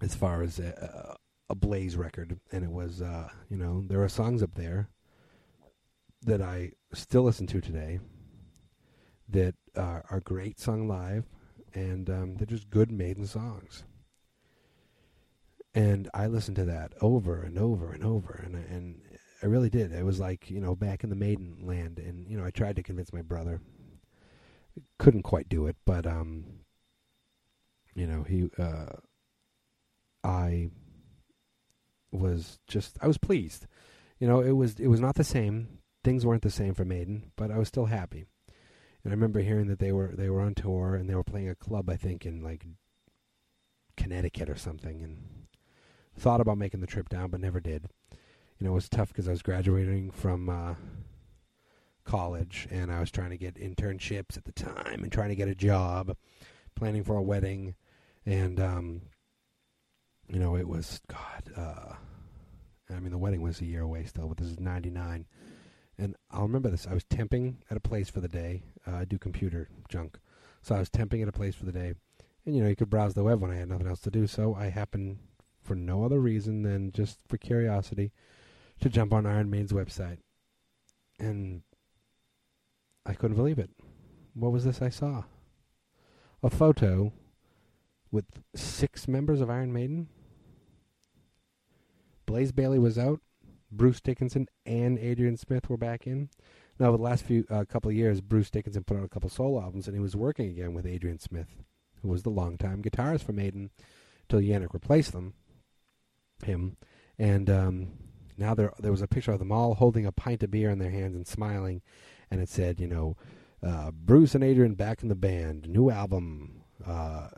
as 0.00 0.14
far 0.14 0.42
as 0.42 0.58
a, 0.58 1.16
a, 1.50 1.54
Blaze 1.54 1.96
record, 1.96 2.38
and 2.52 2.64
it 2.64 2.70
was 2.70 3.02
uh, 3.02 3.28
you 3.48 3.56
know 3.56 3.82
there 3.86 4.02
are 4.02 4.08
songs 4.08 4.42
up 4.42 4.54
there 4.54 4.88
that 6.22 6.40
I 6.40 6.72
still 6.92 7.22
listen 7.22 7.46
to 7.48 7.60
today 7.60 8.00
that 9.28 9.54
uh, 9.76 10.00
are 10.10 10.20
great 10.24 10.58
sung 10.58 10.88
live, 10.88 11.24
and 11.74 12.08
um, 12.10 12.36
they're 12.36 12.46
just 12.46 12.70
good 12.70 12.90
maiden 12.90 13.26
songs. 13.26 13.84
And 15.74 16.08
I 16.14 16.28
listened 16.28 16.56
to 16.56 16.64
that 16.66 16.92
over 17.00 17.42
and 17.42 17.58
over 17.58 17.92
and 17.92 18.04
over, 18.04 18.40
and 18.44 18.54
and 18.54 19.00
I 19.42 19.46
really 19.46 19.70
did. 19.70 19.92
It 19.92 20.04
was 20.04 20.20
like 20.20 20.50
you 20.50 20.60
know 20.60 20.74
back 20.74 21.04
in 21.04 21.10
the 21.10 21.16
maiden 21.16 21.58
land, 21.62 21.98
and 21.98 22.28
you 22.28 22.38
know 22.38 22.44
I 22.44 22.50
tried 22.50 22.76
to 22.76 22.82
convince 22.82 23.12
my 23.12 23.22
brother, 23.22 23.60
couldn't 24.98 25.22
quite 25.22 25.48
do 25.48 25.66
it, 25.66 25.76
but 25.84 26.06
um, 26.06 26.44
you 27.94 28.06
know, 28.06 28.22
he, 28.24 28.50
uh, 28.58 28.86
I 30.22 30.70
was 32.14 32.58
just, 32.66 32.96
I 33.00 33.06
was 33.06 33.18
pleased. 33.18 33.66
You 34.18 34.28
know, 34.28 34.40
it 34.40 34.52
was, 34.52 34.78
it 34.78 34.88
was 34.88 35.00
not 35.00 35.16
the 35.16 35.24
same. 35.24 35.78
Things 36.02 36.24
weren't 36.24 36.42
the 36.42 36.50
same 36.50 36.74
for 36.74 36.84
Maiden, 36.84 37.32
but 37.36 37.50
I 37.50 37.58
was 37.58 37.68
still 37.68 37.86
happy. 37.86 38.26
And 39.02 39.12
I 39.12 39.14
remember 39.14 39.40
hearing 39.40 39.68
that 39.68 39.78
they 39.78 39.92
were, 39.92 40.12
they 40.14 40.30
were 40.30 40.40
on 40.40 40.54
tour 40.54 40.94
and 40.94 41.08
they 41.08 41.14
were 41.14 41.24
playing 41.24 41.48
a 41.48 41.54
club, 41.54 41.90
I 41.90 41.96
think, 41.96 42.24
in 42.24 42.42
like 42.42 42.64
Connecticut 43.96 44.48
or 44.48 44.56
something, 44.56 45.02
and 45.02 45.46
thought 46.16 46.40
about 46.40 46.58
making 46.58 46.80
the 46.80 46.86
trip 46.86 47.08
down, 47.08 47.30
but 47.30 47.40
never 47.40 47.60
did. 47.60 47.88
You 48.58 48.66
know, 48.66 48.72
it 48.72 48.76
was 48.76 48.88
tough 48.88 49.08
because 49.08 49.28
I 49.28 49.32
was 49.32 49.42
graduating 49.42 50.10
from 50.10 50.48
uh, 50.48 50.74
college 52.04 52.68
and 52.70 52.92
I 52.92 53.00
was 53.00 53.10
trying 53.10 53.30
to 53.30 53.38
get 53.38 53.56
internships 53.56 54.36
at 54.36 54.44
the 54.44 54.52
time 54.52 55.02
and 55.02 55.10
trying 55.10 55.30
to 55.30 55.34
get 55.34 55.48
a 55.48 55.54
job, 55.54 56.16
planning 56.76 57.02
for 57.02 57.16
a 57.16 57.22
wedding, 57.22 57.74
and 58.24 58.60
um, 58.60 59.02
you 60.28 60.38
know 60.38 60.56
it 60.56 60.68
was 60.68 61.00
God. 61.08 61.52
Uh, 61.56 61.94
I 62.94 63.00
mean, 63.00 63.10
the 63.10 63.18
wedding 63.18 63.42
was 63.42 63.60
a 63.60 63.64
year 63.64 63.82
away 63.82 64.04
still, 64.04 64.28
but 64.28 64.36
this 64.36 64.48
is 64.48 64.60
'99, 64.60 65.26
and 65.98 66.16
I'll 66.30 66.42
remember 66.42 66.70
this. 66.70 66.86
I 66.86 66.94
was 66.94 67.04
temping 67.04 67.56
at 67.70 67.76
a 67.76 67.80
place 67.80 68.08
for 68.08 68.20
the 68.20 68.28
day. 68.28 68.62
Uh, 68.86 68.96
I 68.96 69.04
do 69.04 69.18
computer 69.18 69.68
junk, 69.88 70.18
so 70.62 70.74
I 70.74 70.78
was 70.78 70.90
temping 70.90 71.22
at 71.22 71.28
a 71.28 71.32
place 71.32 71.54
for 71.54 71.64
the 71.64 71.72
day, 71.72 71.94
and 72.44 72.56
you 72.56 72.62
know 72.62 72.68
you 72.68 72.76
could 72.76 72.90
browse 72.90 73.14
the 73.14 73.24
web 73.24 73.40
when 73.40 73.50
I 73.50 73.56
had 73.56 73.68
nothing 73.68 73.88
else 73.88 74.00
to 74.00 74.10
do. 74.10 74.26
So 74.26 74.54
I 74.54 74.66
happened, 74.68 75.18
for 75.62 75.74
no 75.74 76.04
other 76.04 76.20
reason 76.20 76.62
than 76.62 76.92
just 76.92 77.18
for 77.28 77.36
curiosity, 77.36 78.12
to 78.80 78.88
jump 78.88 79.12
on 79.12 79.26
Iron 79.26 79.50
Maiden's 79.50 79.72
website, 79.72 80.18
and 81.18 81.62
I 83.06 83.14
couldn't 83.14 83.36
believe 83.36 83.58
it. 83.58 83.70
What 84.34 84.52
was 84.52 84.64
this 84.64 84.82
I 84.82 84.88
saw? 84.88 85.24
A 86.42 86.50
photo 86.50 87.12
with 88.10 88.26
six 88.54 89.08
members 89.08 89.40
of 89.40 89.50
Iron 89.50 89.72
Maiden. 89.72 90.08
Blaze 92.26 92.52
Bayley 92.52 92.78
was 92.78 92.98
out. 92.98 93.20
Bruce 93.70 94.00
Dickinson 94.00 94.48
and 94.66 94.98
Adrian 94.98 95.36
Smith 95.36 95.68
were 95.68 95.76
back 95.76 96.06
in. 96.06 96.28
Now, 96.78 96.88
over 96.88 96.96
the 96.96 97.02
last 97.02 97.24
few 97.24 97.44
uh, 97.50 97.64
couple 97.68 97.90
of 97.90 97.96
years, 97.96 98.20
Bruce 98.20 98.50
Dickinson 98.50 98.84
put 98.84 98.96
out 98.96 99.04
a 99.04 99.08
couple 99.08 99.30
solo 99.30 99.60
albums, 99.60 99.86
and 99.86 99.96
he 99.96 100.02
was 100.02 100.16
working 100.16 100.48
again 100.48 100.74
with 100.74 100.86
Adrian 100.86 101.18
Smith, 101.18 101.48
who 102.02 102.08
was 102.08 102.22
the 102.22 102.30
longtime 102.30 102.82
guitarist 102.82 103.22
for 103.22 103.32
Maiden, 103.32 103.70
till 104.28 104.40
Janick 104.40 104.74
replaced 104.74 105.12
them, 105.12 105.34
him. 106.44 106.76
And 107.18 107.48
um, 107.48 107.88
now 108.36 108.54
there 108.54 108.72
there 108.80 108.90
was 108.90 109.02
a 109.02 109.08
picture 109.08 109.32
of 109.32 109.38
them 109.38 109.52
all 109.52 109.74
holding 109.74 110.04
a 110.06 110.12
pint 110.12 110.42
of 110.42 110.50
beer 110.50 110.70
in 110.70 110.78
their 110.78 110.90
hands 110.90 111.14
and 111.14 111.26
smiling, 111.26 111.82
and 112.30 112.40
it 112.40 112.48
said, 112.48 112.80
you 112.80 112.88
know, 112.88 113.16
uh, 113.62 113.92
Bruce 113.92 114.34
and 114.34 114.42
Adrian 114.42 114.74
back 114.74 115.02
in 115.02 115.08
the 115.08 115.14
band, 115.14 115.68
new 115.68 115.90
album, 115.90 116.64
uh, 116.84 117.28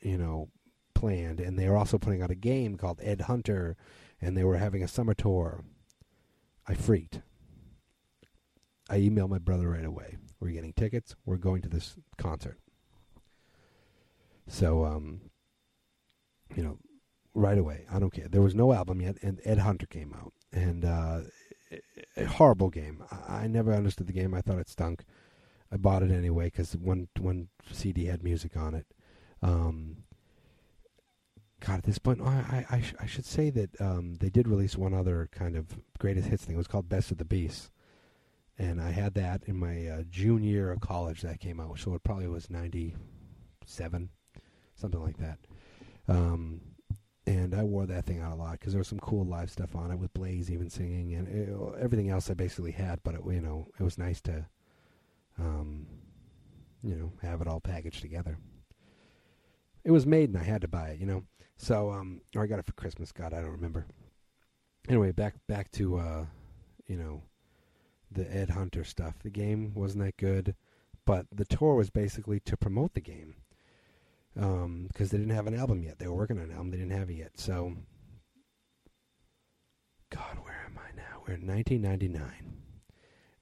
you 0.00 0.18
know, 0.18 0.48
planned, 0.94 1.40
and 1.40 1.58
they 1.58 1.68
were 1.68 1.76
also 1.76 1.98
putting 1.98 2.22
out 2.22 2.30
a 2.30 2.36
game 2.36 2.76
called 2.76 3.00
Ed 3.02 3.22
Hunter, 3.22 3.76
and 4.20 4.36
they 4.36 4.44
were 4.44 4.56
having 4.56 4.82
a 4.82 4.88
summer 4.88 5.14
tour. 5.14 5.64
I 6.66 6.74
freaked. 6.74 7.20
I 8.88 8.98
emailed 8.98 9.30
my 9.30 9.38
brother 9.38 9.70
right 9.70 9.84
away. 9.84 10.16
We're 10.40 10.50
getting 10.50 10.72
tickets. 10.72 11.14
We're 11.24 11.36
going 11.36 11.62
to 11.62 11.68
this 11.68 11.96
concert. 12.16 12.58
So, 14.48 14.84
um, 14.84 15.20
you 16.54 16.62
know, 16.62 16.78
right 17.34 17.58
away. 17.58 17.86
I 17.90 17.98
don't 17.98 18.12
care. 18.12 18.28
There 18.28 18.42
was 18.42 18.54
no 18.54 18.72
album 18.72 19.00
yet, 19.00 19.16
and 19.22 19.40
Ed 19.44 19.58
Hunter 19.58 19.86
came 19.86 20.14
out, 20.14 20.32
and 20.52 20.84
uh, 20.84 21.20
a 22.16 22.24
horrible 22.24 22.70
game. 22.70 23.04
I, 23.28 23.46
never 23.46 23.72
understood 23.72 24.06
the 24.06 24.12
game. 24.12 24.34
I 24.34 24.40
thought 24.40 24.58
it 24.58 24.68
stunk. 24.68 25.04
I 25.72 25.76
bought 25.76 26.02
it 26.02 26.10
anyway 26.10 26.46
because 26.46 26.76
one 26.76 27.08
one 27.18 27.48
CD 27.70 28.06
had 28.06 28.24
music 28.24 28.56
on 28.56 28.74
it. 28.74 28.86
Um, 29.42 29.98
God, 31.60 31.78
at 31.78 31.84
this 31.84 31.98
point, 31.98 32.20
oh, 32.22 32.26
I 32.26 32.64
I, 32.70 32.80
sh- 32.80 32.94
I 33.00 33.06
should 33.06 33.26
say 33.26 33.50
that 33.50 33.80
um, 33.80 34.14
they 34.14 34.30
did 34.30 34.48
release 34.48 34.76
one 34.76 34.94
other 34.94 35.28
kind 35.30 35.56
of 35.56 35.66
greatest 35.98 36.28
hits 36.28 36.44
thing. 36.44 36.54
It 36.54 36.58
was 36.58 36.66
called 36.66 36.88
Best 36.88 37.10
of 37.10 37.18
the 37.18 37.24
Beast, 37.24 37.70
and 38.58 38.80
I 38.80 38.90
had 38.90 39.14
that 39.14 39.42
in 39.46 39.56
my 39.58 39.86
uh, 39.86 40.02
junior 40.08 40.50
year 40.50 40.70
of 40.72 40.80
college. 40.80 41.20
That 41.22 41.40
came 41.40 41.60
out, 41.60 41.78
so 41.78 41.94
it 41.94 42.02
probably 42.02 42.28
was 42.28 42.50
ninety 42.50 42.96
seven, 43.66 44.08
something 44.74 45.02
like 45.02 45.18
that. 45.18 45.38
Um, 46.08 46.60
and 47.26 47.54
I 47.54 47.62
wore 47.62 47.86
that 47.86 48.06
thing 48.06 48.20
out 48.20 48.32
a 48.32 48.34
lot 48.34 48.52
because 48.52 48.72
there 48.72 48.80
was 48.80 48.88
some 48.88 48.98
cool 48.98 49.24
live 49.24 49.50
stuff 49.50 49.76
on 49.76 49.90
it 49.90 49.98
with 49.98 50.12
Blaze 50.14 50.50
even 50.50 50.68
singing 50.70 51.14
and 51.14 51.28
it, 51.28 51.48
everything 51.80 52.10
else 52.10 52.30
I 52.30 52.34
basically 52.34 52.72
had. 52.72 53.00
But 53.04 53.14
it, 53.14 53.20
you 53.26 53.40
know, 53.40 53.68
it 53.78 53.82
was 53.82 53.98
nice 53.98 54.20
to, 54.22 54.46
um, 55.38 55.86
you 56.82 56.96
know, 56.96 57.12
have 57.22 57.40
it 57.40 57.46
all 57.46 57.60
packaged 57.60 58.00
together. 58.00 58.38
It 59.84 59.92
was 59.92 60.06
made 60.06 60.30
and 60.30 60.38
I 60.38 60.42
had 60.42 60.62
to 60.62 60.68
buy 60.68 60.90
it, 60.90 60.98
you 61.00 61.06
know. 61.06 61.22
So, 61.60 61.90
um, 61.90 62.22
or 62.34 62.42
I 62.42 62.46
got 62.46 62.58
it 62.58 62.64
for 62.64 62.72
Christmas. 62.72 63.12
God, 63.12 63.34
I 63.34 63.42
don't 63.42 63.50
remember. 63.50 63.84
Anyway, 64.88 65.12
back 65.12 65.34
back 65.46 65.70
to, 65.72 65.98
uh, 65.98 66.24
you 66.86 66.96
know, 66.96 67.22
the 68.10 68.34
Ed 68.34 68.48
Hunter 68.48 68.82
stuff. 68.82 69.18
The 69.22 69.28
game 69.28 69.74
wasn't 69.74 70.04
that 70.04 70.16
good, 70.16 70.54
but 71.04 71.26
the 71.30 71.44
tour 71.44 71.74
was 71.74 71.90
basically 71.90 72.40
to 72.40 72.56
promote 72.56 72.94
the 72.94 73.02
game 73.02 73.34
because 74.34 74.54
um, 74.64 74.88
they 74.96 75.18
didn't 75.18 75.34
have 75.34 75.46
an 75.46 75.54
album 75.54 75.82
yet. 75.82 75.98
They 75.98 76.08
were 76.08 76.16
working 76.16 76.38
on 76.38 76.44
an 76.44 76.52
album, 76.52 76.70
they 76.70 76.78
didn't 76.78 76.98
have 76.98 77.10
it 77.10 77.18
yet. 77.18 77.38
So, 77.38 77.74
God, 80.08 80.38
where 80.42 80.64
am 80.64 80.78
I 80.78 80.96
now? 80.96 81.22
We're 81.28 81.34
in 81.34 81.46
1999, 81.46 82.54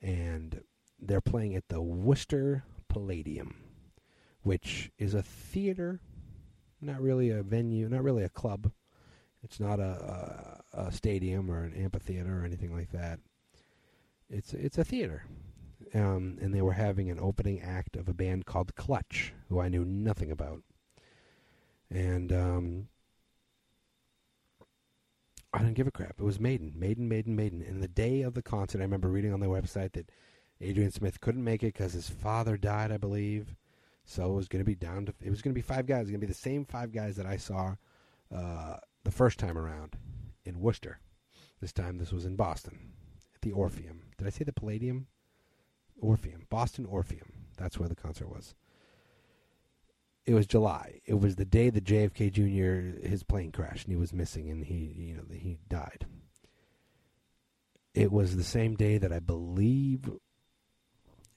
and 0.02 0.60
they're 0.98 1.20
playing 1.20 1.54
at 1.54 1.68
the 1.68 1.80
Worcester 1.80 2.64
Palladium, 2.88 3.62
which 4.42 4.90
is 4.98 5.14
a 5.14 5.22
theater, 5.22 6.00
not 6.80 7.00
really 7.00 7.30
a 7.30 7.42
venue, 7.42 7.88
not 7.88 8.02
really 8.02 8.24
a 8.24 8.28
club. 8.28 8.70
It's 9.42 9.60
not 9.60 9.80
a, 9.80 10.62
a, 10.72 10.86
a 10.86 10.92
stadium 10.92 11.50
or 11.50 11.62
an 11.64 11.74
amphitheater 11.74 12.40
or 12.40 12.44
anything 12.44 12.74
like 12.74 12.90
that. 12.92 13.20
It's 14.30 14.52
it's 14.52 14.76
a 14.78 14.84
theater, 14.84 15.24
um, 15.94 16.38
and 16.40 16.52
they 16.52 16.60
were 16.60 16.72
having 16.72 17.10
an 17.10 17.18
opening 17.18 17.62
act 17.62 17.96
of 17.96 18.08
a 18.08 18.14
band 18.14 18.44
called 18.44 18.74
Clutch, 18.74 19.32
who 19.48 19.58
I 19.58 19.68
knew 19.68 19.84
nothing 19.84 20.30
about 20.30 20.62
and 21.90 22.32
um, 22.32 22.88
I 25.52 25.58
didn't 25.58 25.74
give 25.74 25.86
a 25.86 25.92
crap. 25.92 26.16
It 26.18 26.24
was 26.24 26.40
Maiden, 26.40 26.72
Maiden, 26.76 27.08
Maiden, 27.08 27.34
Maiden. 27.34 27.62
And 27.62 27.82
the 27.82 27.88
day 27.88 28.22
of 28.22 28.34
the 28.34 28.42
concert, 28.42 28.80
I 28.80 28.84
remember 28.84 29.08
reading 29.08 29.32
on 29.32 29.40
their 29.40 29.48
website 29.48 29.92
that 29.92 30.10
Adrian 30.60 30.90
Smith 30.90 31.20
couldn't 31.20 31.44
make 31.44 31.62
it 31.62 31.74
because 31.74 31.92
his 31.92 32.08
father 32.08 32.56
died, 32.56 32.92
I 32.92 32.98
believe. 32.98 33.54
So 34.10 34.24
it 34.32 34.34
was 34.34 34.48
going 34.48 34.64
to 34.64 34.66
be 34.66 34.74
down 34.74 35.06
to 35.06 35.14
it 35.22 35.30
was 35.30 35.42
going 35.42 35.52
to 35.52 35.58
be 35.58 35.62
five 35.62 35.86
guys. 35.86 36.00
It 36.00 36.02
was 36.02 36.10
going 36.10 36.20
to 36.22 36.26
be 36.26 36.32
the 36.32 36.38
same 36.38 36.64
five 36.64 36.92
guys 36.92 37.16
that 37.16 37.26
I 37.26 37.36
saw 37.36 37.76
uh, 38.34 38.76
the 39.04 39.10
first 39.10 39.38
time 39.38 39.56
around 39.56 39.96
in 40.44 40.60
Worcester. 40.60 40.98
This 41.60 41.72
time, 41.72 41.98
this 41.98 42.12
was 42.12 42.24
in 42.24 42.34
Boston 42.34 42.78
at 43.34 43.42
the 43.42 43.52
Orpheum. 43.52 44.02
Did 44.16 44.26
I 44.26 44.30
say 44.30 44.44
the 44.44 44.52
Palladium? 44.52 45.08
Orpheum, 46.00 46.46
Boston 46.48 46.86
Orpheum. 46.86 47.32
That's 47.56 47.78
where 47.78 47.88
the 47.88 47.96
concert 47.96 48.28
was 48.28 48.54
it 50.28 50.34
was 50.34 50.46
July. 50.46 51.00
It 51.06 51.18
was 51.18 51.36
the 51.36 51.46
day 51.46 51.70
that 51.70 51.84
JFK 51.84 52.30
Jr. 52.30 53.08
his 53.08 53.22
plane 53.22 53.50
crashed 53.50 53.86
and 53.86 53.92
he 53.92 53.98
was 53.98 54.12
missing 54.12 54.50
and 54.50 54.62
he 54.62 54.94
you 54.94 55.14
know 55.14 55.24
he 55.32 55.58
died. 55.70 56.06
It 57.94 58.12
was 58.12 58.36
the 58.36 58.44
same 58.44 58.74
day 58.74 58.98
that 58.98 59.10
I 59.10 59.20
believe 59.20 60.10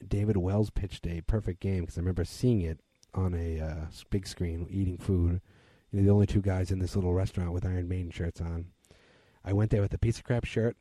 David 0.08 0.38
Wells 0.38 0.70
pitched 0.70 1.06
a 1.08 1.22
perfect 1.22 1.60
game 1.60 1.82
because 1.82 1.98
I 1.98 2.02
remember 2.02 2.26
seeing 2.26 2.62
it 2.62 2.80
on 3.14 3.34
a 3.34 3.60
uh, 3.60 3.86
big 4.10 4.28
screen 4.28 4.68
eating 4.70 4.98
food. 4.98 5.42
You 5.92 6.00
know, 6.00 6.06
the 6.06 6.14
only 6.14 6.28
two 6.28 6.42
guys 6.42 6.72
in 6.72 6.80
this 6.80 6.96
little 6.96 7.14
restaurant 7.14 7.52
with 7.52 7.66
Iron 7.66 7.88
Maiden 7.88 8.12
shirts 8.12 8.42
on. 8.42 8.68
I 9.44 9.54
went 9.54 9.72
there 9.72 9.82
with 9.82 9.94
a 9.94 9.98
piece 9.98 10.18
of 10.18 10.24
crap 10.24 10.46
shirt. 10.46 10.78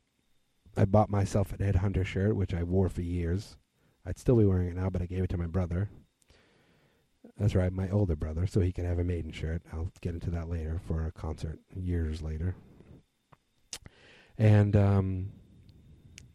I 0.76 0.84
bought 0.84 1.10
myself 1.10 1.52
an 1.52 1.62
Ed 1.62 1.76
Hunter 1.76 2.04
shirt, 2.04 2.36
which 2.36 2.54
I 2.54 2.62
wore 2.62 2.88
for 2.88 3.02
years. 3.02 3.56
I'd 4.06 4.18
still 4.18 4.36
be 4.36 4.44
wearing 4.44 4.68
it 4.68 4.76
now, 4.76 4.90
but 4.90 5.02
I 5.02 5.06
gave 5.06 5.24
it 5.24 5.30
to 5.30 5.36
my 5.36 5.46
brother 5.46 5.90
that's 7.40 7.54
right, 7.54 7.72
my 7.72 7.88
older 7.88 8.16
brother, 8.16 8.46
so 8.46 8.60
he 8.60 8.72
can 8.72 8.84
have 8.84 8.98
a 8.98 9.04
maiden 9.04 9.32
shirt. 9.32 9.62
I'll 9.72 9.90
get 10.00 10.14
into 10.14 10.30
that 10.30 10.48
later 10.48 10.80
for 10.86 11.06
a 11.06 11.12
concert 11.12 11.58
years 11.74 12.22
later. 12.22 12.54
And 14.36 14.76
um, 14.76 15.32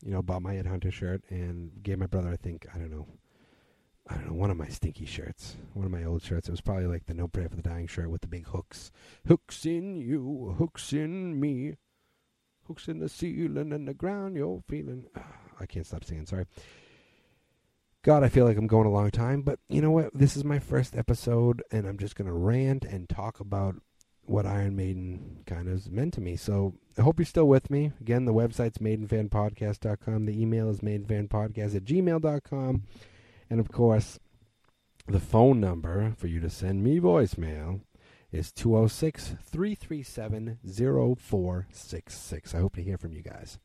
you 0.06 0.12
know, 0.12 0.22
bought 0.22 0.44
my 0.44 0.56
Ed 0.56 0.68
Hunter 0.68 0.92
shirt 0.92 1.24
and 1.30 1.72
gave 1.82 1.98
my 1.98 2.06
brother, 2.06 2.30
I 2.30 2.36
think, 2.36 2.68
I 2.74 2.78
don't 2.78 2.92
know, 2.92 3.08
I 4.08 4.14
don't 4.14 4.28
know, 4.28 4.34
one 4.34 4.52
of 4.52 4.58
my 4.58 4.68
stinky 4.68 5.06
shirts, 5.06 5.58
one 5.74 5.86
of 5.86 5.92
my 5.92 6.04
old 6.04 6.22
shirts. 6.22 6.48
It 6.48 6.52
was 6.52 6.62
probably 6.62 6.86
like 6.86 7.08
the 7.08 7.16
No 7.16 7.28
Prayer 7.28 7.50
for 7.50 7.56
the 7.56 7.64
Dying 7.64 7.88
shirt 7.88 8.12
with 8.12 8.22
the 8.22 8.28
big 8.28 8.46
hooks, 8.48 8.92
hooks 9.28 9.66
in 9.66 9.96
you, 9.96 10.56
hooks 10.60 10.94
in 10.94 11.40
me, 11.40 11.78
hooks 12.68 12.88
in 12.88 13.00
the 13.00 13.10
ceiling 13.10 13.74
and 13.74 13.88
the 13.88 13.96
ground. 13.96 14.36
You're 14.36 14.62
feeling. 14.68 15.08
Ah, 15.18 15.26
I 15.60 15.66
can't 15.66 15.88
stop 15.88 16.04
singing. 16.04 16.28
Sorry. 16.28 16.46
God, 18.04 18.24
I 18.24 18.30
feel 18.30 18.46
like 18.46 18.58
I'm 18.58 18.68
going 18.68 18.86
a 18.86 18.92
long 18.92 19.10
time, 19.10 19.42
but 19.42 19.58
you 19.68 19.82
know 19.82 19.90
what? 19.90 20.14
This 20.14 20.38
is 20.38 20.44
my 20.44 20.60
first 20.60 20.96
episode, 20.96 21.64
and 21.72 21.88
I'm 21.88 21.98
just 21.98 22.16
going 22.16 22.28
to 22.28 22.34
rant 22.34 22.86
and 22.86 23.10
talk 23.10 23.40
about 23.40 23.78
what 24.26 24.46
Iron 24.46 24.76
Maiden 24.76 25.44
kind 25.46 25.70
of 25.70 25.92
meant 25.92 26.14
to 26.16 26.22
me. 26.22 26.36
So 26.36 26.74
I 26.98 27.02
hope 27.02 27.20
you're 27.20 27.26
still 27.26 27.48
with 27.48 27.70
me. 27.70 27.92
Again, 28.00 28.26
the 28.26 28.34
website's 28.34 28.80
maidenfanpodcast.com. 28.80 30.26
The 30.26 30.42
email 30.42 30.70
is 30.70 30.80
maidenfanpodcast 30.80 31.76
at 31.76 31.86
gmail.com. 31.86 32.84
And 33.50 33.60
of 33.60 33.72
course, 33.72 34.20
the 35.08 35.20
phone 35.20 35.60
number 35.60 36.14
for 36.18 36.28
you 36.28 36.40
to 36.40 36.50
send 36.50 36.84
me 36.84 37.00
voicemail 37.00 37.82
is 38.32 38.52
206 38.52 39.36
337 39.44 40.60
0466. 40.64 42.56
I 42.56 42.60
hope 42.60 42.76
to 42.76 42.84
hear 42.84 42.98
from 42.98 43.14
you 43.14 43.22
guys. 43.22 43.60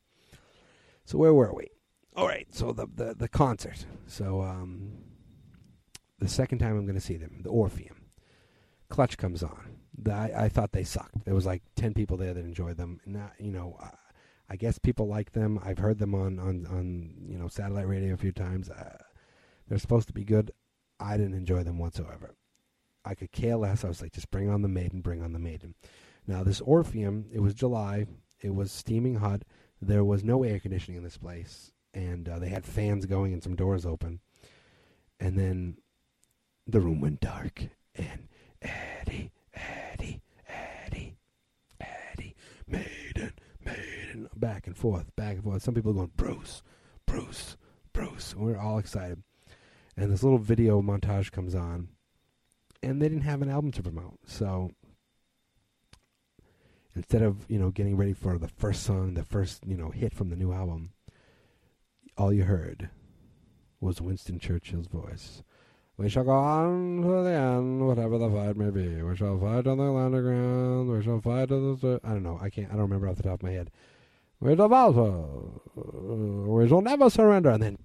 So, 1.05 1.17
where 1.17 1.33
were 1.33 1.53
we? 1.53 1.67
All 2.15 2.27
right, 2.27 2.47
so 2.51 2.71
the 2.71 2.87
the, 2.93 3.15
the 3.15 3.27
concert. 3.27 3.85
So 4.05 4.41
um, 4.41 4.91
the 6.19 6.27
second 6.27 6.59
time 6.59 6.77
I'm 6.77 6.85
going 6.85 6.95
to 6.95 7.01
see 7.01 7.17
them, 7.17 7.39
the 7.43 7.49
Orpheum. 7.49 7.95
Clutch 8.89 9.17
comes 9.17 9.41
on. 9.41 9.80
The, 9.97 10.13
I, 10.13 10.45
I 10.45 10.49
thought 10.49 10.71
they 10.71 10.83
sucked. 10.83 11.25
There 11.25 11.35
was 11.35 11.45
like 11.45 11.63
ten 11.75 11.93
people 11.93 12.17
there 12.17 12.33
that 12.33 12.43
enjoyed 12.43 12.77
them. 12.77 12.99
Not 13.05 13.33
you 13.39 13.51
know, 13.51 13.77
uh, 13.81 13.89
I 14.49 14.55
guess 14.55 14.77
people 14.77 15.07
like 15.07 15.31
them. 15.31 15.59
I've 15.63 15.79
heard 15.79 15.99
them 15.99 16.15
on 16.15 16.39
on 16.39 16.65
on 16.67 17.13
you 17.27 17.37
know 17.37 17.47
satellite 17.47 17.87
radio 17.87 18.13
a 18.13 18.17
few 18.17 18.31
times. 18.31 18.69
Uh, 18.69 18.97
they're 19.67 19.77
supposed 19.77 20.07
to 20.07 20.13
be 20.13 20.23
good. 20.23 20.51
I 20.99 21.17
didn't 21.17 21.33
enjoy 21.35 21.63
them 21.63 21.77
whatsoever. 21.77 22.35
I 23.03 23.15
could 23.15 23.31
care 23.31 23.55
less. 23.55 23.83
I 23.83 23.87
was 23.87 24.01
like, 24.01 24.13
just 24.13 24.29
bring 24.29 24.49
on 24.49 24.61
the 24.61 24.67
maiden, 24.67 25.01
bring 25.01 25.23
on 25.23 25.33
the 25.33 25.39
maiden. 25.39 25.75
Now 26.27 26.43
this 26.43 26.61
Orpheum, 26.61 27.25
it 27.33 27.39
was 27.39 27.53
July. 27.53 28.05
It 28.39 28.53
was 28.53 28.71
steaming 28.71 29.15
hot. 29.15 29.43
There 29.81 30.03
was 30.03 30.23
no 30.23 30.43
air 30.43 30.59
conditioning 30.59 30.97
in 30.97 31.03
this 31.03 31.17
place 31.17 31.71
and 31.93 32.29
uh, 32.29 32.39
they 32.39 32.49
had 32.49 32.65
fans 32.65 33.05
going 33.05 33.33
and 33.33 33.43
some 33.43 33.55
doors 33.55 33.85
open. 33.85 34.19
And 35.19 35.37
then 35.37 35.77
the 36.67 36.79
room 36.79 37.01
went 37.01 37.19
dark, 37.19 37.63
and 37.95 38.27
Eddie, 38.61 39.31
Eddie, 39.53 40.21
Eddie, 40.47 42.35
Maiden, 42.71 43.33
Maiden, 43.65 44.29
back 44.35 44.67
and 44.67 44.77
forth, 44.77 45.15
back 45.15 45.35
and 45.35 45.43
forth. 45.43 45.61
Some 45.61 45.73
people 45.73 45.93
going, 45.93 46.11
Bruce, 46.15 46.63
Bruce, 47.05 47.57
Bruce. 47.93 48.33
And 48.33 48.41
we're 48.41 48.57
all 48.57 48.77
excited. 48.77 49.21
And 49.97 50.11
this 50.11 50.23
little 50.23 50.39
video 50.39 50.81
montage 50.81 51.31
comes 51.31 51.53
on, 51.53 51.89
and 52.81 53.01
they 53.01 53.09
didn't 53.09 53.23
have 53.23 53.41
an 53.41 53.49
album 53.49 53.71
to 53.73 53.83
promote. 53.83 54.19
So 54.25 54.71
instead 56.95 57.21
of 57.21 57.45
you 57.49 57.59
know 57.59 57.71
getting 57.71 57.97
ready 57.97 58.13
for 58.13 58.37
the 58.37 58.47
first 58.47 58.83
song, 58.83 59.13
the 59.13 59.23
first 59.23 59.65
you 59.67 59.77
know 59.77 59.89
hit 59.89 60.13
from 60.13 60.29
the 60.29 60.35
new 60.35 60.53
album, 60.53 60.91
all 62.17 62.31
you 62.33 62.45
heard 62.45 62.89
was 63.79 64.01
Winston 64.01 64.39
Churchill's 64.39 64.87
voice. 64.87 65.43
We 66.01 66.09
shall 66.09 66.23
go 66.23 66.31
on 66.31 67.03
to 67.03 67.23
the 67.23 67.29
end, 67.29 67.85
whatever 67.85 68.17
the 68.17 68.27
fight 68.27 68.57
may 68.57 68.71
be. 68.71 69.03
We 69.03 69.15
shall 69.15 69.39
fight 69.39 69.67
on 69.67 69.77
the 69.77 69.93
underground. 69.93 70.89
We 70.89 71.03
shall 71.03 71.21
fight 71.21 71.49
to 71.49 71.75
the. 71.75 71.99
I 72.03 72.09
don't 72.09 72.23
know. 72.23 72.39
I 72.41 72.49
can't. 72.49 72.69
I 72.69 72.71
don't 72.71 72.81
remember 72.81 73.07
off 73.07 73.17
the 73.17 73.23
top 73.23 73.33
of 73.33 73.43
my 73.43 73.51
head. 73.51 73.69
We 74.39 74.55
shall 74.55 74.73
also. 74.73 75.61
We 75.75 76.67
shall 76.67 76.81
never 76.81 77.07
surrender. 77.11 77.51
And 77.51 77.61
then. 77.61 77.77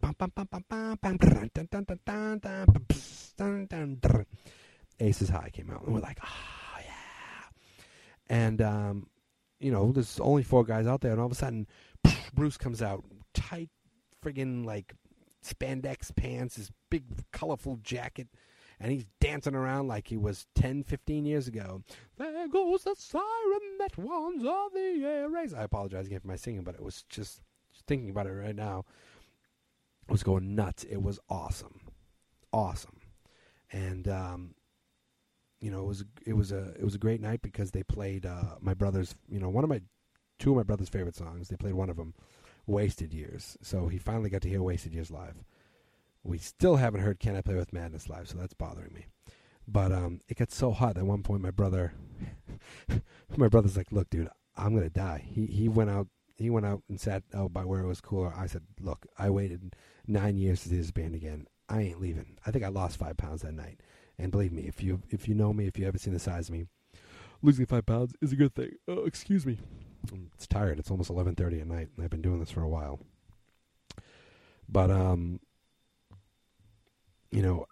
Aces 4.98 5.28
High 5.28 5.50
came 5.52 5.70
out, 5.70 5.84
and 5.84 5.94
we're 5.94 6.00
like, 6.00 6.18
oh 6.24 6.78
yeah. 6.78 7.50
And 8.34 8.62
um, 8.62 9.08
you 9.60 9.70
know, 9.70 9.92
there's 9.92 10.18
only 10.20 10.42
four 10.42 10.64
guys 10.64 10.86
out 10.86 11.02
there, 11.02 11.12
and 11.12 11.20
all 11.20 11.26
of 11.26 11.32
a 11.32 11.34
sudden, 11.34 11.66
Bruce 12.32 12.56
comes 12.56 12.80
out, 12.80 13.04
tight, 13.34 13.68
friggin' 14.24 14.64
like 14.64 14.94
spandex 15.46 16.14
pants, 16.14 16.56
his 16.56 16.70
big 16.90 17.04
colorful 17.32 17.78
jacket, 17.82 18.28
and 18.80 18.92
he's 18.92 19.06
dancing 19.20 19.54
around 19.54 19.88
like 19.88 20.08
he 20.08 20.16
was 20.16 20.46
10, 20.54 20.82
15 20.82 21.24
years 21.24 21.48
ago. 21.48 21.82
There 22.18 22.48
goes 22.48 22.84
the 22.84 22.94
siren 22.96 23.78
that 23.78 23.96
warns 23.96 24.44
of 24.44 24.72
the 24.74 25.02
air 25.04 25.28
race. 25.28 25.54
I 25.54 25.62
apologize 25.62 26.06
again 26.06 26.20
for 26.20 26.28
my 26.28 26.36
singing, 26.36 26.62
but 26.62 26.74
it 26.74 26.82
was 26.82 27.04
just, 27.08 27.40
just 27.72 27.86
thinking 27.86 28.10
about 28.10 28.26
it 28.26 28.32
right 28.32 28.56
now. 28.56 28.84
I 30.08 30.12
was 30.12 30.22
going 30.22 30.54
nuts. 30.54 30.84
It 30.84 31.02
was 31.02 31.18
awesome, 31.28 31.80
awesome, 32.52 33.00
and 33.72 34.06
um, 34.06 34.54
you 35.60 35.70
know 35.70 35.80
it 35.80 35.86
was 35.86 36.04
it 36.24 36.34
was 36.34 36.52
a 36.52 36.74
it 36.78 36.84
was 36.84 36.94
a 36.94 36.98
great 36.98 37.20
night 37.20 37.42
because 37.42 37.72
they 37.72 37.82
played 37.82 38.24
uh, 38.24 38.54
my 38.60 38.72
brother's 38.72 39.16
you 39.28 39.40
know 39.40 39.48
one 39.48 39.64
of 39.64 39.70
my 39.70 39.80
two 40.38 40.50
of 40.50 40.56
my 40.56 40.62
brother's 40.62 40.88
favorite 40.88 41.16
songs. 41.16 41.48
They 41.48 41.56
played 41.56 41.74
one 41.74 41.90
of 41.90 41.96
them 41.96 42.14
Wasted 42.66 43.12
Years. 43.12 43.56
So 43.62 43.88
he 43.88 43.98
finally 43.98 44.30
got 44.30 44.42
to 44.42 44.48
hear 44.48 44.62
Wasted 44.62 44.92
Years 44.92 45.10
live. 45.10 45.44
We 46.22 46.38
still 46.38 46.76
haven't 46.76 47.02
heard 47.02 47.20
Can 47.20 47.36
I 47.36 47.40
Play 47.40 47.54
with 47.54 47.72
Madness 47.72 48.08
live, 48.08 48.28
so 48.28 48.38
that's 48.38 48.54
bothering 48.54 48.92
me. 48.92 49.06
But 49.68 49.92
um, 49.92 50.20
it 50.28 50.36
got 50.36 50.50
so 50.50 50.72
hot 50.72 50.96
at 50.96 51.04
one 51.04 51.22
point 51.22 51.42
my 51.42 51.50
brother 51.50 51.92
my 53.36 53.48
brother's 53.48 53.76
like, 53.76 53.92
Look, 53.92 54.10
dude, 54.10 54.28
I'm 54.56 54.74
gonna 54.74 54.90
die. 54.90 55.24
He 55.26 55.46
he 55.46 55.68
went 55.68 55.90
out 55.90 56.08
he 56.36 56.50
went 56.50 56.66
out 56.66 56.82
and 56.88 57.00
sat 57.00 57.22
out 57.34 57.52
by 57.52 57.64
where 57.64 57.80
it 57.80 57.86
was 57.86 58.00
cooler. 58.00 58.32
I 58.36 58.46
said, 58.46 58.62
Look, 58.80 59.06
I 59.18 59.30
waited 59.30 59.74
nine 60.06 60.36
years 60.36 60.62
to 60.62 60.68
see 60.68 60.76
this 60.76 60.90
band 60.90 61.14
again. 61.14 61.46
I 61.68 61.82
ain't 61.82 62.00
leaving. 62.00 62.38
I 62.46 62.50
think 62.50 62.64
I 62.64 62.68
lost 62.68 62.98
five 62.98 63.16
pounds 63.16 63.42
that 63.42 63.54
night. 63.54 63.80
And 64.18 64.30
believe 64.30 64.52
me, 64.52 64.62
if 64.62 64.82
you 64.82 65.02
if 65.10 65.28
you 65.28 65.34
know 65.34 65.52
me, 65.52 65.66
if 65.66 65.78
you 65.78 65.86
ever 65.86 65.98
seen 65.98 66.12
the 66.12 66.18
size 66.18 66.48
of 66.48 66.54
me, 66.54 66.66
losing 67.42 67.66
five 67.66 67.86
pounds 67.86 68.14
is 68.20 68.32
a 68.32 68.36
good 68.36 68.54
thing. 68.54 68.72
Oh, 68.88 69.04
excuse 69.04 69.44
me. 69.44 69.58
It's 70.34 70.46
tired. 70.46 70.78
It's 70.78 70.90
almost 70.90 71.10
eleven 71.10 71.34
thirty 71.34 71.60
at 71.60 71.66
night, 71.66 71.88
and 71.96 72.04
I've 72.04 72.10
been 72.10 72.22
doing 72.22 72.40
this 72.40 72.50
for 72.50 72.62
a 72.62 72.68
while. 72.68 73.00
But 74.68 74.90
um, 74.90 75.40
you 77.30 77.42
know, 77.42 77.66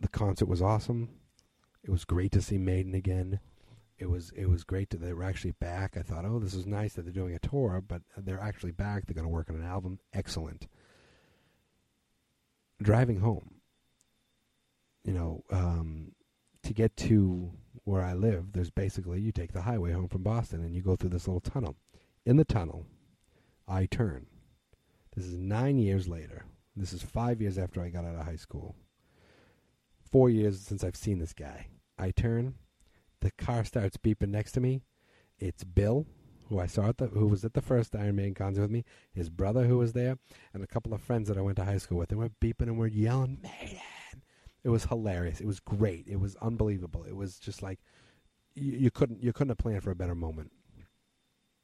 the 0.00 0.08
concert 0.08 0.48
was 0.48 0.62
awesome. 0.62 1.08
It 1.84 1.90
was 1.90 2.04
great 2.04 2.32
to 2.32 2.42
see 2.42 2.58
Maiden 2.58 2.94
again. 2.94 3.40
It 3.98 4.10
was 4.10 4.32
it 4.36 4.46
was 4.46 4.64
great 4.64 4.90
that 4.90 5.00
they 5.00 5.12
were 5.12 5.24
actually 5.24 5.52
back. 5.52 5.96
I 5.96 6.02
thought, 6.02 6.24
oh, 6.24 6.38
this 6.38 6.54
is 6.54 6.66
nice 6.66 6.94
that 6.94 7.02
they're 7.02 7.12
doing 7.12 7.34
a 7.34 7.38
tour, 7.38 7.82
but 7.86 8.02
they're 8.16 8.40
actually 8.40 8.72
back. 8.72 9.06
They're 9.06 9.14
going 9.14 9.24
to 9.24 9.28
work 9.28 9.48
on 9.48 9.56
an 9.56 9.64
album. 9.64 10.00
Excellent. 10.12 10.66
Driving 12.80 13.20
home, 13.20 13.60
you 15.04 15.12
know, 15.12 15.44
um, 15.50 16.12
to 16.62 16.72
get 16.72 16.96
to 16.98 17.52
where 17.84 18.02
I 18.02 18.14
live, 18.14 18.52
there's 18.52 18.70
basically 18.70 19.20
you 19.20 19.32
take 19.32 19.52
the 19.52 19.62
highway 19.62 19.92
home 19.92 20.08
from 20.08 20.22
Boston 20.22 20.62
and 20.62 20.74
you 20.74 20.82
go 20.82 20.96
through 20.96 21.10
this 21.10 21.26
little 21.26 21.40
tunnel. 21.40 21.76
In 22.24 22.36
the 22.36 22.44
tunnel, 22.44 22.86
I 23.66 23.86
turn. 23.86 24.26
This 25.16 25.26
is 25.26 25.36
nine 25.36 25.78
years 25.78 26.08
later. 26.08 26.44
This 26.76 26.92
is 26.92 27.02
five 27.02 27.40
years 27.42 27.58
after 27.58 27.82
I 27.82 27.90
got 27.90 28.04
out 28.04 28.14
of 28.14 28.24
high 28.24 28.36
school. 28.36 28.76
Four 30.10 30.30
years 30.30 30.60
since 30.60 30.84
I've 30.84 30.96
seen 30.96 31.18
this 31.18 31.32
guy. 31.32 31.66
I 31.98 32.10
turn. 32.10 32.54
The 33.20 33.30
car 33.32 33.64
starts 33.64 33.96
beeping 33.96 34.28
next 34.28 34.52
to 34.52 34.60
me. 34.60 34.82
It's 35.38 35.64
Bill, 35.64 36.06
who 36.48 36.60
I 36.60 36.66
saw 36.66 36.88
at 36.88 36.98
the 36.98 37.06
who 37.06 37.26
was 37.26 37.44
at 37.44 37.54
the 37.54 37.60
first 37.60 37.94
Iron 37.94 38.16
Maiden 38.16 38.34
concert 38.34 38.62
with 38.62 38.70
me. 38.70 38.84
His 39.12 39.28
brother, 39.28 39.66
who 39.66 39.78
was 39.78 39.92
there, 39.92 40.18
and 40.54 40.62
a 40.62 40.66
couple 40.66 40.94
of 40.94 41.00
friends 41.00 41.28
that 41.28 41.38
I 41.38 41.42
went 41.42 41.56
to 41.56 41.64
high 41.64 41.78
school 41.78 41.98
with. 41.98 42.10
And 42.10 42.20
we're 42.20 42.30
beeping 42.40 42.68
and 42.68 42.78
we're 42.78 42.86
yelling, 42.86 43.38
Maiden. 43.42 43.80
It 44.64 44.68
was 44.68 44.84
hilarious. 44.84 45.40
It 45.40 45.46
was 45.46 45.60
great. 45.60 46.06
It 46.06 46.20
was 46.20 46.36
unbelievable. 46.36 47.04
It 47.04 47.16
was 47.16 47.38
just 47.38 47.62
like 47.62 47.80
you, 48.54 48.72
you 48.72 48.90
couldn't 48.90 49.22
you 49.22 49.32
couldn't 49.32 49.50
have 49.50 49.58
planned 49.58 49.82
for 49.82 49.90
a 49.90 49.96
better 49.96 50.14
moment. 50.14 50.52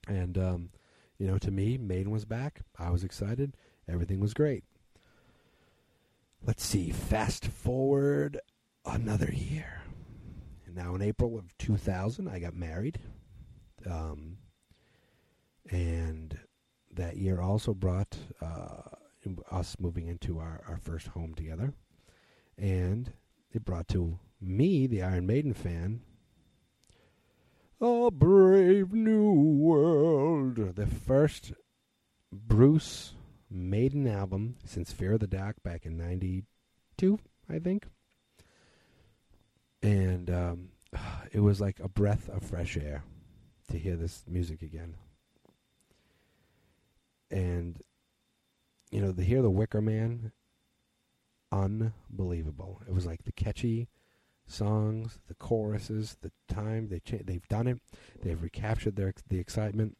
And 0.09 0.37
um, 0.37 0.71
you 1.19 1.27
know, 1.27 1.39
to 1.39 1.51
me, 1.51 1.79
Maiden 1.79 2.11
was 2.11 2.25
back. 2.25 2.63
I 2.79 2.91
was 2.91 3.05
excited. 3.05 3.57
Everything 3.89 4.21
was 4.21 4.35
great. 4.35 4.65
Let's 6.45 6.65
see. 6.65 6.91
Fast 6.91 7.47
forward 7.47 8.41
another 8.85 9.33
year. 9.33 9.83
And 10.67 10.77
now 10.77 10.95
in 10.95 11.03
April 11.03 11.37
of 11.37 11.57
2000, 11.59 12.29
I 12.29 12.39
got 12.39 12.55
married. 12.55 13.01
Um, 13.87 14.39
and 15.71 16.39
that 16.95 17.17
year 17.17 17.41
also 17.41 17.75
brought 17.75 18.17
uh, 18.41 18.83
us 19.51 19.77
moving 19.79 20.07
into 20.07 20.39
our, 20.39 20.63
our 20.69 20.79
first 20.79 21.09
home 21.09 21.35
together 21.35 21.75
and 22.59 23.13
it 23.53 23.65
brought 23.65 23.89
to 23.89 24.19
me, 24.41 24.87
the 24.87 25.03
Iron 25.03 25.27
Maiden 25.27 25.55
fan, 25.55 26.01
a 27.81 28.11
brave 28.11 28.93
new 28.93 29.33
world. 29.33 30.77
The 30.77 30.87
first 30.87 31.53
Bruce 32.33 33.15
Maiden 33.51 34.07
album 34.07 34.57
since 34.65 34.93
Fear 34.93 35.15
of 35.15 35.21
the 35.21 35.27
Dark 35.27 35.63
back 35.63 35.87
in 35.87 35.97
'92, 35.97 37.19
I 37.49 37.59
think. 37.59 37.87
And 39.83 40.29
um, 40.31 40.69
it 41.33 41.41
was 41.41 41.61
like 41.61 41.81
a 41.81 41.89
breath 41.89 42.29
of 42.29 42.43
fresh 42.43 42.77
air 42.77 43.05
to 43.71 43.79
hear 43.79 43.97
this 43.97 44.25
music 44.27 44.63
again. 44.63 44.97
And 47.31 47.81
you 48.91 49.01
know, 49.01 49.13
to 49.13 49.23
hear 49.23 49.43
the 49.43 49.51
Wicker 49.51 49.83
Man 49.83 50.33
unbelievable. 51.53 52.83
It 52.87 52.95
was 52.95 53.07
like 53.07 53.25
the 53.25 53.33
catchy 53.33 53.89
songs, 54.47 55.21
the 55.29 55.35
choruses, 55.35 56.17
the 56.21 56.33
time 56.49 56.89
they 56.89 57.01
cha- 57.01 57.25
they've 57.25 57.47
done 57.49 57.67
it. 57.67 57.81
They've 58.23 58.43
recaptured 58.43 58.97
their 58.97 59.13
the 59.29 59.39
excitement. 59.39 59.97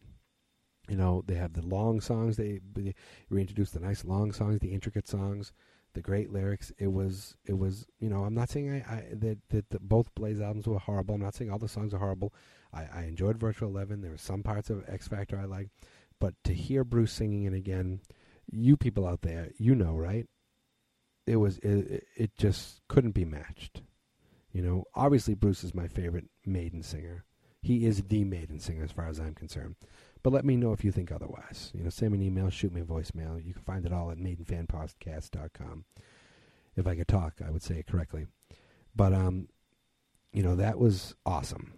You 0.89 0.97
know, 0.97 1.23
they 1.27 1.35
have 1.35 1.53
the 1.53 1.67
long 1.67 2.01
songs. 2.01 2.37
They, 2.37 2.61
they 2.73 2.95
reintroduced 3.29 3.75
the 3.75 3.81
nice 3.81 4.05
long 4.05 4.33
songs, 4.33 4.61
the 4.61 4.73
intricate 4.73 5.07
songs, 5.07 5.53
the 5.93 6.01
great 6.01 6.33
lyrics. 6.33 6.73
It 6.79 6.93
was 6.93 7.37
it 7.45 7.59
was 7.59 7.87
you 8.01 8.09
know 8.09 8.25
I'm 8.25 8.35
not 8.35 8.49
saying 8.51 8.85
I, 8.89 8.93
I 8.93 9.05
that, 9.13 9.39
that 9.51 9.71
that 9.71 9.89
both 9.89 10.15
Blaze 10.15 10.41
albums 10.41 10.67
were 10.67 10.79
horrible. 10.79 11.15
I'm 11.15 11.23
not 11.23 11.35
saying 11.35 11.51
all 11.51 11.59
the 11.59 11.69
songs 11.69 11.93
are 11.93 11.99
horrible. 11.99 12.33
I, 12.73 12.87
I 12.93 13.03
enjoyed 13.05 13.39
Virtual 13.39 13.69
Eleven. 13.69 14.01
There 14.01 14.11
were 14.11 14.19
some 14.19 14.43
parts 14.43 14.71
of 14.71 14.85
X 14.89 15.09
Factor 15.09 15.39
I 15.39 15.45
liked, 15.45 15.71
but 16.21 16.35
to 16.45 16.55
hear 16.55 16.85
Bruce 16.85 17.13
singing 17.13 17.45
it 17.45 17.53
again, 17.55 18.01
you 18.51 18.77
people 18.77 19.07
out 19.07 19.23
there, 19.23 19.51
you 19.59 19.75
know, 19.75 19.95
right? 19.95 20.27
It 21.29 21.37
was 21.37 21.59
it, 21.59 22.07
it 22.17 22.37
just 22.37 22.81
couldn't 22.89 23.13
be 23.13 23.25
matched. 23.25 23.83
You 24.53 24.63
know, 24.63 24.85
obviously 24.95 25.35
Bruce 25.35 25.63
is 25.63 25.75
my 25.75 25.87
favorite 25.87 26.29
Maiden 26.45 26.83
singer. 26.83 27.25
He 27.61 27.85
is 27.85 28.03
the 28.03 28.25
Maiden 28.25 28.59
singer 28.61 28.85
as 28.85 28.93
far 28.93 29.09
as 29.09 29.21
I'm 29.21 29.35
concerned. 29.35 29.77
But 30.23 30.33
let 30.33 30.45
me 30.45 30.57
know 30.57 30.73
if 30.73 30.85
you 30.85 30.91
think 30.91 31.13
otherwise. 31.13 31.71
You 31.75 31.85
know, 31.85 31.91
send 31.91 32.13
me 32.13 32.19
an 32.19 32.25
email, 32.25 32.51
shoot 32.51 32.73
me 32.73 32.81
a 32.81 32.85
voicemail. 32.85 33.45
You 33.45 33.53
can 33.53 33.63
find 33.63 33.85
it 33.85 33.93
all 33.93 34.11
at 34.11 34.19
maidenfanpodcast.com. 34.19 35.85
If 36.77 36.87
I 36.87 36.97
could 36.97 37.09
talk, 37.09 37.35
I 37.45 37.51
would 37.51 37.63
say 37.63 37.79
it 37.79 37.87
correctly. 37.87 38.27
But 38.95 39.13
um, 39.13 39.49
you 40.33 40.43
know, 40.43 40.57
that 40.57 40.79
was 40.79 41.15
awesome. 41.27 41.75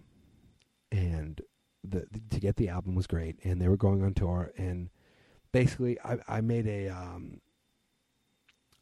And 0.91 1.41
the, 1.83 2.07
the 2.11 2.21
to 2.29 2.39
get 2.39 2.55
the 2.57 2.69
album 2.69 2.95
was 2.95 3.07
great 3.07 3.37
and 3.43 3.61
they 3.61 3.67
were 3.67 3.77
going 3.77 4.03
on 4.03 4.13
tour 4.13 4.51
and 4.55 4.89
basically 5.51 5.99
I 6.01 6.17
I 6.27 6.41
made 6.41 6.67
a 6.67 6.89
um 6.89 7.41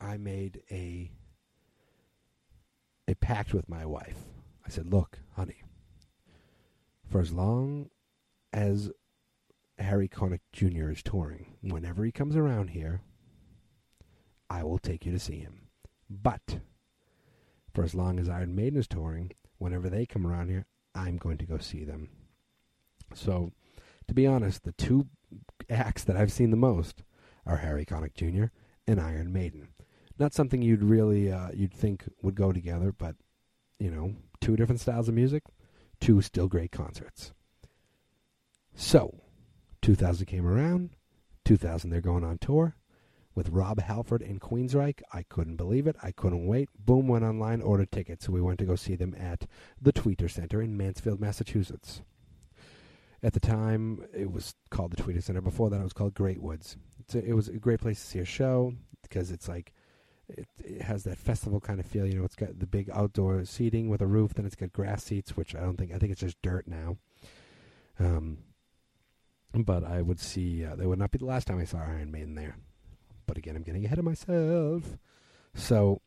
I 0.01 0.17
made 0.17 0.63
a 0.71 1.11
a 3.07 3.15
pact 3.15 3.53
with 3.53 3.67
my 3.67 3.85
wife. 3.85 4.25
I 4.65 4.69
said, 4.69 4.87
"Look, 4.87 5.19
honey, 5.33 5.63
for 7.05 7.19
as 7.19 7.33
long 7.33 7.89
as 8.53 8.91
Harry 9.77 10.07
Connick 10.07 10.41
Jr. 10.53 10.89
is 10.89 11.03
touring, 11.03 11.57
whenever 11.61 12.05
he 12.05 12.11
comes 12.11 12.35
around 12.35 12.69
here, 12.69 13.01
I 14.49 14.63
will 14.63 14.79
take 14.79 15.05
you 15.05 15.11
to 15.11 15.19
see 15.19 15.39
him. 15.39 15.69
But 16.09 16.59
for 17.73 17.83
as 17.83 17.95
long 17.95 18.19
as 18.19 18.29
Iron 18.29 18.55
Maiden 18.55 18.79
is 18.79 18.87
touring, 18.87 19.31
whenever 19.57 19.89
they 19.89 20.05
come 20.05 20.25
around 20.25 20.49
here, 20.49 20.65
I'm 20.95 21.17
going 21.17 21.37
to 21.39 21.45
go 21.45 21.57
see 21.57 21.83
them." 21.83 22.09
So, 23.13 23.51
to 24.07 24.13
be 24.13 24.27
honest, 24.27 24.63
the 24.63 24.71
two 24.71 25.09
acts 25.69 26.03
that 26.03 26.15
I've 26.15 26.31
seen 26.31 26.51
the 26.51 26.57
most 26.57 27.03
are 27.45 27.57
Harry 27.57 27.85
Connick 27.85 28.13
Jr. 28.13 28.45
and 28.87 28.99
Iron 28.99 29.33
Maiden 29.33 29.69
not 30.19 30.33
something 30.33 30.61
you'd 30.61 30.83
really 30.83 31.31
uh, 31.31 31.49
you'd 31.53 31.73
think 31.73 32.03
would 32.21 32.35
go 32.35 32.51
together, 32.51 32.91
but 32.91 33.15
you 33.79 33.89
know, 33.89 34.15
two 34.41 34.55
different 34.55 34.81
styles 34.81 35.07
of 35.07 35.15
music, 35.15 35.43
two 35.99 36.21
still 36.21 36.47
great 36.47 36.71
concerts. 36.71 37.31
So, 38.75 39.21
2000 39.81 40.25
came 40.25 40.45
around. 40.45 40.91
2000, 41.45 41.89
they're 41.89 42.01
going 42.01 42.23
on 42.23 42.37
tour 42.37 42.75
with 43.35 43.49
Rob 43.49 43.79
Halford 43.79 44.21
and 44.21 44.41
Queensryche. 44.41 45.01
I 45.13 45.23
couldn't 45.23 45.55
believe 45.55 45.87
it. 45.87 45.95
I 46.03 46.11
couldn't 46.11 46.45
wait. 46.45 46.69
Boom, 46.77 47.07
went 47.07 47.23
online, 47.23 47.61
ordered 47.61 47.91
tickets. 47.91 48.25
So 48.25 48.31
we 48.31 48.41
went 48.41 48.59
to 48.59 48.65
go 48.65 48.75
see 48.75 48.95
them 48.95 49.15
at 49.17 49.47
the 49.81 49.93
Tweeter 49.93 50.29
Center 50.29 50.61
in 50.61 50.77
Mansfield, 50.77 51.19
Massachusetts. 51.19 52.01
At 53.23 53.33
the 53.33 53.39
time, 53.39 54.05
it 54.13 54.31
was 54.31 54.55
called 54.69 54.91
the 54.91 55.01
Tweeter 55.01 55.23
Center. 55.23 55.41
Before 55.41 55.69
that, 55.69 55.79
it 55.79 55.83
was 55.83 55.93
called 55.93 56.13
Great 56.13 56.41
Woods. 56.41 56.77
A, 57.13 57.29
it 57.29 57.33
was 57.33 57.47
a 57.47 57.53
great 57.53 57.79
place 57.79 57.99
to 57.99 58.05
see 58.05 58.19
a 58.19 58.25
show 58.25 58.73
because 59.01 59.31
it's 59.31 59.47
like 59.47 59.73
it, 60.29 60.47
it, 60.63 60.81
has 60.81 61.03
that 61.03 61.17
festival 61.17 61.59
kind 61.59 61.79
of 61.79 61.85
feel. 61.85 62.05
You 62.05 62.19
know, 62.19 62.25
it's 62.25 62.35
got 62.35 62.59
the 62.59 62.67
big 62.67 62.89
outdoor 62.93 63.45
seating 63.45 63.89
with 63.89 64.01
a 64.01 64.07
roof. 64.07 64.33
Then 64.33 64.45
it's 64.45 64.55
got 64.55 64.73
grass 64.73 65.03
seats, 65.03 65.35
which 65.35 65.55
I 65.55 65.61
don't 65.61 65.77
think. 65.77 65.93
I 65.93 65.97
think 65.97 66.11
it's 66.11 66.21
just 66.21 66.41
dirt 66.41 66.67
now. 66.67 66.97
Um, 67.99 68.39
but 69.53 69.83
I 69.83 70.01
would 70.01 70.19
see. 70.19 70.65
Uh, 70.65 70.75
that 70.75 70.87
would 70.87 70.99
not 70.99 71.11
be 71.11 71.19
the 71.19 71.25
last 71.25 71.47
time 71.47 71.59
I 71.59 71.65
saw 71.65 71.79
Iron 71.79 72.11
Maiden 72.11 72.35
there. 72.35 72.57
But 73.25 73.37
again, 73.37 73.55
I'm 73.55 73.63
getting 73.63 73.85
ahead 73.85 73.99
of 73.99 74.05
myself. 74.05 74.97
So, 75.53 76.01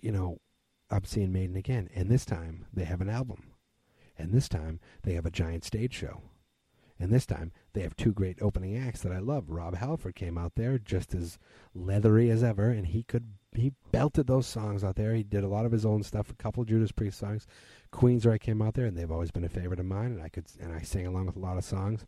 you 0.00 0.12
know, 0.12 0.38
I'm 0.90 1.04
seeing 1.04 1.32
Maiden 1.32 1.56
again, 1.56 1.88
and 1.94 2.08
this 2.08 2.24
time 2.24 2.66
they 2.72 2.84
have 2.84 3.00
an 3.00 3.08
album, 3.08 3.52
and 4.16 4.32
this 4.32 4.48
time 4.48 4.80
they 5.02 5.14
have 5.14 5.26
a 5.26 5.30
giant 5.30 5.64
stage 5.64 5.94
show. 5.94 6.22
And 6.98 7.12
this 7.12 7.26
time 7.26 7.52
they 7.74 7.82
have 7.82 7.96
two 7.96 8.12
great 8.12 8.38
opening 8.40 8.76
acts 8.76 9.02
that 9.02 9.12
I 9.12 9.18
love. 9.18 9.50
Rob 9.50 9.76
Halford 9.76 10.14
came 10.14 10.38
out 10.38 10.52
there 10.54 10.78
just 10.78 11.14
as 11.14 11.38
leathery 11.74 12.30
as 12.30 12.42
ever, 12.42 12.70
and 12.70 12.86
he 12.86 13.02
could 13.02 13.34
he 13.52 13.72
belted 13.92 14.26
those 14.26 14.46
songs 14.46 14.82
out 14.82 14.96
there. 14.96 15.14
He 15.14 15.22
did 15.22 15.44
a 15.44 15.48
lot 15.48 15.66
of 15.66 15.72
his 15.72 15.84
own 15.84 16.02
stuff, 16.02 16.30
a 16.30 16.34
couple 16.34 16.64
Judas 16.64 16.92
Priest 16.92 17.18
songs. 17.18 17.46
Queensryche 17.92 18.40
came 18.40 18.62
out 18.62 18.74
there, 18.74 18.86
and 18.86 18.96
they've 18.96 19.10
always 19.10 19.30
been 19.30 19.44
a 19.44 19.48
favorite 19.48 19.80
of 19.80 19.86
mine, 19.86 20.12
and 20.12 20.22
I 20.22 20.28
could 20.28 20.46
and 20.60 20.72
I 20.72 20.82
sang 20.82 21.06
along 21.06 21.26
with 21.26 21.36
a 21.36 21.40
lot 21.40 21.58
of 21.58 21.64
songs. 21.64 22.06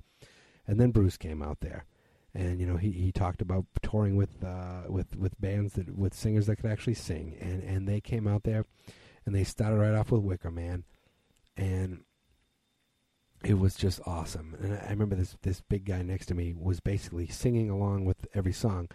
And 0.67 0.81
then 0.81 0.91
Bruce 0.91 1.17
came 1.17 1.43
out 1.43 1.61
there, 1.61 1.85
and 2.33 2.61
you 2.61 2.67
know 2.67 2.77
he, 2.77 2.93
he 2.93 3.13
talked 3.13 3.43
about 3.43 3.67
touring 3.83 4.17
with 4.17 4.45
uh, 4.45 4.83
with 4.89 5.17
with 5.17 5.41
bands 5.41 5.75
that 5.75 5.97
with 5.97 6.15
singers 6.15 6.47
that 6.47 6.57
could 6.57 6.71
actually 6.71 6.95
sing, 6.95 7.37
and 7.41 7.63
and 7.63 7.89
they 7.89 8.01
came 8.01 8.29
out 8.29 8.45
there, 8.45 8.65
and 9.25 9.35
they 9.35 9.45
started 9.45 9.77
right 9.77 9.95
off 9.95 10.13
with 10.13 10.23
Wicker 10.23 10.51
Man, 10.51 10.85
and 11.57 12.05
it 13.45 13.59
was 13.59 13.75
just 13.75 14.01
awesome. 14.07 14.57
And 14.61 14.75
I 14.75 14.91
remember 14.91 15.15
this 15.15 15.37
this 15.43 15.61
big 15.61 15.85
guy 15.85 16.03
next 16.03 16.27
to 16.27 16.35
me 16.35 16.55
was 16.57 16.81
basically 16.81 17.27
singing 17.29 17.71
along 17.71 18.05
with 18.05 18.27
every 18.35 18.53
song, 18.53 18.89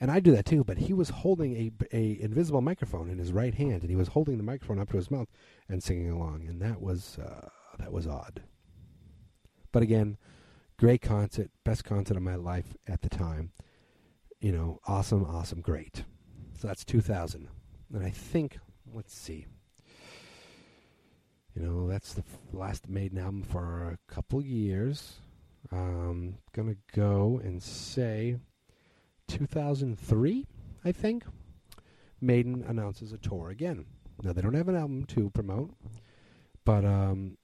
and 0.00 0.10
I 0.10 0.20
do 0.20 0.32
that 0.32 0.46
too. 0.46 0.64
But 0.64 0.78
he 0.78 0.92
was 0.92 1.10
holding 1.10 1.56
a 1.56 1.72
a 1.92 2.20
invisible 2.20 2.60
microphone 2.60 3.10
in 3.10 3.18
his 3.18 3.32
right 3.32 3.54
hand, 3.54 3.82
and 3.82 3.90
he 3.90 3.96
was 3.96 4.08
holding 4.08 4.36
the 4.36 4.42
microphone 4.42 4.78
up 4.78 4.90
to 4.90 4.96
his 4.96 5.10
mouth 5.10 5.28
and 5.68 5.82
singing 5.82 6.10
along, 6.10 6.46
and 6.46 6.60
that 6.62 6.80
was 6.80 7.18
uh, 7.18 7.48
that 7.78 7.92
was 7.92 8.06
odd. 8.06 8.42
But 9.72 9.82
again, 9.82 10.16
great 10.78 11.02
concert, 11.02 11.50
best 11.64 11.84
concert 11.84 12.16
of 12.16 12.22
my 12.22 12.36
life 12.36 12.76
at 12.86 13.02
the 13.02 13.08
time. 13.08 13.52
You 14.40 14.52
know, 14.52 14.80
awesome, 14.86 15.24
awesome, 15.24 15.60
great. 15.60 16.04
So 16.58 16.68
that's 16.68 16.84
2000, 16.84 17.48
and 17.92 18.04
I 18.04 18.10
think 18.10 18.58
let's 18.92 19.14
see. 19.14 19.46
You 21.56 21.62
know, 21.62 21.88
that's 21.88 22.12
the 22.12 22.22
last 22.52 22.86
Maiden 22.86 23.18
album 23.18 23.42
for 23.42 23.88
a 23.88 24.12
couple 24.12 24.44
years. 24.44 25.20
Um, 25.72 26.36
gonna 26.52 26.76
go 26.94 27.40
and 27.42 27.62
say 27.62 28.36
2003, 29.28 30.46
I 30.84 30.92
think. 30.92 31.24
Maiden 32.20 32.62
announces 32.66 33.12
a 33.12 33.18
tour 33.18 33.48
again. 33.48 33.86
Now 34.22 34.34
they 34.34 34.42
don't 34.42 34.54
have 34.54 34.68
an 34.68 34.76
album 34.76 35.04
to 35.06 35.30
promote, 35.30 35.74
but 36.64 36.84
um, 36.84 37.38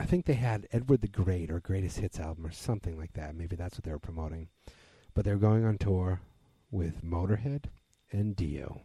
I 0.00 0.06
think 0.06 0.24
they 0.24 0.34
had 0.34 0.66
Edward 0.72 1.02
the 1.02 1.08
Great 1.08 1.50
or 1.50 1.60
Greatest 1.60 1.98
Hits 1.98 2.18
album 2.18 2.46
or 2.46 2.52
something 2.52 2.98
like 2.98 3.12
that. 3.14 3.34
Maybe 3.34 3.54
that's 3.54 3.76
what 3.76 3.84
they 3.84 3.92
were 3.92 3.98
promoting. 3.98 4.48
But 5.14 5.24
they're 5.24 5.36
going 5.36 5.64
on 5.64 5.76
tour 5.76 6.20
with 6.70 7.04
Motorhead 7.04 7.64
and 8.10 8.34
Dio. 8.34 8.82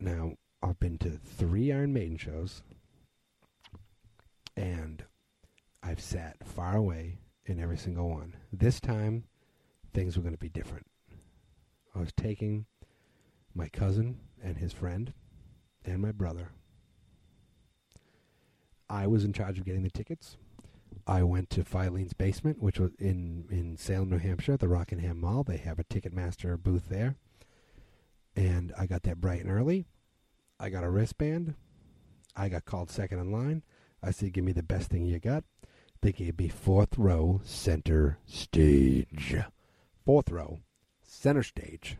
Now, 0.00 0.34
I've 0.74 0.80
been 0.80 0.98
to 0.98 1.10
three 1.10 1.70
Iron 1.70 1.92
Maiden 1.92 2.16
shows, 2.16 2.64
and 4.56 5.04
I've 5.84 6.00
sat 6.00 6.44
far 6.44 6.76
away 6.76 7.18
in 7.46 7.60
every 7.60 7.76
single 7.76 8.10
one. 8.10 8.34
This 8.52 8.80
time, 8.80 9.22
things 9.92 10.16
were 10.16 10.24
going 10.24 10.34
to 10.34 10.38
be 10.38 10.48
different. 10.48 10.86
I 11.94 12.00
was 12.00 12.12
taking 12.16 12.66
my 13.54 13.68
cousin 13.68 14.18
and 14.42 14.58
his 14.58 14.72
friend 14.72 15.12
and 15.84 16.02
my 16.02 16.10
brother. 16.10 16.50
I 18.90 19.06
was 19.06 19.24
in 19.24 19.32
charge 19.32 19.60
of 19.60 19.64
getting 19.64 19.84
the 19.84 19.90
tickets. 19.90 20.38
I 21.06 21.22
went 21.22 21.50
to 21.50 21.62
Filene's 21.62 22.14
basement, 22.14 22.60
which 22.60 22.80
was 22.80 22.90
in, 22.98 23.44
in 23.48 23.76
Salem, 23.76 24.10
New 24.10 24.18
Hampshire, 24.18 24.56
the 24.56 24.66
Rockingham 24.66 25.20
Mall. 25.20 25.44
They 25.44 25.58
have 25.58 25.78
a 25.78 25.84
Ticketmaster 25.84 26.60
booth 26.60 26.88
there. 26.88 27.14
And 28.34 28.72
I 28.76 28.86
got 28.86 29.04
there 29.04 29.14
bright 29.14 29.42
and 29.42 29.52
early. 29.52 29.86
I 30.58 30.70
got 30.70 30.84
a 30.84 30.90
wristband. 30.90 31.54
I 32.36 32.48
got 32.48 32.64
called 32.64 32.90
second 32.90 33.18
in 33.18 33.32
line. 33.32 33.62
I 34.02 34.10
said, 34.10 34.32
Give 34.32 34.44
me 34.44 34.52
the 34.52 34.62
best 34.62 34.90
thing 34.90 35.04
you 35.04 35.18
got. 35.18 35.44
They 36.00 36.12
gave 36.12 36.38
me 36.38 36.48
fourth 36.48 36.98
row, 36.98 37.40
center 37.44 38.18
stage. 38.26 39.36
Fourth 40.04 40.30
row, 40.30 40.60
center 41.02 41.42
stage. 41.42 41.96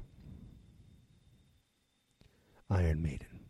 Iron 2.71 3.03
Maiden. 3.03 3.41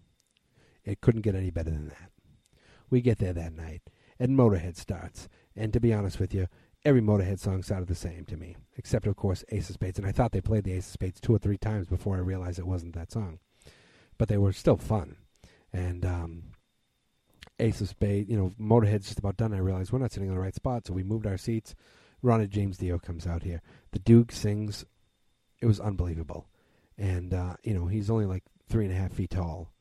It 0.85 1.01
couldn't 1.01 1.23
get 1.23 1.35
any 1.35 1.51
better 1.51 1.71
than 1.71 1.89
that. 1.89 2.11
We 2.91 3.01
get 3.01 3.19
there 3.19 3.33
that 3.33 3.55
night, 3.55 3.83
and 4.19 4.39
Motorhead 4.39 4.77
starts. 4.77 5.29
And 5.57 5.73
to 5.73 5.81
be 5.81 5.93
honest 5.93 6.21
with 6.21 6.35
you, 6.35 6.47
every 6.85 7.01
Motorhead 7.01 7.41
song 7.41 7.63
sounded 7.63 7.89
the 7.89 7.95
same 7.95 8.25
to 8.27 8.37
me, 8.37 8.57
except, 8.77 9.07
of 9.07 9.17
course, 9.17 9.45
Ace 9.49 9.71
of 9.71 9.75
Spades. 9.75 9.99
And 9.99 10.07
I 10.07 10.13
thought 10.13 10.33
they 10.33 10.41
played 10.41 10.65
the 10.65 10.73
Ace 10.73 10.87
of 10.87 10.93
Spades 10.93 11.21
two 11.21 11.35
or 11.35 11.39
three 11.39 11.59
times 11.59 11.89
before 11.89 12.17
I 12.17 12.21
realized 12.21 12.59
it 12.59 12.67
wasn't 12.67 12.95
that 12.95 13.11
song 13.11 13.39
but 14.19 14.29
they 14.29 14.39
were 14.39 14.53
still 14.53 14.77
fun. 14.77 15.17
And 15.73 16.05
um, 16.05 16.43
Ace 17.59 17.81
of 17.81 17.89
Spades, 17.89 18.31
you 18.31 18.37
know, 18.37 18.53
Motorhead's 18.61 19.07
just 19.07 19.19
about 19.19 19.37
done. 19.37 19.53
I 19.53 19.59
realized 19.59 19.93
we're 19.93 19.99
not 19.99 20.13
sitting 20.13 20.29
in 20.29 20.35
the 20.35 20.41
right 20.41 20.55
spot, 20.55 20.87
so 20.87 20.93
we 20.93 21.03
moved 21.03 21.27
our 21.27 21.37
seats. 21.37 21.75
Ronnie 22.23 22.47
James 22.47 22.79
Dio 22.79 22.99
comes 22.99 23.27
out 23.27 23.43
here. 23.43 23.61
The 23.93 23.99
Duke 23.99 24.33
sings. 24.33 24.85
It 25.61 25.67
was 25.67 25.81
unbelievable. 25.81 26.49
And, 26.97 27.35
uh, 27.35 27.57
you 27.63 27.75
know, 27.75 27.87
he's 27.87 28.11
only 28.11 28.27
like 28.27 28.45
three 28.69 28.85
and 28.85 28.95
a 28.95 28.97
half 28.97 29.13
feet 29.13 29.31
tall. 29.31 29.73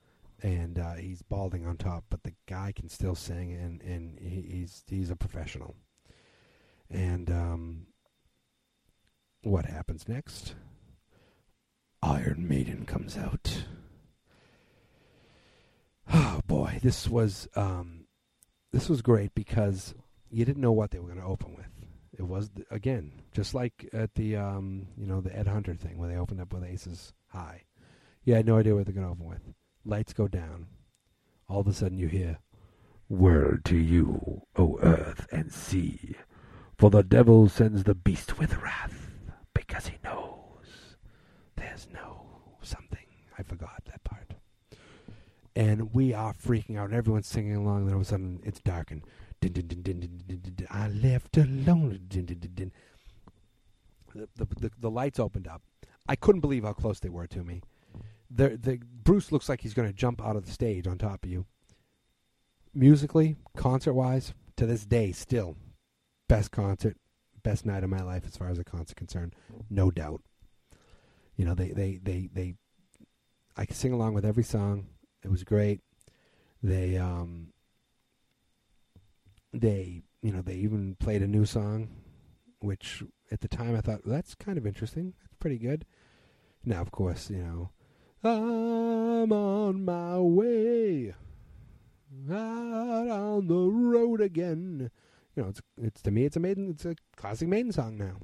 And 0.41 0.77
uh, 0.77 0.95
he's 0.95 1.21
balding 1.21 1.65
on 1.65 1.77
top, 1.77 2.03
but 2.09 2.23
the 2.23 2.34
guy 2.47 2.73
can 2.75 2.89
still 2.89 3.15
sing, 3.15 3.53
and, 3.53 3.81
and 3.81 4.19
he, 4.19 4.41
he's 4.41 4.84
he's 4.89 5.09
a 5.09 5.15
professional. 5.15 5.73
And 6.89 7.31
um, 7.31 7.88
what 9.43 9.65
happens 9.65 10.05
next? 10.09 10.55
Iron 12.01 12.45
Maiden 12.45 12.86
comes 12.86 13.17
out. 13.17 13.63
Oh 16.11 16.41
boy, 16.47 16.79
this 16.81 17.07
was 17.07 17.47
um, 17.55 18.05
this 18.71 18.89
was 18.89 19.01
great 19.01 19.33
because 19.33 19.93
you 20.29 20.45
didn't 20.45 20.61
know 20.61 20.71
what 20.71 20.91
they 20.91 20.99
were 20.99 21.07
going 21.07 21.19
to 21.19 21.25
open 21.25 21.55
with. 21.55 21.67
It 22.17 22.23
was 22.23 22.51
again 22.69 23.21
just 23.31 23.53
like 23.53 23.89
at 23.93 24.15
the 24.15 24.35
um, 24.35 24.87
you 24.97 25.07
know 25.07 25.21
the 25.21 25.35
Ed 25.35 25.47
Hunter 25.47 25.75
thing 25.75 25.97
where 25.97 26.09
they 26.09 26.17
opened 26.17 26.41
up 26.41 26.53
with 26.53 26.63
Aces 26.63 27.13
High. 27.27 27.63
You 28.23 28.35
had 28.35 28.45
no 28.45 28.57
idea 28.57 28.75
what 28.75 28.85
they're 28.85 28.93
going 28.93 29.05
to 29.05 29.11
open 29.11 29.27
with. 29.27 29.41
Lights 29.85 30.13
go 30.13 30.27
down. 30.27 30.67
All 31.49 31.59
of 31.59 31.67
a 31.67 31.73
sudden, 31.73 31.97
you 31.97 32.07
hear, 32.07 32.39
"Woe 33.09 33.57
to 33.65 33.77
you, 33.77 34.43
O 34.55 34.79
earth 34.81 35.27
and 35.31 35.51
sea, 35.51 36.15
for 36.77 36.89
the 36.89 37.03
devil 37.03 37.49
sends 37.49 37.83
the 37.83 37.95
beast 37.95 38.39
with 38.39 38.57
wrath, 38.57 39.11
because 39.53 39.87
he 39.87 39.97
knows 40.03 40.97
there's 41.55 41.87
no 41.93 42.57
something." 42.61 42.99
I 43.37 43.43
forgot 43.43 43.83
that 43.85 44.03
part 44.03 44.33
and 45.55 45.93
we 45.93 46.13
are 46.13 46.33
freaking 46.33 46.77
out. 46.77 46.93
Everyone's 46.93 47.27
singing 47.27 47.55
along. 47.55 47.79
And 47.79 47.87
then 47.87 47.93
all 47.95 48.01
of 48.01 48.07
a 48.07 48.09
sudden, 48.09 48.39
it's 48.43 48.59
darkened. 48.59 49.03
Din, 49.41 49.51
din, 49.53 49.81
din, 49.81 50.21
din. 50.27 50.67
I 50.69 50.87
left 50.87 51.37
alone. 51.37 51.99
The, 52.09 52.71
the, 54.13 54.45
the, 54.45 54.71
the 54.79 54.91
lights 54.91 55.19
opened 55.19 55.47
up. 55.47 55.61
I 56.07 56.15
couldn't 56.15 56.41
believe 56.41 56.63
how 56.63 56.73
close 56.73 56.99
they 56.99 57.09
were 57.09 57.27
to 57.27 57.43
me. 57.43 57.61
The, 58.29 58.57
the 58.57 58.79
Bruce 59.03 59.31
looks 59.31 59.47
like 59.49 59.61
he's 59.61 59.73
going 59.73 59.87
to 59.87 59.93
jump 59.93 60.23
out 60.23 60.35
of 60.35 60.45
the 60.45 60.51
stage 60.51 60.87
on 60.87 60.97
top 60.97 61.23
of 61.23 61.29
you. 61.29 61.45
Musically, 62.73 63.35
concert 63.55 63.93
wise, 63.93 64.33
to 64.57 64.65
this 64.65 64.85
day, 64.85 65.11
still 65.11 65.55
best 66.27 66.51
concert, 66.51 66.97
best 67.43 67.65
night 67.65 67.83
of 67.83 67.89
my 67.89 68.01
life 68.01 68.23
as 68.25 68.37
far 68.37 68.49
as 68.49 68.57
a 68.57 68.63
concert 68.63 68.95
concerned, 68.95 69.35
no 69.69 69.91
doubt. 69.91 70.21
You 71.35 71.45
know, 71.45 71.53
they 71.53 71.69
they 71.69 71.99
they 72.01 72.29
they. 72.31 72.55
I 73.55 73.65
can 73.65 73.75
sing 73.75 73.93
along 73.93 74.13
with 74.13 74.25
every 74.25 74.43
song. 74.43 74.87
It 75.24 75.32
was 75.32 75.43
great. 75.43 75.82
They 76.61 76.97
um 76.97 77.53
they 79.51 80.03
you 80.21 80.32
know 80.32 80.41
they 80.41 80.55
even 80.55 80.95
played 80.95 81.21
a 81.21 81.28
new 81.28 81.45
song, 81.45 81.89
which 82.59 83.03
at 83.32 83.41
the 83.41 83.47
time 83.47 83.76
I 83.76 83.82
thought 83.82 84.05
well, 84.05 84.15
that's 84.15 84.36
kind 84.36 84.57
of 84.57 84.65
interesting. 84.65 85.13
That's 85.21 85.36
pretty 85.36 85.57
good. 85.57 85.86
Now, 86.65 86.82
of 86.82 86.91
course, 86.91 87.30
you 87.30 87.38
know 87.38 87.71
I'm 88.24 89.32
on 89.32 89.84
my 89.84 90.17
way 90.17 91.13
out 92.32 93.07
on 93.09 93.47
the 93.47 93.69
road 93.69 94.21
again. 94.21 94.91
You 95.36 95.43
know, 95.43 95.49
it's 95.49 95.61
it's 95.82 96.01
to 96.03 96.11
me, 96.11 96.26
it's 96.26 96.38
a 96.38 96.39
maiden, 96.39 96.69
it's 96.69 96.86
a 96.86 96.95
classic 97.17 97.47
Maiden 97.47 97.71
song 97.71 97.97
now 97.97 98.19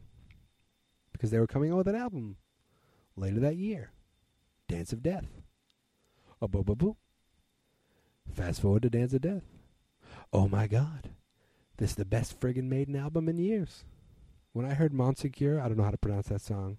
because 1.12 1.32
they 1.32 1.39
were 1.39 1.47
coming 1.47 1.72
out 1.72 1.78
with 1.78 1.88
an 1.88 1.95
album 1.95 2.38
later 3.18 3.39
that 3.41 3.58
year, 3.58 3.91
Dance 4.68 4.93
of 4.93 5.04
Death. 5.04 5.39
Oh, 6.42 6.48
boo, 6.48 6.64
boo, 6.64 6.76
boo. 6.76 6.98
Fast 8.34 8.62
forward 8.62 8.84
to 8.84 8.90
Dance 8.90 9.14
of 9.14 9.22
Death. 9.22 9.44
Oh 10.32 10.48
my 10.48 10.68
God, 10.68 11.10
this 11.78 11.92
is 11.92 11.96
the 11.96 12.06
best 12.06 12.40
friggin' 12.40 12.70
Maiden 12.70 12.96
album 12.96 13.28
in 13.28 13.38
years. 13.38 13.84
When 14.54 14.66
I 14.66 14.76
heard 14.76 14.94
Montsegur, 14.94 15.60
I 15.60 15.68
don't 15.68 15.78
know 15.78 15.84
how 15.84 15.92
to 15.92 15.98
pronounce 15.98 16.28
that 16.28 16.42
song. 16.42 16.78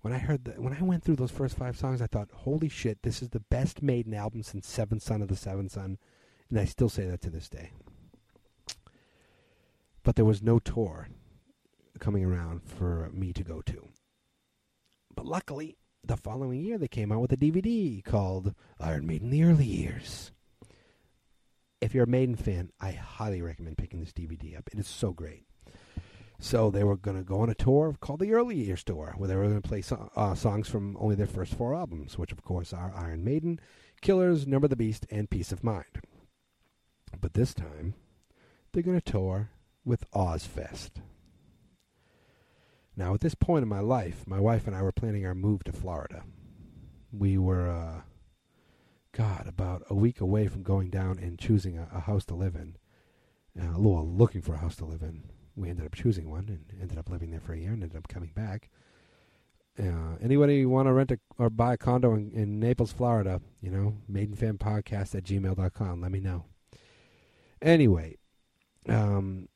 When 0.00 0.12
I 0.12 0.18
heard 0.18 0.44
that, 0.44 0.60
when 0.60 0.72
I 0.72 0.82
went 0.82 1.04
through 1.04 1.16
those 1.16 1.30
first 1.30 1.56
five 1.56 1.76
songs, 1.76 2.02
I 2.02 2.06
thought, 2.06 2.30
"Holy 2.32 2.68
shit, 2.68 3.02
this 3.02 3.22
is 3.22 3.30
the 3.30 3.40
best 3.40 3.82
Maiden 3.82 4.14
album 4.14 4.42
since 4.42 4.68
Seventh 4.68 5.02
Son 5.02 5.22
of 5.22 5.28
the 5.28 5.36
Seventh 5.36 5.72
Son," 5.72 5.98
and 6.48 6.58
I 6.58 6.64
still 6.64 6.88
say 6.88 7.06
that 7.06 7.20
to 7.22 7.30
this 7.30 7.48
day. 7.48 7.72
But 10.02 10.16
there 10.16 10.24
was 10.24 10.42
no 10.42 10.58
tour 10.58 11.08
coming 11.98 12.24
around 12.24 12.62
for 12.62 13.10
me 13.10 13.32
to 13.32 13.42
go 13.42 13.62
to. 13.62 13.88
But 15.14 15.26
luckily, 15.26 15.76
the 16.06 16.16
following 16.16 16.60
year 16.60 16.78
they 16.78 16.88
came 16.88 17.10
out 17.10 17.20
with 17.20 17.32
a 17.32 17.36
DVD 17.36 18.02
called 18.04 18.54
Iron 18.78 19.06
Maiden: 19.06 19.30
The 19.30 19.42
Early 19.42 19.64
Years. 19.64 20.30
If 21.80 21.94
you're 21.94 22.04
a 22.04 22.08
Maiden 22.08 22.36
fan, 22.36 22.70
I 22.80 22.92
highly 22.92 23.42
recommend 23.42 23.78
picking 23.78 24.00
this 24.00 24.12
DVD 24.12 24.56
up. 24.56 24.68
It 24.72 24.78
is 24.78 24.86
so 24.86 25.12
great. 25.12 25.44
So 26.38 26.70
they 26.70 26.84
were 26.84 26.96
going 26.96 27.16
to 27.16 27.22
go 27.22 27.40
on 27.40 27.50
a 27.50 27.54
tour 27.54 27.94
called 28.00 28.20
the 28.20 28.32
Early 28.32 28.56
Years 28.56 28.84
Tour, 28.84 29.14
where 29.16 29.28
they 29.28 29.36
were 29.36 29.48
going 29.48 29.60
to 29.60 29.68
play 29.68 29.82
so- 29.82 30.10
uh, 30.14 30.34
songs 30.34 30.68
from 30.68 30.96
only 30.98 31.14
their 31.14 31.26
first 31.26 31.54
four 31.54 31.74
albums, 31.74 32.18
which 32.18 32.32
of 32.32 32.42
course 32.42 32.72
are 32.72 32.92
Iron 32.94 33.24
Maiden, 33.24 33.58
Killers, 34.00 34.46
Number 34.46 34.66
of 34.66 34.70
the 34.70 34.76
Beast, 34.76 35.06
and 35.10 35.30
Piece 35.30 35.50
of 35.52 35.64
Mind. 35.64 36.02
But 37.20 37.34
this 37.34 37.54
time, 37.54 37.94
they're 38.72 38.82
going 38.82 39.00
to 39.00 39.12
tour 39.12 39.50
with 39.84 40.10
Ozzfest. 40.12 40.90
Now, 42.96 43.12
at 43.12 43.20
this 43.20 43.34
point 43.34 43.62
in 43.62 43.68
my 43.68 43.80
life, 43.80 44.24
my 44.26 44.40
wife 44.40 44.66
and 44.66 44.74
I 44.74 44.82
were 44.82 44.92
planning 44.92 45.26
our 45.26 45.34
move 45.34 45.64
to 45.64 45.72
Florida. 45.72 46.24
We 47.12 47.36
were, 47.36 47.70
uh, 47.70 48.00
God, 49.12 49.46
about 49.46 49.82
a 49.90 49.94
week 49.94 50.20
away 50.20 50.48
from 50.48 50.62
going 50.62 50.88
down 50.88 51.18
and 51.18 51.38
choosing 51.38 51.76
a, 51.76 51.88
a 51.92 52.00
house 52.00 52.24
to 52.26 52.34
live 52.34 52.54
in. 52.54 52.76
Uh, 53.60 53.78
well, 53.78 54.06
looking 54.06 54.40
for 54.40 54.54
a 54.54 54.58
house 54.58 54.76
to 54.76 54.86
live 54.86 55.02
in. 55.02 55.24
We 55.54 55.68
ended 55.68 55.86
up 55.86 55.94
choosing 55.94 56.30
one 56.30 56.48
and 56.48 56.80
ended 56.80 56.98
up 56.98 57.10
living 57.10 57.30
there 57.30 57.40
for 57.40 57.52
a 57.52 57.58
year 57.58 57.72
and 57.72 57.82
ended 57.82 57.98
up 57.98 58.08
coming 58.08 58.32
back. 58.34 58.70
Uh, 59.78 60.16
anybody 60.22 60.64
want 60.64 60.86
to 60.86 60.92
rent 60.92 61.10
a, 61.10 61.18
or 61.38 61.50
buy 61.50 61.74
a 61.74 61.76
condo 61.76 62.14
in, 62.14 62.32
in 62.32 62.58
Naples, 62.58 62.92
Florida, 62.92 63.42
you 63.60 63.70
know, 63.70 63.96
maidenfanpodcast 64.10 65.14
at 65.14 65.24
gmail.com. 65.24 66.00
Let 66.00 66.12
me 66.12 66.20
know. 66.20 66.44
Anyway, 67.60 68.16
um, 68.88 69.48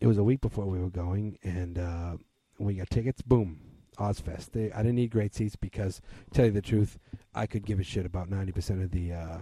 it 0.00 0.06
was 0.06 0.16
a 0.16 0.24
week 0.24 0.40
before 0.40 0.66
we 0.66 0.78
were 0.78 0.90
going, 0.90 1.38
and 1.42 1.78
uh, 1.78 2.16
we 2.58 2.74
got 2.74 2.90
tickets. 2.90 3.22
Boom, 3.22 3.60
Ozzfest. 3.98 4.52
They, 4.52 4.72
I 4.72 4.78
didn't 4.78 4.96
need 4.96 5.10
great 5.10 5.34
seats 5.34 5.56
because, 5.56 6.00
tell 6.32 6.46
you 6.46 6.52
the 6.52 6.62
truth, 6.62 6.98
I 7.34 7.46
could 7.46 7.66
give 7.66 7.80
a 7.80 7.84
shit 7.84 8.06
about 8.06 8.28
ninety 8.28 8.52
percent 8.52 8.82
of 8.82 8.90
the 8.90 9.12
uh, 9.12 9.38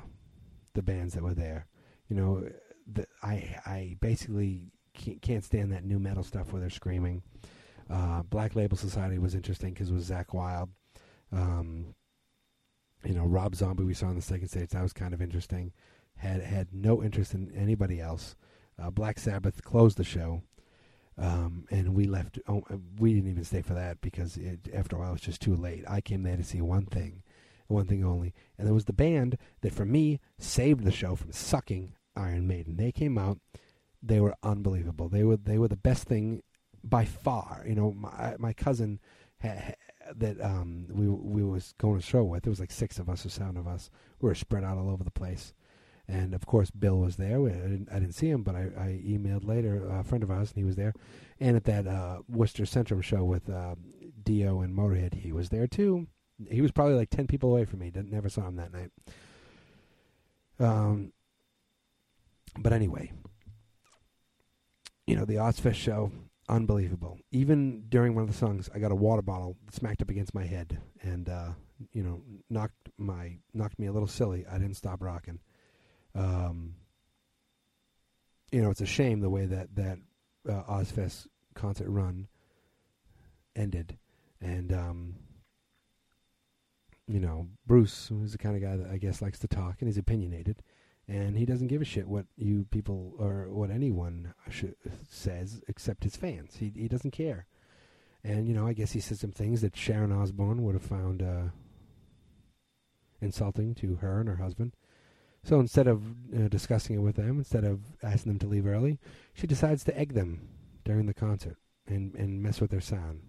the 0.75 0.83
bands 0.83 1.15
that 1.15 1.23
were 1.23 1.35
there. 1.35 1.67
You 2.09 2.17
know, 2.17 2.49
the, 2.87 3.07
I 3.23 3.57
I 3.65 3.97
basically 4.01 4.73
can't, 4.95 5.21
can't 5.23 5.45
stand 5.45 5.73
that 5.73 5.85
new 5.85 5.99
metal 5.99 6.23
stuff 6.23 6.53
where 6.53 6.61
they're 6.61 6.71
screaming. 6.71 7.23
Uh, 7.91 8.23
Black 8.23 8.55
Label 8.55 8.77
Society 8.77 9.19
was 9.19 9.35
interesting 9.35 9.73
because 9.73 9.91
it 9.91 9.95
was 9.95 10.11
Zakk 10.11 10.33
Wylde. 10.33 10.71
Um, 11.33 11.95
you 13.05 13.15
know, 13.15 13.27
Rob 13.27 13.55
Zombie 13.55 13.85
we 13.85 13.93
saw 13.95 14.07
on 14.07 14.17
the 14.17 14.23
second 14.23 14.49
stage. 14.49 14.71
That 14.71 14.83
was 14.83 14.93
kind 14.93 15.13
of 15.13 15.21
interesting. 15.21 15.73
Had 16.17 16.41
had 16.41 16.69
no 16.73 17.03
interest 17.03 17.35
in 17.35 17.53
anybody 17.55 18.01
else. 18.01 18.37
Uh, 18.81 18.91
Black 18.91 19.19
Sabbath 19.19 19.63
closed 19.63 19.99
the 19.99 20.05
show, 20.05 20.43
um, 21.19 21.67
and 21.71 21.95
we 21.95 22.07
left. 22.07 22.39
Oh, 22.49 22.63
we 22.99 23.15
didn't 23.15 23.31
even 23.31 23.45
stay 23.45 23.63
for 23.63 23.75
that 23.75 24.01
because 24.01 24.37
it, 24.37 24.69
after 24.73 24.97
a 24.97 24.99
while 24.99 25.11
it 25.11 25.15
was 25.15 25.21
just 25.21 25.43
too 25.43 25.55
late. 25.55 25.85
I 25.89 26.01
came 26.01 26.23
there 26.23 26.37
to 26.37 26.45
see 26.45 26.61
one 26.61 26.87
thing, 26.87 27.23
one 27.69 27.87
thing 27.87 28.05
only, 28.05 28.35
and 28.59 28.67
there 28.67 28.75
was 28.75 28.87
the 28.87 28.93
band 28.93 29.39
that 29.61 29.73
for 29.73 29.85
me 29.85 30.21
saved 30.39 30.85
the 30.85 30.93
show 30.93 31.15
from 31.15 31.33
sucking 31.33 31.95
Iron 32.17 32.47
Maiden. 32.47 32.77
They 32.77 32.93
came 32.93 33.19
out. 33.19 33.39
They 34.03 34.21
were 34.21 34.35
unbelievable. 34.43 35.09
They 35.09 35.25
were 35.25 35.37
they 35.37 35.59
were 35.59 35.69
the 35.69 35.77
best 35.77 36.05
thing 36.05 36.43
by 36.83 37.05
far. 37.05 37.65
You 37.67 37.75
know, 37.75 37.93
my 37.93 38.37
my 38.39 38.53
cousin 38.53 39.01
ha, 39.41 39.73
that 40.17 40.41
um, 40.41 40.87
we 40.91 41.09
we 41.09 41.45
was 41.45 41.75
going 41.79 42.01
to 42.01 42.07
show 42.07 42.25
with. 42.25 42.43
There 42.43 42.51
was 42.51 42.61
like 42.61 42.73
six 42.73 42.99
of 42.99 43.09
us 43.09 43.25
or 43.25 43.31
seven 43.31 43.57
of 43.57 43.67
us. 43.67 43.91
We 44.21 44.29
were 44.29 44.35
spread 44.35 44.65
out 44.65 44.79
all 44.79 44.91
over 44.91 45.05
the 45.05 45.11
place, 45.11 45.55
and 46.09 46.35
of 46.35 46.47
course 46.47 46.71
Bill 46.71 46.99
was 46.99 47.17
there. 47.17 47.41
I 47.41 47.51
didn't, 47.51 47.89
I 47.91 47.99
didn't 47.99 48.15
see 48.15 48.29
him, 48.29 48.43
but 48.43 48.55
I, 48.55 48.71
I 48.77 49.03
emailed 49.07 49.47
later 49.47 49.89
a 49.89 50.05
friend 50.05 50.23
of 50.23 50.31
ours, 50.31 50.51
and 50.51 50.59
he 50.59 50.65
was 50.65 50.77
there. 50.77 50.95
And 51.41 51.57
at 51.57 51.65
that 51.65 51.87
uh, 51.87 52.19
Worcester 52.29 52.65
Centrum 52.65 53.03
show 53.03 53.25
with 53.25 53.49
uh, 53.51 53.75
Dio 54.23 54.61
and 54.61 54.77
Motorhead, 54.77 55.15
he 55.15 55.33
was 55.33 55.49
there 55.49 55.67
too. 55.67 56.07
He 56.51 56.61
was 56.61 56.73
probably 56.73 56.95
like 56.95 57.11
ten 57.11 57.27
people 57.27 57.51
away 57.51 57.65
from 57.65 57.81
me. 57.81 57.91
Didn't 57.91 58.13
never 58.13 58.29
saw 58.29 58.49
him 58.49 58.57
that 58.57 58.73
night. 58.73 58.91
Um, 60.59 61.13
but 62.59 62.73
anyway, 62.73 63.13
you 65.07 65.17
know 65.17 65.25
the 65.25 65.35
Ozzfest 65.35 65.75
show 65.75 66.11
unbelievable. 66.49 67.19
Even 67.31 67.85
during 67.89 68.15
one 68.15 68.23
of 68.23 68.31
the 68.31 68.37
songs, 68.37 68.69
I 68.75 68.79
got 68.79 68.93
a 68.93 68.97
water 68.97 69.23
bottle 69.23 69.57
smacked 69.71 70.03
up 70.03 70.11
against 70.11 70.35
my 70.35 70.45
head, 70.45 70.79
and 71.03 71.29
uh, 71.29 71.51
you 71.93 72.03
know, 72.03 72.23
knocked 72.51 72.91
my 72.99 73.39
knocked 73.53 73.79
me 73.79 73.87
a 73.87 73.93
little 73.93 74.09
silly. 74.09 74.45
I 74.51 74.59
didn't 74.59 74.77
stop 74.77 75.03
rocking. 75.03 75.41
Um, 76.15 76.75
you 78.53 78.63
know, 78.63 78.71
it's 78.71 78.81
a 78.81 78.87
shame 78.87 79.21
the 79.21 79.31
way 79.31 79.47
that 79.47 79.75
that 79.77 79.99
uh, 80.49 80.63
Ozzfest 80.65 81.27
concert 81.55 81.89
run 81.89 82.29
ended, 83.57 83.99
and 84.41 84.73
um, 84.73 85.15
you 87.07 87.21
know, 87.21 87.49
Bruce 87.67 88.11
was 88.11 88.33
the 88.33 88.39
kind 88.39 88.57
of 88.57 88.63
guy 88.63 88.77
that 88.77 88.91
I 88.91 88.99
guess 88.99 89.21
likes 89.21 89.39
to 89.41 89.49
talk 89.49 89.77
and 89.81 89.89
he's 89.89 89.99
opinionated 89.99 90.63
and 91.09 91.37
he 91.37 91.45
doesn't 91.45 91.67
give 91.67 91.83
a 91.83 91.85
shit 91.85 92.09
what 92.09 92.27
you 92.37 92.67
people 92.71 93.15
or 93.19 93.49
what 93.51 93.71
anyone 93.71 94.33
says 95.09 95.61
except 95.69 96.05
his 96.05 96.17
fans. 96.17 96.57
He 96.57 96.73
he 96.75 96.89
doesn't 96.89 97.11
care, 97.11 97.47
and 98.23 98.49
you 98.49 98.55
know 98.55 98.67
I 98.67 98.73
guess 98.73 98.93
he 98.93 99.01
said 99.01 99.19
some 99.19 99.33
things 99.33 99.61
that 99.61 99.77
Sharon 99.77 100.13
Osbourne 100.13 100.63
would 100.63 100.75
have 100.75 100.83
found 100.83 101.23
uh, 101.23 101.49
insulting 103.21 103.75
to 103.77 103.97
her 103.97 104.21
and 104.21 104.29
her 104.29 104.37
husband. 104.37 104.75
So 105.45 105.61
instead 105.61 105.87
of 105.87 106.51
discussing 106.51 106.97
it 106.97 107.01
with 107.01 107.17
them, 107.17 107.39
instead 107.39 107.65
of 107.65 107.81
asking 108.03 108.33
them 108.33 108.39
to 108.41 108.47
leave 108.47 108.67
early, 108.67 108.99
she 109.35 109.47
decides 109.47 109.85
to 109.85 109.99
egg 109.99 110.15
them 110.15 110.49
during 110.85 111.07
the 111.07 111.15
concert 111.15 111.57
and 111.87 112.15
and 112.15 112.43
mess 112.43 112.61
with 112.61 112.71
their 112.71 112.81
sound. 112.81 113.23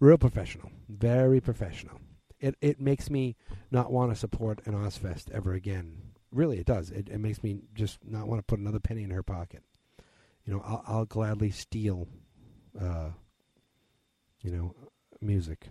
Real 0.00 0.18
professional, 0.18 0.70
very 0.88 1.40
professional. 1.40 2.00
It 2.40 2.56
it 2.60 2.80
makes 2.80 3.08
me 3.08 3.36
not 3.70 3.92
want 3.92 4.12
to 4.12 4.16
support 4.16 4.60
an 4.66 4.74
Ozzfest 4.74 5.30
ever 5.30 5.54
again 5.54 6.02
really 6.36 6.58
it 6.58 6.66
does. 6.66 6.90
It, 6.90 7.08
it 7.08 7.18
makes 7.18 7.42
me 7.42 7.60
just 7.74 7.98
not 8.04 8.28
want 8.28 8.38
to 8.38 8.44
put 8.44 8.58
another 8.58 8.78
penny 8.78 9.02
in 9.02 9.10
her 9.10 9.22
pocket. 9.22 9.62
You 10.44 10.54
know, 10.54 10.62
I'll, 10.64 10.84
I'll 10.86 11.04
gladly 11.04 11.50
steal, 11.50 12.06
uh, 12.80 13.10
you 14.40 14.50
know, 14.52 14.74
music 15.20 15.68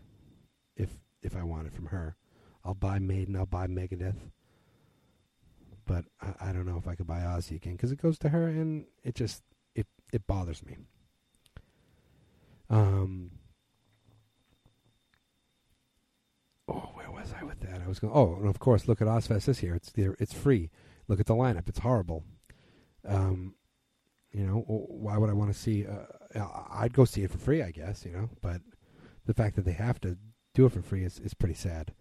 if 0.76 0.90
if 1.22 1.36
I 1.36 1.44
want 1.44 1.68
it 1.68 1.74
from 1.74 1.88
her. 1.88 2.18
I'll 2.64 2.74
buy 2.74 3.00
Maiden. 3.00 3.36
I'll 3.36 3.46
buy 3.46 3.68
Megadeth. 3.68 4.18
But 5.86 6.06
I, 6.22 6.50
I 6.50 6.52
don't 6.52 6.66
know 6.66 6.78
if 6.78 6.88
I 6.88 6.96
could 6.96 7.08
buy 7.08 7.20
Ozzy 7.20 7.56
again 7.56 7.74
because 7.74 7.92
it 7.92 8.02
goes 8.02 8.18
to 8.20 8.30
her, 8.30 8.48
and 8.48 8.86
it 9.04 9.16
just 9.16 9.44
it 9.76 9.88
it 10.12 10.28
bothers 10.28 10.66
me. 10.66 10.78
Um. 12.70 13.32
Oh, 16.68 16.90
where 16.94 17.12
was 17.12 17.34
I 17.40 17.44
with 17.44 17.60
that? 17.62 17.82
I 17.84 17.88
was 17.88 18.00
going. 18.00 18.14
Oh, 18.14 18.36
and 18.36 18.48
of 18.48 18.60
course, 18.60 18.88
look 18.88 19.02
at 19.02 19.08
Ozzfest 19.08 19.46
this 19.46 19.62
year. 19.62 19.76
It's 19.76 19.92
there. 19.92 20.16
It's 20.20 20.34
free. 20.34 20.72
Look 21.08 21.20
at 21.20 21.28
the 21.28 21.36
lineup. 21.36 21.70
It's 21.70 21.80
horrible. 21.80 22.24
Um, 23.08 23.54
you 24.32 24.46
know, 24.46 24.64
why 24.68 25.18
would 25.18 25.30
I 25.30 25.34
want 25.34 25.54
to 25.54 25.58
see? 25.58 25.86
Uh, 25.86 26.48
I'd 26.72 26.94
go 26.94 27.06
see 27.06 27.24
it 27.24 27.32
for 27.32 27.38
free, 27.38 27.62
I 27.62 27.72
guess. 27.72 28.04
You 28.04 28.12
know, 28.12 28.30
but 28.42 28.62
the 29.26 29.34
fact 29.34 29.56
that 29.56 29.66
they 29.66 29.74
have 29.74 30.00
to 30.02 30.18
do 30.56 30.66
it 30.66 30.72
for 30.72 30.82
free 30.82 31.04
is 31.04 31.20
is 31.20 31.36
pretty 31.36 31.54
sad. 31.54 31.94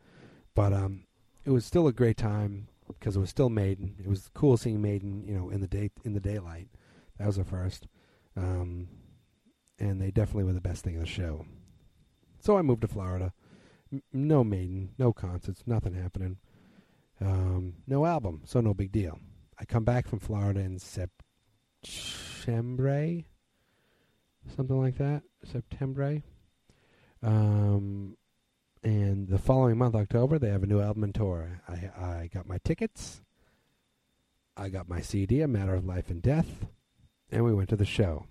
But 0.55 0.73
um, 0.73 1.05
it 1.45 1.51
was 1.51 1.67
still 1.67 1.87
a 1.87 1.93
great 1.93 2.17
time 2.17 2.69
because 2.99 3.17
it 3.17 3.21
was 3.21 3.31
still 3.31 3.51
Maiden. 3.51 3.97
It 3.99 4.09
was 4.09 4.31
cool 4.35 4.57
seeing 4.57 4.83
Maiden. 4.83 5.25
You 5.27 5.35
know, 5.35 5.51
in 5.51 5.61
the 5.61 5.69
day 5.69 5.91
in 6.05 6.15
the 6.15 6.21
daylight. 6.21 6.69
That 7.19 7.27
was 7.27 7.37
the 7.37 7.45
first. 7.45 7.87
Um, 8.37 8.89
and 9.79 10.01
they 10.01 10.11
definitely 10.11 10.45
were 10.45 10.53
the 10.53 10.61
best 10.61 10.85
thing 10.85 10.97
of 10.97 11.01
the 11.01 11.07
show. 11.07 11.47
So 12.41 12.59
I 12.59 12.63
moved 12.63 12.83
to 12.83 12.89
Florida 12.89 13.33
no 14.13 14.45
Maiden, 14.45 14.91
no 14.99 15.13
concerts, 15.13 15.63
nothing 15.67 15.95
happening. 15.95 16.39
Um, 17.21 17.75
no 17.87 18.07
album, 18.07 18.43
so 18.45 18.61
no 18.61 18.75
big 18.75 18.91
deal. 18.93 19.21
I 19.59 19.65
come 19.65 19.85
back 19.85 20.09
from 20.09 20.19
Florida 20.19 20.61
in 20.61 20.79
September, 20.79 21.23
something 24.57 24.81
like 24.81 24.99
that, 24.99 25.23
September. 25.45 26.23
Um, 27.23 28.17
and 28.85 29.29
the 29.29 29.39
following 29.39 29.79
month, 29.79 29.95
October, 29.95 30.39
they 30.39 30.51
have 30.51 30.63
a 30.63 30.67
new 30.67 30.81
album 30.81 31.05
and 31.05 31.15
tour. 31.15 31.63
I 31.67 31.91
I 31.99 32.31
got 32.33 32.47
my 32.47 32.59
tickets. 32.63 33.23
I 34.57 34.69
got 34.69 34.89
my 34.89 35.01
CD, 35.01 35.41
A 35.41 35.49
Matter 35.49 35.75
of 35.75 35.87
Life 35.87 36.11
and 36.11 36.23
Death, 36.23 36.67
and 37.33 37.45
we 37.45 37.55
went 37.55 37.71
to 37.71 37.77
the 37.77 37.87
show. 37.87 38.27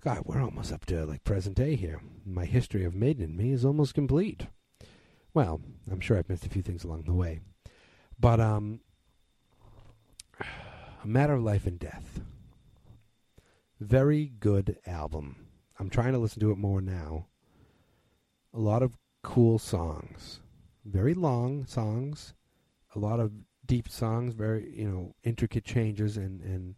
God, 0.00 0.22
we're 0.26 0.42
almost 0.42 0.72
up 0.72 0.84
to 0.86 1.06
like 1.06 1.22
present 1.22 1.56
day 1.56 1.76
here. 1.76 2.02
My 2.26 2.44
history 2.44 2.84
of 2.84 2.94
Maiden 2.94 3.24
and 3.24 3.36
me 3.36 3.52
is 3.52 3.64
almost 3.64 3.94
complete. 3.94 4.48
Well, 5.32 5.60
I'm 5.90 6.00
sure 6.00 6.18
I've 6.18 6.28
missed 6.28 6.44
a 6.44 6.50
few 6.50 6.60
things 6.60 6.82
along 6.82 7.04
the 7.04 7.14
way, 7.14 7.40
but 8.18 8.40
um, 8.40 8.80
A 10.40 11.06
Matter 11.06 11.34
of 11.34 11.44
Life 11.44 11.66
and 11.66 11.78
Death. 11.78 12.20
Very 13.80 14.26
good 14.26 14.78
album. 14.84 15.46
I'm 15.78 15.90
trying 15.90 16.12
to 16.12 16.18
listen 16.18 16.40
to 16.40 16.50
it 16.50 16.58
more 16.58 16.80
now. 16.80 17.26
A 18.52 18.58
lot 18.58 18.82
of 18.82 18.98
cool 19.22 19.58
songs. 19.58 20.40
Very 20.84 21.14
long 21.14 21.64
songs. 21.66 22.34
A 22.94 22.98
lot 22.98 23.20
of 23.20 23.32
deep 23.66 23.88
songs, 23.88 24.34
very, 24.34 24.72
you 24.76 24.88
know, 24.88 25.14
intricate 25.22 25.64
changes 25.64 26.16
and, 26.16 26.40
and 26.42 26.74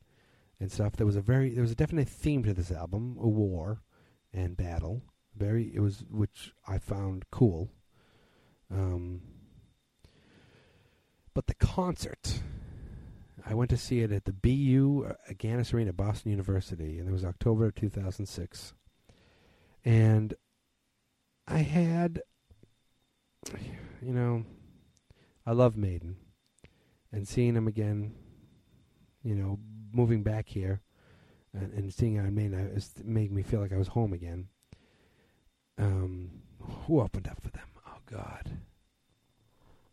and 0.60 0.70
stuff. 0.70 0.96
There 0.96 1.06
was 1.06 1.16
a 1.16 1.20
very 1.20 1.50
there 1.50 1.62
was 1.62 1.72
a 1.72 1.76
definite 1.76 2.08
theme 2.08 2.42
to 2.44 2.54
this 2.54 2.70
album, 2.70 3.16
a 3.20 3.28
war 3.28 3.82
and 4.32 4.56
battle. 4.56 5.02
Very 5.36 5.74
it 5.74 5.80
was 5.80 6.04
which 6.10 6.52
I 6.66 6.78
found 6.78 7.24
cool. 7.30 7.70
Um 8.70 9.22
but 11.32 11.46
the 11.48 11.54
concert 11.54 12.40
I 13.46 13.54
went 13.54 13.70
to 13.70 13.76
see 13.76 14.00
it 14.00 14.10
at 14.10 14.24
the 14.24 14.32
BU 14.32 15.06
uh, 15.08 15.68
Arena, 15.74 15.92
Boston 15.92 16.30
University, 16.30 16.98
and 16.98 17.08
it 17.08 17.12
was 17.12 17.24
October 17.24 17.66
of 17.66 17.74
2006. 17.74 18.72
And 19.84 20.34
I 21.46 21.58
had, 21.58 22.22
you 24.02 24.12
know, 24.12 24.44
I 25.46 25.52
love 25.52 25.76
Maiden. 25.76 26.16
And 27.12 27.28
seeing 27.28 27.54
them 27.54 27.68
again, 27.68 28.14
you 29.22 29.34
know, 29.34 29.58
moving 29.92 30.22
back 30.22 30.48
here 30.48 30.80
and, 31.52 31.72
and 31.72 31.94
seeing 31.94 32.18
Iron 32.18 32.34
Maiden, 32.34 32.54
it 32.54 32.74
was, 32.74 32.92
made 33.04 33.30
me 33.30 33.42
feel 33.42 33.60
like 33.60 33.72
I 33.72 33.76
was 33.76 33.88
home 33.88 34.12
again. 34.12 34.48
Um, 35.78 36.30
who 36.58 37.00
opened 37.00 37.28
up 37.28 37.40
for 37.40 37.50
them? 37.50 37.68
Oh, 37.86 37.98
God. 38.06 38.58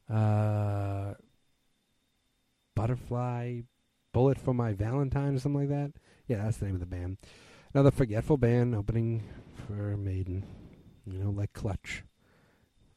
Uh, 0.10 1.14
Butterfly, 2.76 3.62
Bullet 4.14 4.38
for 4.38 4.54
My 4.54 4.74
Valentine, 4.74 5.36
or 5.36 5.40
something 5.40 5.62
like 5.62 5.70
that. 5.70 5.94
Yeah, 6.28 6.44
that's 6.44 6.58
the 6.58 6.66
name 6.66 6.76
of 6.76 6.80
the 6.80 6.86
band. 6.86 7.18
Another 7.74 7.92
forgetful 7.92 8.38
band 8.38 8.76
opening 8.76 9.24
for 9.56 9.96
Maiden. 9.98 10.44
You 11.06 11.20
know, 11.20 11.30
like 11.30 11.54
Clutch. 11.54 12.04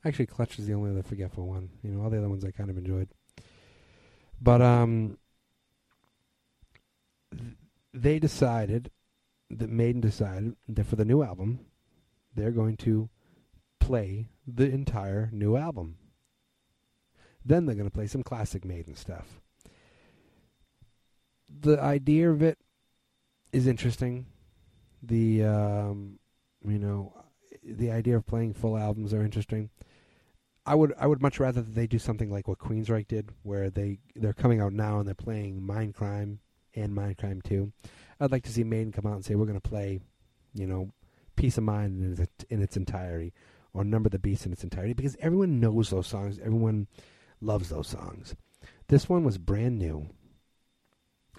Actually, 0.04 0.26
Clutch 0.26 0.58
is 0.58 0.66
the 0.66 0.74
only 0.74 0.90
other 0.90 1.02
forgetful 1.02 1.46
one. 1.46 1.70
You 1.82 1.90
know, 1.90 2.02
all 2.02 2.10
the 2.10 2.18
other 2.18 2.28
ones 2.28 2.44
I 2.44 2.50
kind 2.50 2.70
of 2.70 2.76
enjoyed. 2.76 3.08
But 4.40 4.60
um, 4.60 5.18
th- 7.30 7.54
they 7.92 8.18
decided 8.18 8.90
that 9.50 9.70
Maiden 9.70 10.00
decided 10.00 10.56
that 10.68 10.84
for 10.84 10.96
the 10.96 11.04
new 11.04 11.22
album, 11.22 11.60
they're 12.34 12.50
going 12.50 12.76
to 12.78 13.08
play 13.80 14.28
the 14.46 14.64
entire 14.64 15.30
new 15.32 15.56
album. 15.56 15.96
Then 17.44 17.66
they're 17.66 17.74
going 17.74 17.88
to 17.88 17.94
play 17.94 18.06
some 18.06 18.22
classic 18.22 18.64
Maiden 18.64 18.96
stuff 18.96 19.40
the 21.60 21.80
idea 21.80 22.30
of 22.30 22.42
it 22.42 22.58
is 23.52 23.66
interesting. 23.66 24.26
The 25.02 25.44
um, 25.44 26.18
you 26.66 26.78
know, 26.78 27.12
the 27.62 27.90
idea 27.90 28.16
of 28.16 28.26
playing 28.26 28.54
full 28.54 28.76
albums 28.76 29.12
are 29.12 29.24
interesting. 29.24 29.70
I 30.66 30.74
would 30.74 30.94
I 30.98 31.06
would 31.06 31.20
much 31.20 31.38
rather 31.38 31.62
that 31.62 31.74
they 31.74 31.86
do 31.86 31.98
something 31.98 32.30
like 32.30 32.48
what 32.48 32.58
Queensryche 32.58 33.08
did, 33.08 33.30
where 33.42 33.70
they 33.70 33.98
they're 34.16 34.32
coming 34.32 34.60
out 34.60 34.72
now 34.72 34.98
and 34.98 35.06
they're 35.06 35.14
playing 35.14 35.60
Mindcrime 35.60 36.38
and 36.74 36.96
Mindcrime 36.96 37.42
Two. 37.42 37.72
I'd 38.18 38.32
like 38.32 38.44
to 38.44 38.52
see 38.52 38.64
Maiden 38.64 38.92
come 38.92 39.06
out 39.06 39.14
and 39.14 39.24
say 39.24 39.34
we're 39.34 39.46
going 39.46 39.60
to 39.60 39.68
play, 39.68 40.00
you 40.54 40.66
know, 40.66 40.90
Piece 41.36 41.58
of 41.58 41.64
Mind 41.64 42.02
in 42.02 42.22
its, 42.22 42.44
in 42.48 42.62
its 42.62 42.76
entirety, 42.76 43.32
or 43.72 43.84
Number 43.84 44.08
the 44.08 44.18
Beast 44.18 44.46
in 44.46 44.52
its 44.52 44.62
entirety, 44.62 44.94
because 44.94 45.16
everyone 45.20 45.60
knows 45.60 45.90
those 45.90 46.06
songs. 46.06 46.38
Everyone 46.38 46.86
loves 47.40 47.68
those 47.68 47.88
songs. 47.88 48.34
This 48.88 49.08
one 49.08 49.24
was 49.24 49.36
brand 49.36 49.78
new 49.78 50.08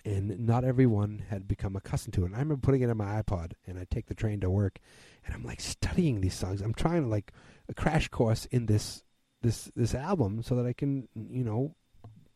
and 0.05 0.45
not 0.45 0.63
everyone 0.63 1.23
had 1.29 1.47
become 1.47 1.75
accustomed 1.75 2.13
to 2.13 2.23
it. 2.23 2.27
And 2.27 2.35
I 2.35 2.39
remember 2.39 2.61
putting 2.61 2.81
it 2.81 2.89
on 2.89 2.97
my 2.97 3.21
iPod, 3.21 3.53
and 3.65 3.79
I 3.79 3.85
take 3.89 4.05
the 4.05 4.13
train 4.13 4.39
to 4.41 4.49
work, 4.49 4.77
and 5.25 5.33
I'm 5.33 5.43
like 5.43 5.59
studying 5.59 6.21
these 6.21 6.35
songs. 6.35 6.61
I'm 6.61 6.75
trying 6.75 7.03
to 7.03 7.09
like 7.09 7.31
a 7.67 7.73
crash 7.73 8.07
course 8.09 8.45
in 8.45 8.67
this 8.67 9.03
this 9.45 9.71
this 9.75 9.95
album 9.95 10.41
so 10.43 10.55
that 10.55 10.65
I 10.65 10.73
can 10.73 11.07
you 11.15 11.43
know 11.43 11.75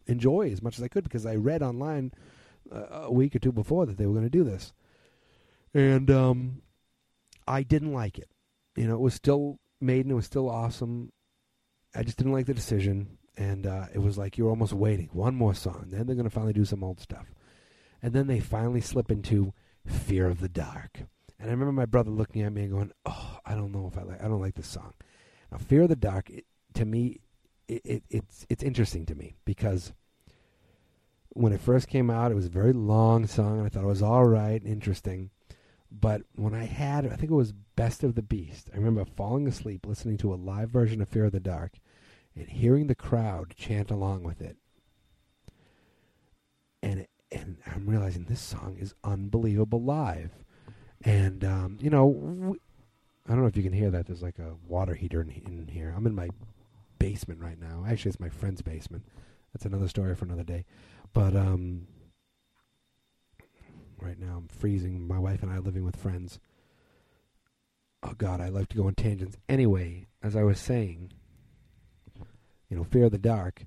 enjoy 0.07 0.51
as 0.51 0.61
much 0.61 0.77
as 0.77 0.83
I 0.83 0.87
could 0.87 1.03
because 1.03 1.25
I 1.25 1.35
read 1.35 1.61
online 1.61 2.11
uh, 2.71 3.03
a 3.03 3.11
week 3.11 3.35
or 3.35 3.39
two 3.39 3.51
before 3.51 3.85
that 3.85 3.97
they 3.97 4.05
were 4.05 4.13
going 4.13 4.25
to 4.25 4.29
do 4.29 4.43
this, 4.43 4.73
and 5.73 6.09
um, 6.09 6.61
I 7.47 7.63
didn't 7.63 7.93
like 7.93 8.17
it. 8.17 8.29
You 8.75 8.87
know, 8.87 8.95
it 8.95 9.01
was 9.01 9.13
still 9.13 9.59
Maiden. 9.81 10.11
It 10.11 10.15
was 10.15 10.25
still 10.25 10.49
awesome. 10.49 11.11
I 11.95 12.03
just 12.03 12.17
didn't 12.17 12.33
like 12.33 12.45
the 12.45 12.53
decision, 12.53 13.17
and 13.35 13.65
uh, 13.65 13.85
it 13.93 13.99
was 13.99 14.17
like 14.17 14.37
you're 14.37 14.49
almost 14.49 14.73
waiting 14.73 15.09
one 15.11 15.35
more 15.35 15.53
song. 15.53 15.87
Then 15.89 16.05
they're 16.05 16.15
going 16.15 16.29
to 16.29 16.33
finally 16.33 16.53
do 16.53 16.65
some 16.65 16.83
old 16.83 16.99
stuff 16.99 17.25
and 18.01 18.13
then 18.13 18.27
they 18.27 18.39
finally 18.39 18.81
slip 18.81 19.11
into 19.11 19.53
Fear 19.85 20.27
of 20.27 20.39
the 20.39 20.49
Dark. 20.49 21.01
And 21.39 21.49
I 21.49 21.51
remember 21.51 21.71
my 21.71 21.85
brother 21.85 22.11
looking 22.11 22.41
at 22.41 22.53
me 22.53 22.63
and 22.63 22.71
going, 22.71 22.91
"Oh, 23.05 23.39
I 23.45 23.55
don't 23.55 23.71
know 23.71 23.87
if 23.87 23.97
I 23.97 24.03
like. 24.03 24.21
I 24.23 24.27
don't 24.27 24.41
like 24.41 24.55
this 24.55 24.67
song." 24.67 24.93
Now, 25.51 25.57
Fear 25.57 25.83
of 25.83 25.89
the 25.89 25.95
Dark, 25.95 26.29
it, 26.29 26.45
to 26.73 26.85
me, 26.85 27.19
it, 27.67 27.81
it, 27.83 28.03
it's 28.09 28.45
it's 28.49 28.63
interesting 28.63 29.05
to 29.07 29.15
me 29.15 29.35
because 29.45 29.93
when 31.29 31.53
it 31.53 31.61
first 31.61 31.87
came 31.87 32.09
out, 32.09 32.31
it 32.31 32.35
was 32.35 32.47
a 32.47 32.49
very 32.49 32.73
long 32.73 33.27
song, 33.27 33.59
and 33.59 33.65
I 33.65 33.69
thought 33.69 33.83
it 33.83 33.87
was 33.87 34.01
all 34.01 34.25
right, 34.25 34.61
interesting. 34.65 35.29
But 35.91 36.21
when 36.35 36.53
I 36.53 36.65
had, 36.65 37.05
I 37.05 37.15
think 37.15 37.31
it 37.31 37.35
was 37.35 37.51
Best 37.51 38.03
of 38.03 38.15
the 38.15 38.21
Beast. 38.21 38.69
I 38.73 38.77
remember 38.77 39.05
falling 39.05 39.47
asleep 39.47 39.85
listening 39.85 40.17
to 40.17 40.33
a 40.33 40.35
live 40.35 40.69
version 40.69 41.01
of 41.01 41.09
Fear 41.09 41.25
of 41.25 41.31
the 41.31 41.39
Dark, 41.39 41.79
and 42.35 42.47
hearing 42.47 42.87
the 42.87 42.95
crowd 42.95 43.53
chant 43.55 43.89
along 43.89 44.23
with 44.23 44.41
it. 44.41 44.57
And 46.81 47.07
and 47.31 47.57
I'm 47.67 47.87
realizing 47.87 48.25
this 48.25 48.41
song 48.41 48.77
is 48.79 48.93
unbelievable 49.03 49.81
live. 49.81 50.31
And 51.03 51.43
um, 51.43 51.77
you 51.79 51.89
know, 51.89 52.55
I 53.27 53.31
don't 53.31 53.41
know 53.41 53.47
if 53.47 53.57
you 53.57 53.63
can 53.63 53.73
hear 53.73 53.91
that. 53.91 54.07
There's 54.07 54.23
like 54.23 54.39
a 54.39 54.55
water 54.67 54.95
heater 54.95 55.21
in, 55.21 55.29
in 55.29 55.67
here. 55.67 55.93
I'm 55.95 56.07
in 56.07 56.15
my 56.15 56.29
basement 56.99 57.41
right 57.41 57.59
now. 57.59 57.85
Actually, 57.87 58.09
it's 58.09 58.19
my 58.19 58.29
friend's 58.29 58.61
basement. 58.61 59.05
That's 59.53 59.65
another 59.65 59.87
story 59.87 60.15
for 60.15 60.25
another 60.25 60.43
day. 60.43 60.65
But 61.13 61.35
um, 61.35 61.87
right 63.99 64.19
now 64.19 64.37
I'm 64.37 64.47
freezing. 64.47 65.07
My 65.07 65.19
wife 65.19 65.41
and 65.41 65.51
I 65.51 65.55
are 65.55 65.61
living 65.61 65.85
with 65.85 65.95
friends. 65.95 66.39
Oh 68.03 68.13
God, 68.17 68.39
I 68.39 68.49
like 68.49 68.69
to 68.69 68.77
go 68.77 68.87
on 68.87 68.95
tangents. 68.95 69.37
Anyway, 69.47 70.07
as 70.21 70.35
I 70.35 70.43
was 70.43 70.59
saying, 70.59 71.11
you 72.69 72.77
know, 72.77 72.83
Fear 72.83 73.05
of 73.05 73.11
the 73.11 73.17
Dark 73.17 73.65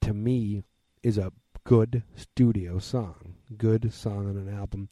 to 0.00 0.14
me 0.14 0.62
is 1.02 1.18
a 1.18 1.32
good 1.64 2.02
studio 2.14 2.78
song, 2.78 3.34
good 3.56 3.92
song 3.92 4.28
on 4.28 4.36
an 4.36 4.48
album, 4.48 4.88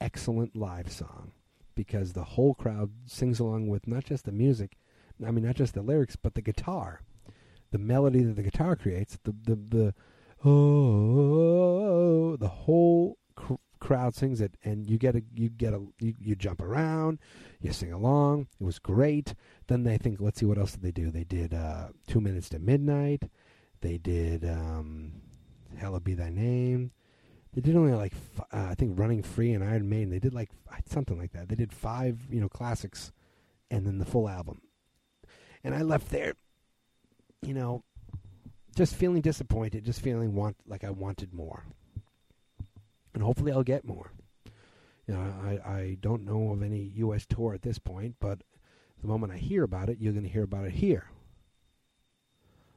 excellent 0.00 0.56
live 0.56 0.90
song 0.90 1.32
because 1.74 2.12
the 2.12 2.24
whole 2.24 2.54
crowd 2.54 2.90
sings 3.06 3.40
along 3.40 3.68
with 3.68 3.86
not 3.86 4.04
just 4.04 4.26
the 4.26 4.32
music, 4.32 4.76
I 5.26 5.30
mean 5.30 5.44
not 5.44 5.56
just 5.56 5.74
the 5.74 5.82
lyrics, 5.82 6.16
but 6.16 6.34
the 6.34 6.42
guitar, 6.42 7.02
the 7.70 7.78
melody 7.78 8.22
that 8.22 8.36
the 8.36 8.42
guitar 8.42 8.76
creates, 8.76 9.18
the 9.24 9.34
the 9.44 9.56
the 9.56 9.94
oh, 10.48 12.36
the 12.36 12.48
whole 12.48 13.18
cr- 13.34 13.54
crowd 13.78 14.14
sings 14.14 14.40
it, 14.40 14.56
and 14.64 14.88
you 14.88 14.98
get 14.98 15.16
a 15.16 15.22
you 15.34 15.48
get 15.48 15.74
a 15.74 15.82
you, 15.98 16.14
you 16.18 16.34
jump 16.34 16.62
around, 16.62 17.18
you 17.60 17.72
sing 17.72 17.92
along. 17.92 18.48
It 18.60 18.64
was 18.64 18.78
great. 18.78 19.34
Then 19.66 19.84
they 19.84 19.98
think, 19.98 20.20
let's 20.20 20.40
see 20.40 20.46
what 20.46 20.58
else 20.58 20.72
did 20.72 20.82
they 20.82 20.92
do. 20.92 21.10
They 21.10 21.24
did 21.24 21.54
uh, 21.54 21.88
two 22.06 22.20
minutes 22.20 22.48
to 22.50 22.58
midnight. 22.58 23.24
They 23.80 23.98
did. 23.98 24.44
Um, 24.44 25.22
Hallowed 25.78 26.04
Be 26.04 26.14
Thy 26.14 26.30
Name. 26.30 26.92
They 27.52 27.60
did 27.60 27.76
only 27.76 27.92
like 27.94 28.12
uh, 28.52 28.68
I 28.70 28.74
think 28.74 28.98
Running 28.98 29.22
Free 29.22 29.52
and 29.52 29.64
Iron 29.64 29.88
Maiden. 29.88 30.10
They 30.10 30.18
did 30.18 30.34
like 30.34 30.50
something 30.86 31.18
like 31.18 31.32
that. 31.32 31.48
They 31.48 31.56
did 31.56 31.72
five 31.72 32.20
you 32.30 32.40
know 32.40 32.48
classics, 32.48 33.12
and 33.70 33.86
then 33.86 33.98
the 33.98 34.04
full 34.04 34.28
album. 34.28 34.60
And 35.62 35.74
I 35.74 35.82
left 35.82 36.08
there, 36.10 36.34
you 37.42 37.54
know, 37.54 37.84
just 38.76 38.94
feeling 38.94 39.20
disappointed, 39.20 39.84
just 39.84 40.00
feeling 40.00 40.34
want 40.34 40.56
like 40.66 40.84
I 40.84 40.90
wanted 40.90 41.34
more. 41.34 41.64
And 43.12 43.22
hopefully 43.22 43.52
I'll 43.52 43.62
get 43.62 43.84
more. 43.84 44.12
You 45.06 45.14
know, 45.14 45.20
I 45.20 45.70
I 45.70 45.96
don't 46.00 46.24
know 46.24 46.52
of 46.52 46.62
any 46.62 46.92
U.S. 46.96 47.26
tour 47.26 47.52
at 47.52 47.62
this 47.62 47.78
point, 47.78 48.16
but 48.20 48.42
the 49.00 49.08
moment 49.08 49.32
I 49.32 49.36
hear 49.38 49.64
about 49.64 49.88
it, 49.88 49.98
you're 50.00 50.12
going 50.12 50.24
to 50.24 50.30
hear 50.30 50.44
about 50.44 50.66
it 50.66 50.72
here 50.72 51.10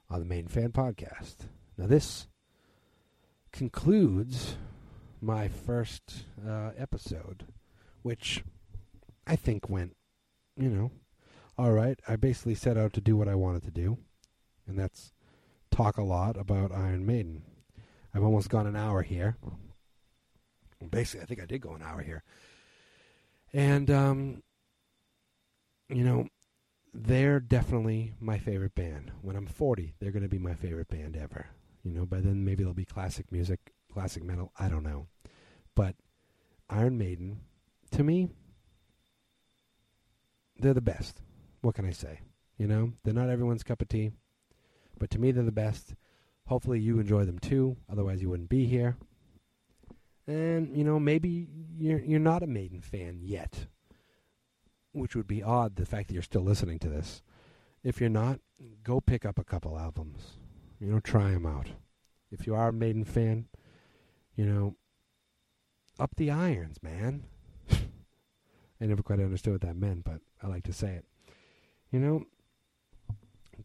on 0.10 0.20
the 0.20 0.26
Maiden 0.26 0.48
Fan 0.48 0.72
Podcast. 0.72 1.36
Now 1.78 1.88
this 1.88 2.28
concludes 3.52 4.56
my 5.22 5.48
first 5.48 6.26
uh, 6.46 6.72
episode, 6.78 7.46
which 8.02 8.44
I 9.26 9.36
think 9.36 9.70
went, 9.70 9.96
you 10.58 10.70
know, 10.70 10.92
All 11.58 11.72
right, 11.72 12.00
I 12.08 12.16
basically 12.16 12.56
set 12.56 12.78
out 12.78 12.94
to 12.94 13.02
do 13.02 13.16
what 13.16 13.28
I 13.28 13.36
wanted 13.36 13.64
to 13.64 13.72
do, 13.72 14.00
and 14.66 14.78
that's 14.78 15.14
talk 15.70 15.98
a 15.98 16.04
lot 16.04 16.36
about 16.36 16.72
Iron 16.72 17.06
Maiden. 17.06 17.44
I've 18.14 18.24
almost 18.24 18.50
gone 18.50 18.66
an 18.66 18.76
hour 18.76 19.04
here. 19.04 19.38
Basically, 20.90 21.22
I 21.22 21.26
think 21.26 21.42
I 21.42 21.46
did 21.46 21.62
go 21.62 21.74
an 21.74 21.84
hour 21.84 22.02
here. 22.02 22.24
And, 23.54 23.90
um, 23.92 24.44
you 25.90 26.04
know, 26.04 26.28
they're 26.94 27.40
definitely 27.40 28.14
my 28.20 28.38
favorite 28.38 28.76
band. 28.76 29.12
When 29.22 29.36
I'm 29.36 29.48
40, 29.48 29.94
they're 30.00 30.12
going 30.12 30.24
to 30.24 30.30
be 30.30 30.40
my 30.40 30.56
favorite 30.56 30.90
band 30.90 31.16
ever. 31.16 31.48
You 31.84 31.92
know, 31.92 32.06
by 32.06 32.20
then 32.20 32.46
maybe 32.46 32.64
they'll 32.64 32.74
be 32.74 32.86
classic 32.86 33.32
music, 33.32 33.74
classic 33.92 34.24
metal. 34.24 34.52
I 34.60 34.70
don't 34.70 34.84
know. 34.84 35.08
But 35.76 35.96
Iron 36.70 36.98
Maiden, 36.98 37.42
to 37.92 38.04
me, 38.04 38.30
they're 40.58 40.74
the 40.74 40.82
best. 40.82 41.22
What 41.64 41.76
can 41.76 41.86
I 41.86 41.92
say? 41.92 42.20
You 42.58 42.68
know, 42.68 42.92
they're 43.04 43.14
not 43.14 43.30
everyone's 43.30 43.64
cup 43.64 43.82
of 43.82 43.88
tea, 43.88 44.12
but 45.00 45.10
to 45.12 45.20
me, 45.20 45.32
they're 45.32 45.44
the 45.44 45.52
best. 45.52 45.96
Hopefully, 46.48 46.82
you 46.82 47.00
enjoy 47.00 47.24
them 47.24 47.40
too. 47.40 47.78
Otherwise, 47.90 48.22
you 48.22 48.30
wouldn't 48.30 48.50
be 48.50 48.66
here. 48.66 48.98
And 50.28 50.76
you 50.76 50.84
know, 50.84 51.00
maybe 51.00 51.48
you're 51.78 52.02
you're 52.02 52.20
not 52.20 52.44
a 52.44 52.48
Maiden 52.48 52.82
fan 52.82 53.20
yet, 53.22 53.68
which 54.92 55.16
would 55.16 55.26
be 55.26 55.42
odd. 55.42 55.78
The 55.78 55.86
fact 55.86 56.10
that 56.10 56.14
you're 56.14 56.22
still 56.22 56.42
listening 56.42 56.80
to 56.80 56.90
this. 56.90 57.22
If 57.82 58.02
you're 58.02 58.10
not, 58.10 58.42
go 58.84 59.00
pick 59.00 59.26
up 59.26 59.40
a 59.40 59.46
couple 59.46 59.80
albums. 59.80 60.34
You 60.82 60.88
know, 60.88 61.00
try 61.00 61.32
them 61.32 61.46
out. 61.46 61.70
If 62.30 62.46
you 62.46 62.56
are 62.56 62.68
a 62.68 62.74
Maiden 62.74 63.06
fan, 63.06 63.46
you 64.36 64.46
know, 64.46 64.76
up 65.98 66.12
the 66.18 66.30
irons, 66.30 66.84
man. 66.84 67.24
I 67.72 68.86
never 68.86 69.02
quite 69.02 69.22
understood 69.22 69.54
what 69.54 69.62
that 69.62 69.78
meant, 69.78 70.04
but 70.04 70.20
I 70.42 70.48
like 70.48 70.64
to 70.66 70.74
say 70.74 70.96
it. 70.96 71.06
You 71.94 72.00
know, 72.00 72.26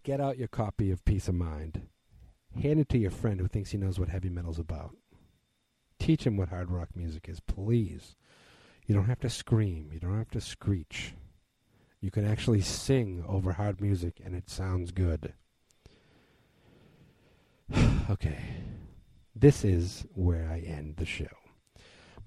get 0.02 0.20
out 0.20 0.36
your 0.36 0.48
copy 0.48 0.90
of 0.90 1.02
Piece 1.06 1.28
of 1.28 1.34
Mind. 1.34 1.88
Hand 2.60 2.78
it 2.78 2.90
to 2.90 2.98
your 2.98 3.10
friend 3.10 3.40
who 3.40 3.48
thinks 3.48 3.70
he 3.70 3.78
knows 3.78 3.98
what 3.98 4.10
heavy 4.10 4.28
metal's 4.28 4.58
about. 4.58 4.94
Teach 5.98 6.26
him 6.26 6.36
what 6.36 6.50
hard 6.50 6.70
rock 6.70 6.90
music 6.94 7.26
is, 7.26 7.40
please. 7.40 8.16
You 8.86 8.94
don't 8.94 9.06
have 9.06 9.20
to 9.20 9.30
scream. 9.30 9.88
You 9.94 9.98
don't 9.98 10.18
have 10.18 10.30
to 10.32 10.42
screech. 10.42 11.14
You 12.02 12.10
can 12.10 12.26
actually 12.26 12.60
sing 12.60 13.24
over 13.26 13.52
hard 13.52 13.80
music 13.80 14.20
and 14.22 14.36
it 14.36 14.50
sounds 14.50 14.90
good. 14.90 15.32
okay. 18.10 18.40
This 19.34 19.64
is 19.64 20.04
where 20.14 20.50
I 20.50 20.58
end 20.58 20.96
the 20.96 21.06
show. 21.06 21.34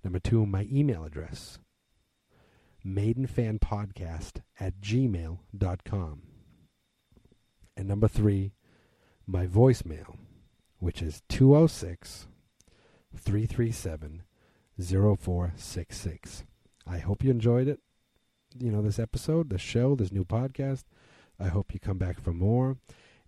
Number 0.04 0.20
two, 0.20 0.46
my 0.46 0.68
email 0.72 1.04
address, 1.04 1.60
maidenfanpodcast 2.86 4.42
at 4.60 4.82
gmail.com. 4.82 6.22
And 7.78 7.88
number 7.88 8.08
three, 8.08 8.54
my 9.28 9.46
voicemail, 9.46 10.18
which 10.80 11.02
is 11.02 11.22
206 11.30 12.28
337 13.16 14.24
0466. 14.80 16.44
I 16.88 16.98
hope 16.98 17.24
you 17.24 17.30
enjoyed 17.30 17.68
it. 17.68 17.80
You 18.58 18.72
know, 18.72 18.82
this 18.82 19.00
episode, 19.00 19.50
this 19.50 19.62
show, 19.62 19.96
this 19.96 20.12
new 20.12 20.26
podcast. 20.26 20.84
I 21.42 21.48
hope 21.48 21.74
you 21.74 21.80
come 21.80 21.98
back 21.98 22.22
for 22.22 22.34
more. 22.34 22.78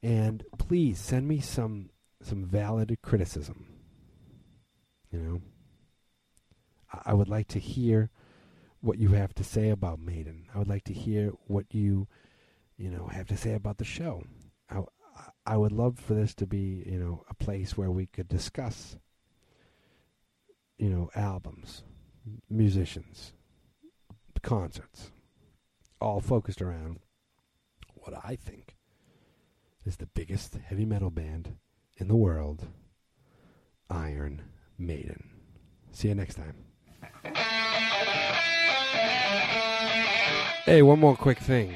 And 0.01 0.43
please 0.57 0.99
send 0.99 1.27
me 1.27 1.39
some 1.39 1.89
some 2.21 2.45
valid 2.45 2.95
criticism. 3.01 3.65
You 5.11 5.19
know, 5.19 5.41
I, 7.05 7.13
would 7.13 7.27
like 7.27 7.47
to 7.49 7.59
hear 7.59 8.09
what 8.79 8.97
you 8.97 9.09
have 9.09 9.33
to 9.35 9.43
say 9.43 9.69
about 9.69 9.99
Maiden. 9.99 10.45
I 10.53 10.57
would 10.57 10.69
like 10.69 10.85
to 10.85 10.93
hear 10.93 11.33
what 11.45 11.65
you, 11.71 12.07
you 12.77 12.89
know, 12.89 13.07
have 13.07 13.27
to 13.27 13.37
say 13.37 13.53
about 13.53 13.77
the 13.77 13.83
show. 13.83 14.23
I, 14.69 14.81
I 15.45 15.57
would 15.57 15.71
love 15.71 15.99
for 15.99 16.13
this 16.13 16.33
to 16.35 16.47
be, 16.47 16.83
you 16.85 16.97
know, 16.97 17.25
a 17.29 17.35
place 17.35 17.77
where 17.77 17.91
we 17.91 18.07
could 18.07 18.27
discuss, 18.27 18.97
you 20.77 20.89
know, 20.89 21.11
albums, 21.15 21.83
musicians, 22.49 23.33
concerts, 24.41 25.11
all 26.01 26.21
focused 26.21 26.61
around 26.61 26.99
what 28.05 28.19
I 28.23 28.35
think 28.35 28.75
is 29.85 29.97
the 29.97 30.05
biggest 30.05 30.55
heavy 30.55 30.85
metal 30.85 31.09
band 31.09 31.55
in 31.97 32.07
the 32.07 32.15
world, 32.15 32.67
Iron 33.89 34.41
Maiden. 34.77 35.29
See 35.91 36.09
you 36.09 36.15
next 36.15 36.35
time. 36.35 36.55
Hey, 40.65 40.81
one 40.81 40.99
more 40.99 41.15
quick 41.15 41.39
thing. 41.39 41.73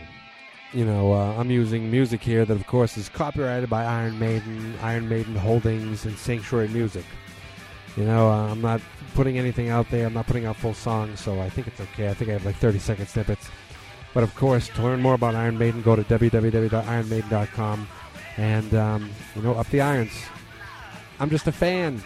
You 0.73 0.85
know, 0.85 1.13
uh, 1.13 1.35
I'm 1.37 1.49
using 1.49 1.89
music 1.89 2.21
here 2.21 2.45
that, 2.45 2.53
of 2.53 2.67
course, 2.67 2.97
is 2.97 3.09
copyrighted 3.09 3.69
by 3.69 3.85
Iron 3.85 4.19
Maiden, 4.19 4.75
Iron 4.81 5.07
Maiden 5.07 5.35
Holdings, 5.35 6.05
and 6.05 6.17
Sanctuary 6.17 6.67
Music. 6.69 7.05
You 7.95 8.03
know, 8.03 8.29
uh, 8.29 8.51
I'm 8.51 8.61
not 8.61 8.81
putting 9.13 9.37
anything 9.37 9.69
out 9.69 9.89
there. 9.89 10.05
I'm 10.05 10.13
not 10.13 10.27
putting 10.27 10.45
out 10.45 10.57
full 10.57 10.73
songs, 10.73 11.19
so 11.19 11.39
I 11.39 11.49
think 11.49 11.67
it's 11.67 11.79
okay. 11.79 12.09
I 12.09 12.13
think 12.13 12.29
I 12.29 12.33
have 12.33 12.45
like 12.45 12.57
30 12.57 12.79
second 12.79 13.07
snippets. 13.07 13.49
But 14.17 14.23
of 14.23 14.33
course, 14.33 14.67
to 14.69 14.81
learn 14.81 14.99
more 14.99 15.13
about 15.13 15.35
Iron 15.35 15.59
Maiden, 15.59 15.83
go 15.83 15.95
to 15.95 16.03
www.ironmaiden.com 16.03 17.87
and, 18.37 18.73
um, 18.73 19.11
you 19.35 19.43
know, 19.43 19.53
up 19.53 19.69
the 19.69 19.79
irons. 19.81 20.11
I'm 21.19 21.29
just 21.29 21.45
a 21.45 21.51
fan. 21.51 22.01